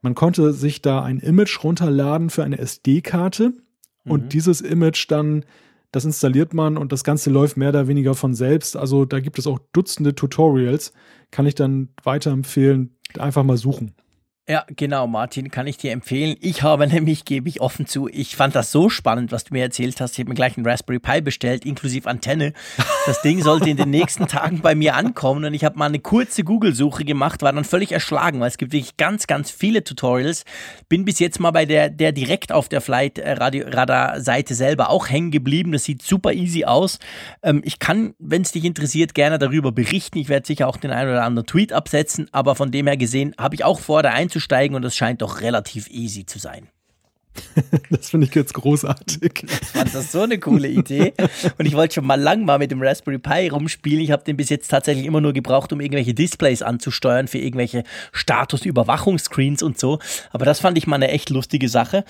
[0.00, 3.50] Man konnte sich da ein Image runterladen für eine SD-Karte
[4.04, 4.10] mhm.
[4.10, 5.44] und dieses Image dann,
[5.92, 8.78] das installiert man und das Ganze läuft mehr oder weniger von selbst.
[8.78, 10.94] Also da gibt es auch Dutzende Tutorials.
[11.30, 13.94] Kann ich dann weiterempfehlen, einfach mal suchen.
[14.50, 16.34] Ja, genau, Martin, kann ich dir empfehlen.
[16.40, 19.62] Ich habe nämlich, gebe ich offen zu, ich fand das so spannend, was du mir
[19.62, 20.14] erzählt hast.
[20.14, 22.54] Ich habe mir gleich einen Raspberry Pi bestellt, inklusive Antenne.
[23.04, 25.98] Das Ding sollte in den nächsten Tagen bei mir ankommen und ich habe mal eine
[25.98, 30.46] kurze Google-Suche gemacht, war dann völlig erschlagen, weil es gibt wirklich ganz, ganz viele Tutorials.
[30.88, 34.54] Bin bis jetzt mal bei der, der direkt auf der Flight äh, Radio Radar Seite
[34.54, 35.72] selber auch hängen geblieben.
[35.72, 36.98] Das sieht super easy aus.
[37.42, 40.16] Ähm, ich kann, wenn es dich interessiert, gerne darüber berichten.
[40.16, 43.34] Ich werde sicher auch den einen oder anderen Tweet absetzen, aber von dem her gesehen
[43.36, 46.68] habe ich auch vor, da einzusteigen und es scheint doch relativ easy zu sein.
[47.90, 49.44] das finde ich jetzt großartig.
[49.44, 51.14] Ich fand das so eine coole Idee.
[51.56, 54.00] Und ich wollte schon mal lang mal mit dem Raspberry Pi rumspielen.
[54.00, 57.84] Ich habe den bis jetzt tatsächlich immer nur gebraucht, um irgendwelche Displays anzusteuern für irgendwelche
[58.10, 60.00] Statusüberwachungsscreens und so.
[60.32, 62.04] Aber das fand ich mal eine echt lustige Sache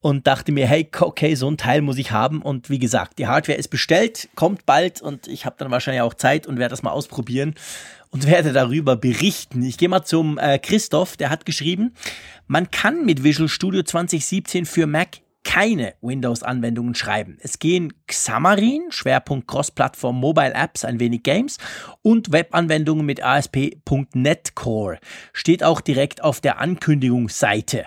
[0.00, 2.42] und dachte mir, hey, okay, so ein Teil muss ich haben.
[2.42, 6.14] Und wie gesagt, die Hardware ist bestellt, kommt bald und ich habe dann wahrscheinlich auch
[6.14, 7.54] Zeit und werde das mal ausprobieren
[8.14, 9.62] und werde darüber berichten.
[9.62, 11.94] Ich gehe mal zum äh, Christoph, der hat geschrieben,
[12.46, 17.38] man kann mit Visual Studio 2017 für Mac keine Windows-Anwendungen schreiben.
[17.40, 21.58] Es gehen Xamarin, Schwerpunkt Cross-Plattform Mobile Apps, ein wenig Games
[22.02, 24.98] und Webanwendungen mit ASP.NET Core.
[25.32, 27.86] Steht auch direkt auf der Ankündigungsseite.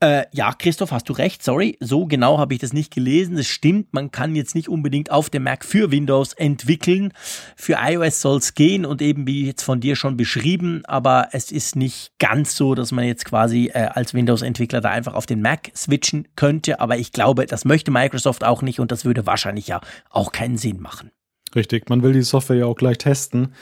[0.00, 3.36] Äh, ja, Christoph, hast du recht, sorry, so genau habe ich das nicht gelesen.
[3.36, 7.12] Es stimmt, man kann jetzt nicht unbedingt auf dem Mac für Windows entwickeln.
[7.56, 11.50] Für iOS soll es gehen und eben wie jetzt von dir schon beschrieben, aber es
[11.50, 15.42] ist nicht ganz so, dass man jetzt quasi äh, als Windows-Entwickler da einfach auf den
[15.42, 16.78] Mac switchen könnte.
[16.78, 19.80] Aber ich glaube, das möchte Microsoft auch nicht und das würde wahrscheinlich ja
[20.10, 21.10] auch keinen Sinn machen.
[21.56, 23.52] Richtig, man will die Software ja auch gleich testen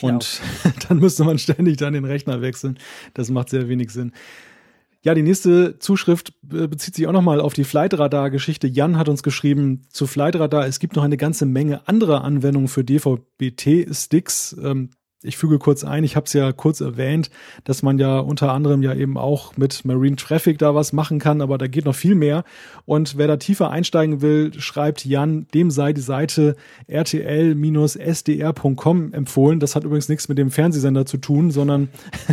[0.00, 0.14] genau.
[0.14, 0.40] und
[0.88, 2.80] dann müsste man ständig dann den Rechner wechseln.
[3.12, 4.12] Das macht sehr wenig Sinn.
[5.04, 8.66] Ja, die nächste Zuschrift bezieht sich auch nochmal auf die Flightradar-Geschichte.
[8.66, 12.84] Jan hat uns geschrieben zu Flightradar, es gibt noch eine ganze Menge anderer Anwendungen für
[12.84, 14.56] DVB-T-Sticks.
[14.62, 14.90] Ähm,
[15.24, 17.30] ich füge kurz ein, ich habe es ja kurz erwähnt,
[17.64, 21.40] dass man ja unter anderem ja eben auch mit Marine Traffic da was machen kann,
[21.40, 22.44] aber da geht noch viel mehr.
[22.84, 26.56] Und wer da tiefer einsteigen will, schreibt Jan, dem sei die Seite
[26.90, 27.54] rtl-sdr.com
[29.12, 29.60] empfohlen.
[29.60, 31.88] Das hat übrigens nichts mit dem Fernsehsender zu tun, sondern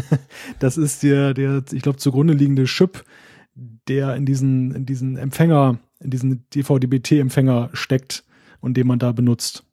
[0.59, 3.03] das ist der, der, ich glaube, zugrunde liegende Chip,
[3.87, 8.23] der in diesen, in diesen Empfänger, in diesen DVDBT-Empfänger steckt
[8.59, 9.63] und den man da benutzt.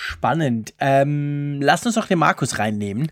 [0.00, 0.74] Spannend.
[0.78, 3.10] Ähm, lass uns doch den Markus reinnehmen.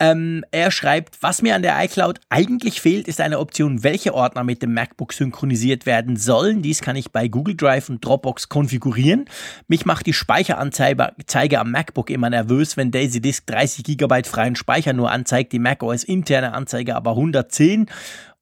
[0.00, 4.42] Ähm, er schreibt, was mir an der iCloud eigentlich fehlt, ist eine Option, welche Ordner
[4.42, 6.60] mit dem MacBook synchronisiert werden sollen.
[6.60, 9.26] Dies kann ich bei Google Drive und Dropbox konfigurieren.
[9.68, 14.94] Mich macht die Speicheranzeige am MacBook immer nervös, wenn Daisy Disk 30 GB freien Speicher
[14.94, 17.86] nur anzeigt, die macOS interne Anzeige aber 110.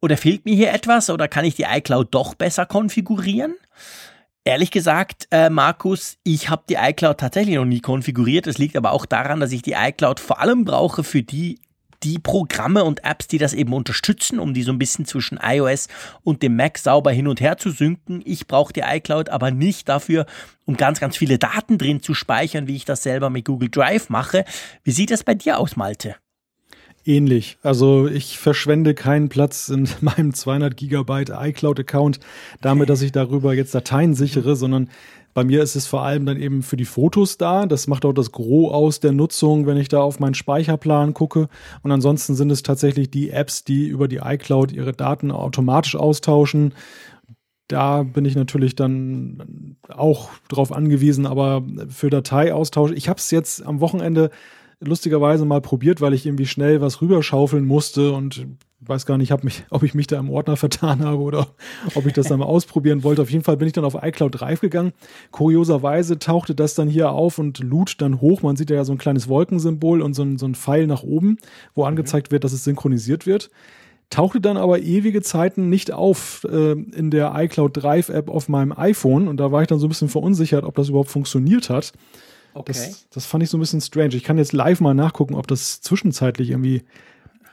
[0.01, 3.55] Oder fehlt mir hier etwas oder kann ich die iCloud doch besser konfigurieren?
[4.47, 8.47] Ehrlich gesagt, äh, Markus, ich habe die iCloud tatsächlich noch nie konfiguriert.
[8.47, 11.59] Es liegt aber auch daran, dass ich die iCloud vor allem brauche für die
[12.05, 15.89] die Programme und Apps, die das eben unterstützen, um die so ein bisschen zwischen iOS
[16.23, 18.23] und dem Mac sauber hin und her zu synken.
[18.25, 20.27] Ich brauche die iCloud aber nicht dafür,
[20.65, 24.11] um ganz, ganz viele Daten drin zu speichern, wie ich das selber mit Google Drive
[24.11, 24.45] mache.
[24.85, 26.15] Wie sieht das bei dir aus, Malte?
[27.07, 27.59] Ähnlich.
[27.63, 32.21] Also ich verschwende keinen Platz in meinem 200 Gigabyte iCloud-Account
[32.61, 34.91] damit, dass ich darüber jetzt Dateien sichere, sondern
[35.37, 37.67] bei mir ist es vor allem dann eben für die Fotos da.
[37.67, 41.49] Das macht auch das Gros aus der Nutzung, wenn ich da auf meinen Speicherplan gucke.
[41.83, 46.73] Und ansonsten sind es tatsächlich die Apps, die über die iCloud ihre Daten automatisch austauschen.
[47.69, 53.63] Da bin ich natürlich dann auch drauf angewiesen, aber für Dateiaustausch, ich habe es jetzt
[53.63, 54.31] am Wochenende
[54.81, 58.47] lustigerweise mal probiert, weil ich irgendwie schnell was rüberschaufeln musste und
[58.81, 61.49] weiß gar nicht, hab mich, ob ich mich da im Ordner vertan habe oder
[61.95, 63.23] ob ich das dann mal ausprobieren wollte.
[63.23, 64.93] Auf jeden Fall bin ich dann auf iCloud Drive gegangen.
[65.31, 68.43] Kurioserweise tauchte das dann hier auf und lud dann hoch.
[68.43, 71.39] Man sieht ja so ein kleines Wolkensymbol und so ein, so ein Pfeil nach oben,
[71.75, 71.89] wo mhm.
[71.89, 73.51] angezeigt wird, dass es synchronisiert wird.
[74.09, 78.73] Tauchte dann aber ewige Zeiten nicht auf äh, in der iCloud Drive App auf meinem
[78.73, 81.93] iPhone und da war ich dann so ein bisschen verunsichert, ob das überhaupt funktioniert hat.
[82.57, 82.73] Okay.
[82.73, 84.15] Das, das fand ich so ein bisschen strange.
[84.15, 86.83] Ich kann jetzt live mal nachgucken, ob das zwischenzeitlich irgendwie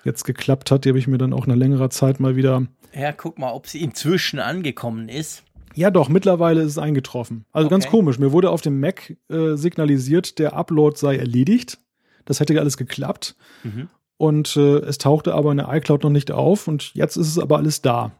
[0.03, 0.85] jetzt geklappt hat.
[0.85, 2.65] Die habe ich mir dann auch nach längerer Zeit mal wieder.
[2.93, 5.43] Ja, guck mal, ob sie inzwischen angekommen ist.
[5.75, 7.45] Ja, doch, mittlerweile ist es eingetroffen.
[7.51, 7.73] Also okay.
[7.73, 8.19] ganz komisch.
[8.19, 11.79] Mir wurde auf dem Mac äh, signalisiert, der Upload sei erledigt.
[12.25, 13.35] Das hätte alles geklappt.
[13.63, 13.89] Mhm.
[14.17, 16.67] Und äh, es tauchte aber in der iCloud noch nicht auf.
[16.67, 18.11] Und jetzt ist es aber alles da.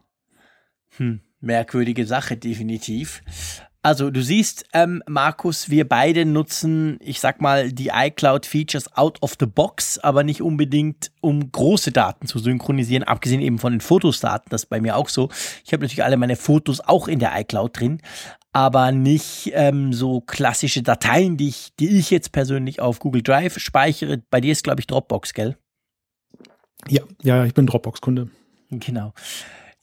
[0.96, 3.22] Hm, merkwürdige Sache, definitiv.
[3.84, 9.34] Also du siehst, ähm, Markus, wir beide nutzen, ich sag mal, die iCloud-Features out of
[9.38, 14.46] the box, aber nicht unbedingt, um große Daten zu synchronisieren, abgesehen eben von den Fotosdaten,
[14.48, 15.28] das ist bei mir auch so.
[15.66, 18.00] Ich habe natürlich alle meine Fotos auch in der iCloud drin,
[18.52, 23.58] aber nicht ähm, so klassische Dateien, die ich, die ich jetzt persönlich auf Google Drive
[23.58, 24.22] speichere.
[24.30, 25.58] Bei dir ist, glaube ich, Dropbox, gell?
[26.88, 28.30] Ja, ja, ich bin Dropbox-Kunde.
[28.70, 29.12] Genau.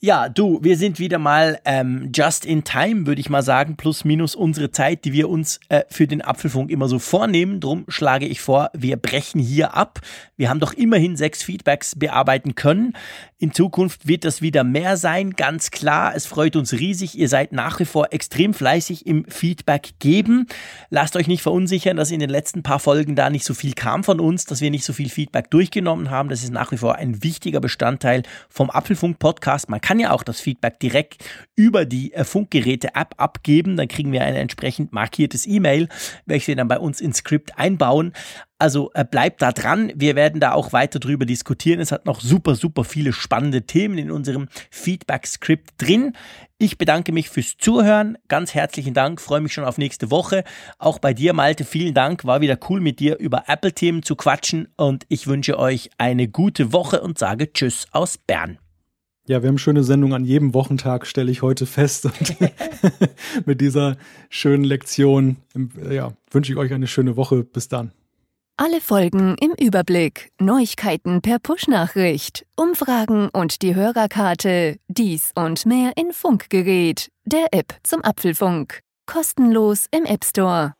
[0.03, 4.03] Ja, du, wir sind wieder mal ähm, just in time, würde ich mal sagen, plus
[4.03, 7.59] minus unsere Zeit, die wir uns äh, für den Apfelfunk immer so vornehmen.
[7.59, 9.99] Drum schlage ich vor, wir brechen hier ab.
[10.37, 12.93] Wir haben doch immerhin sechs Feedbacks bearbeiten können.
[13.41, 16.13] In Zukunft wird das wieder mehr sein, ganz klar.
[16.15, 17.17] Es freut uns riesig.
[17.17, 20.45] Ihr seid nach wie vor extrem fleißig im Feedback geben.
[20.91, 24.03] Lasst euch nicht verunsichern, dass in den letzten paar Folgen da nicht so viel kam
[24.03, 26.29] von uns, dass wir nicht so viel Feedback durchgenommen haben.
[26.29, 29.71] Das ist nach wie vor ein wichtiger Bestandteil vom Apfelfunk-Podcast.
[29.71, 33.75] Man kann ja auch das Feedback direkt über die äh, Funkgeräte-App abgeben.
[33.75, 35.89] Dann kriegen wir ein entsprechend markiertes E-Mail,
[36.27, 38.13] welches wir dann bei uns ins Skript einbauen.
[38.61, 39.91] Also äh, bleibt da dran.
[39.95, 41.79] Wir werden da auch weiter drüber diskutieren.
[41.79, 46.13] Es hat noch super, super viele spannende Themen in unserem Feedback-Skript drin.
[46.59, 48.19] Ich bedanke mich fürs Zuhören.
[48.27, 49.19] Ganz herzlichen Dank.
[49.19, 50.43] Freue mich schon auf nächste Woche.
[50.77, 52.23] Auch bei dir, Malte, vielen Dank.
[52.23, 54.67] War wieder cool mit dir über Apple-Themen zu quatschen.
[54.77, 58.59] Und ich wünsche euch eine gute Woche und sage Tschüss aus Bern.
[59.25, 62.05] Ja, wir haben schöne Sendung an jedem Wochentag, stelle ich heute fest.
[62.05, 62.35] Und
[63.47, 63.97] mit dieser
[64.29, 65.37] schönen Lektion
[65.89, 67.43] ja, wünsche ich euch eine schöne Woche.
[67.43, 67.91] Bis dann.
[68.57, 76.13] Alle Folgen im Überblick, Neuigkeiten per Push-Nachricht, Umfragen und die Hörerkarte, dies und mehr in
[76.13, 78.81] Funkgerät, der App zum Apfelfunk.
[79.07, 80.73] Kostenlos im App Store.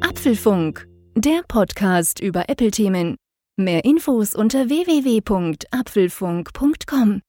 [0.00, 0.86] Apfelfunk,
[1.16, 3.16] der Podcast über Apple-Themen.
[3.56, 7.20] Mehr Infos unter www.apfelfunk.com.